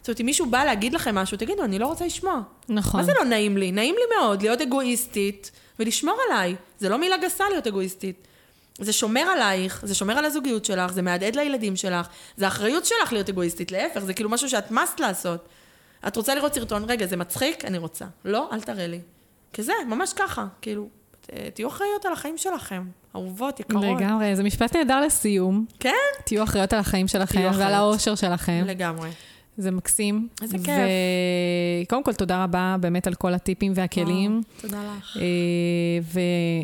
זאת 0.00 0.08
אומרת, 0.08 0.20
אם 0.20 0.26
מישהו 0.26 0.46
בא 0.46 0.64
להגיד 0.64 0.92
לכם 0.92 1.14
משהו, 1.14 1.36
תגידו, 1.36 1.64
אני 1.64 1.78
לא 1.78 1.86
רוצה 1.86 2.06
לשמוע. 2.06 2.40
נכון. 2.68 3.00
מה 3.00 3.06
זה 3.06 3.12
לא 3.18 3.24
נעים 3.24 3.56
לי? 3.56 3.72
נעים 3.72 3.94
לי 3.94 4.16
מאוד 4.18 4.42
להיות 4.42 4.60
אגואיסטית 4.60 5.50
ולשמור 5.78 6.16
עליי. 6.26 6.56
זה 6.78 6.88
לא 6.88 6.98
מילה 6.98 7.16
גסה 7.16 7.44
להיות 7.48 7.66
אגואיסטית. 7.66 8.26
זה 8.78 8.92
שומר 8.92 9.20
עלייך, 9.20 9.82
זה 9.86 9.94
שומר 9.94 10.18
על 10.18 10.24
הזוגיות 10.24 10.64
שלך, 10.64 10.92
זה 10.92 11.02
מהדהד 11.02 11.36
לילדים 11.36 11.76
שלך, 11.76 12.06
זה 12.36 12.48
אחריות 12.48 12.84
שלך 12.84 13.12
להיות 13.12 13.28
אגואיסטית, 13.28 13.72
להפך, 13.72 14.00
זה 14.00 14.14
כאילו 14.14 14.30
משהו 14.30 14.48
שאת 14.48 14.70
מאסט 14.70 15.00
לעשות. 15.00 15.48
את 16.06 16.16
רוצה 16.16 16.34
לראות 16.34 16.54
סרטון, 16.54 16.84
רגע, 16.88 17.06
זה 17.06 17.16
מצחיק? 17.16 17.64
אני 17.64 17.78
רוצה. 17.78 18.04
לא, 18.24 18.48
אל 18.52 18.60
תראה 18.60 18.86
לי. 18.86 19.00
כזה, 19.52 19.72
ממש 19.88 20.12
ככה, 20.12 20.46
כאילו, 20.62 20.88
אה, 21.32 21.48
תהיו 21.54 21.68
אחראיות 21.68 22.04
על 22.04 22.12
החיים 22.12 22.38
שלכם. 22.38 22.82
אהובות, 23.14 23.60
יקרות. 23.60 23.84
לגמרי, 23.84 24.36
זה 24.36 24.42
משפט 24.42 24.76
נהדר 24.76 25.00
לסיום. 25.00 25.66
כן? 25.80 25.94
תהיו 26.24 26.42
אחראיות 26.44 26.72
על 26.72 26.78
החיים 26.78 27.08
שלכם 27.08 27.50
ועל. 27.58 27.74
האושר 27.74 28.14
שלכם. 28.14 28.62
לגמרי. 28.66 29.10
זה 29.60 29.70
מקסים. 29.70 30.28
איזה 30.42 30.58
כיף. 30.58 30.74
וקודם 31.86 32.04
כל, 32.04 32.12
תודה 32.12 32.44
רבה 32.44 32.76
באמת 32.80 33.06
על 33.06 33.14
כל 33.14 33.34
הטיפים 33.34 33.72
והכלים. 33.74 34.42
תודה 34.60 34.78
לך. 34.98 35.16
אה, 35.16 35.22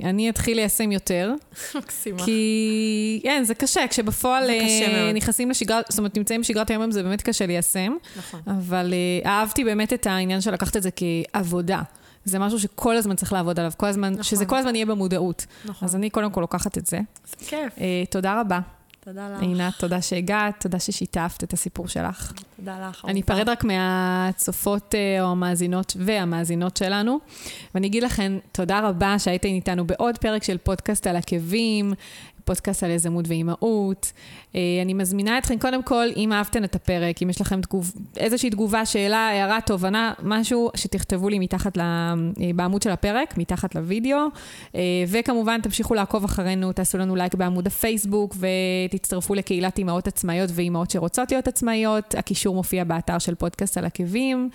ואני 0.03 0.31
אתחיל 0.31 0.57
ליישם 0.57 0.93
יותר, 0.93 1.35
מקסימה. 1.79 2.25
כי 2.25 3.21
כן, 3.23 3.43
זה 3.45 3.55
קשה, 3.55 3.81
כשבפועל 3.91 4.47
זה 4.47 4.59
קשה 4.65 4.87
אה, 4.87 5.03
מאוד. 5.03 5.17
נכנסים 5.17 5.51
לשגרה, 5.51 5.81
זאת 5.89 5.99
אומרת, 5.99 6.19
נמצאים 6.19 6.41
בשגרת 6.41 6.71
היום, 6.71 6.91
זה 6.91 7.03
באמת 7.03 7.23
קשה 7.23 7.47
ליישם. 7.47 7.93
נכון. 8.17 8.41
אבל 8.47 8.95
אה, 8.95 9.31
אהבתי 9.31 9.65
באמת 9.65 9.93
את 9.93 10.07
העניין 10.07 10.41
של 10.41 10.53
לקחת 10.53 10.77
את 10.77 10.83
זה 10.83 10.91
כעבודה. 10.97 11.83
זה 12.25 12.39
משהו 12.39 12.61
שכל 12.61 12.97
הזמן 12.97 13.17
צריך 13.17 13.33
לעבוד 13.33 13.61
עליו, 13.61 13.73
כל 13.77 13.87
הזמן, 13.87 14.13
נכון. 14.13 14.23
שזה 14.23 14.47
כל 14.47 14.57
הזמן 14.57 14.75
יהיה 14.75 14.87
במודעות. 14.87 15.47
נכון. 15.65 15.89
אז 15.89 15.97
אני 15.97 16.11
קודם 16.11 16.31
כל 16.31 16.41
לוקחת 16.41 16.79
את 16.79 16.87
זה. 16.87 17.01
זה 17.31 17.47
כיף. 17.47 17.79
אה, 17.81 18.05
תודה 18.11 18.41
רבה, 18.41 18.59
תודה 19.07 19.29
לך. 19.29 19.43
עינת, 19.43 19.75
תודה 19.79 20.03
שהגעת, 20.03 20.61
תודה 20.61 20.79
ששיתפת 20.79 21.45
את 21.45 21.53
הסיפור 21.53 21.89
שלך. 21.89 22.33
תודה 22.57 22.89
לך. 22.89 23.05
אני. 23.09 23.21
אפרד 23.21 23.49
רק 23.49 23.65
מהצופות 23.65 24.95
אה, 24.95 25.23
או 25.23 25.31
המאזינות 25.31 25.97
והמאזינות 25.99 26.77
שלנו, 26.77 27.19
ואני 27.75 27.87
אגיד 27.87 28.03
לכם 28.03 28.39
תודה 28.53 28.89
רבה 28.89 29.19
שהייתם 29.19 29.49
איתנו 29.49 29.87
בעוד 29.87 30.19
פרק 30.19 30.43
של 30.43 30.59
פודקאסט 30.59 31.07
על 31.07 31.17
עקבים, 31.17 31.93
פודקאסט 32.47 32.83
על 32.83 32.91
יזמות 32.91 33.29
ואימהות. 33.29 34.13
אה, 34.55 34.61
אני 34.83 34.95
מזמינה 34.95 35.39
אתכם, 35.39 35.59
קודם 35.59 35.83
כל, 35.83 36.07
אם 36.17 36.33
אהבתם 36.33 36.65
את 36.65 36.75
הפרק, 36.75 37.23
אם 37.23 37.31
יש 37.31 37.41
לכם 37.41 37.61
תגוב, 37.61 37.93
איזושהי 38.17 38.51
תגובה, 38.51 38.87
שאלה, 38.87 39.29
הערה, 39.29 39.59
תובנה, 39.67 40.13
משהו, 40.23 40.71
שתכתבו 40.75 41.29
לי 41.29 41.39
מתחת 41.39 41.77
ל, 41.77 41.81
אה, 41.81 42.15
בעמוד 42.55 42.83
של 42.83 42.91
הפרק, 42.91 43.39
מתחת 43.39 43.75
לוידאו. 43.75 44.19
אה, 44.75 44.81
וכמובן, 45.09 45.61
תמשיכו 45.61 45.95
לעקוב 45.95 46.25
אחרינו, 46.25 46.73
תעשו 46.73 46.99
לנו 46.99 47.17
לייק 47.17 47.35
בעמוד 47.35 47.67
הפייסבוק, 47.67 48.37
ותצטרפו 48.91 49.35
לקהילת 49.35 49.79
אימהות 49.79 50.07
עצמאיות 50.07 50.51
ואימהות 50.55 50.91
שרוצות 50.91 51.33
להיות 51.33 51.49
עצמאיות. 51.49 52.15
הקישור 52.15 52.55
מופיע 52.55 52.85
באתר 52.85 53.19
של 53.19 53.35
פודקאסט 53.35 53.79
על 53.79 53.85
עקבים. 53.85 54.51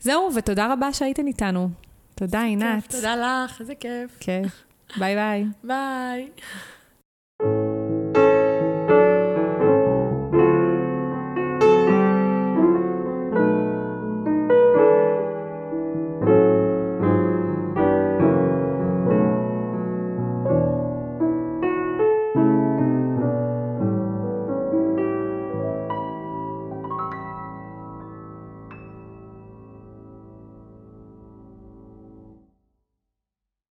זהו, 0.00 0.30
ותודה 0.34 0.72
רבה 0.72 0.92
שהייתן 0.92 1.26
איתנו. 1.26 1.68
תודה, 2.14 2.42
עינת. 2.42 2.90
תודה 2.90 3.16
לך, 3.16 3.60
איזה 3.60 3.74
כיף. 3.74 4.16
כן. 4.20 4.42
ביי 4.98 5.14
ביי. 5.14 5.44
ביי. 5.64 6.28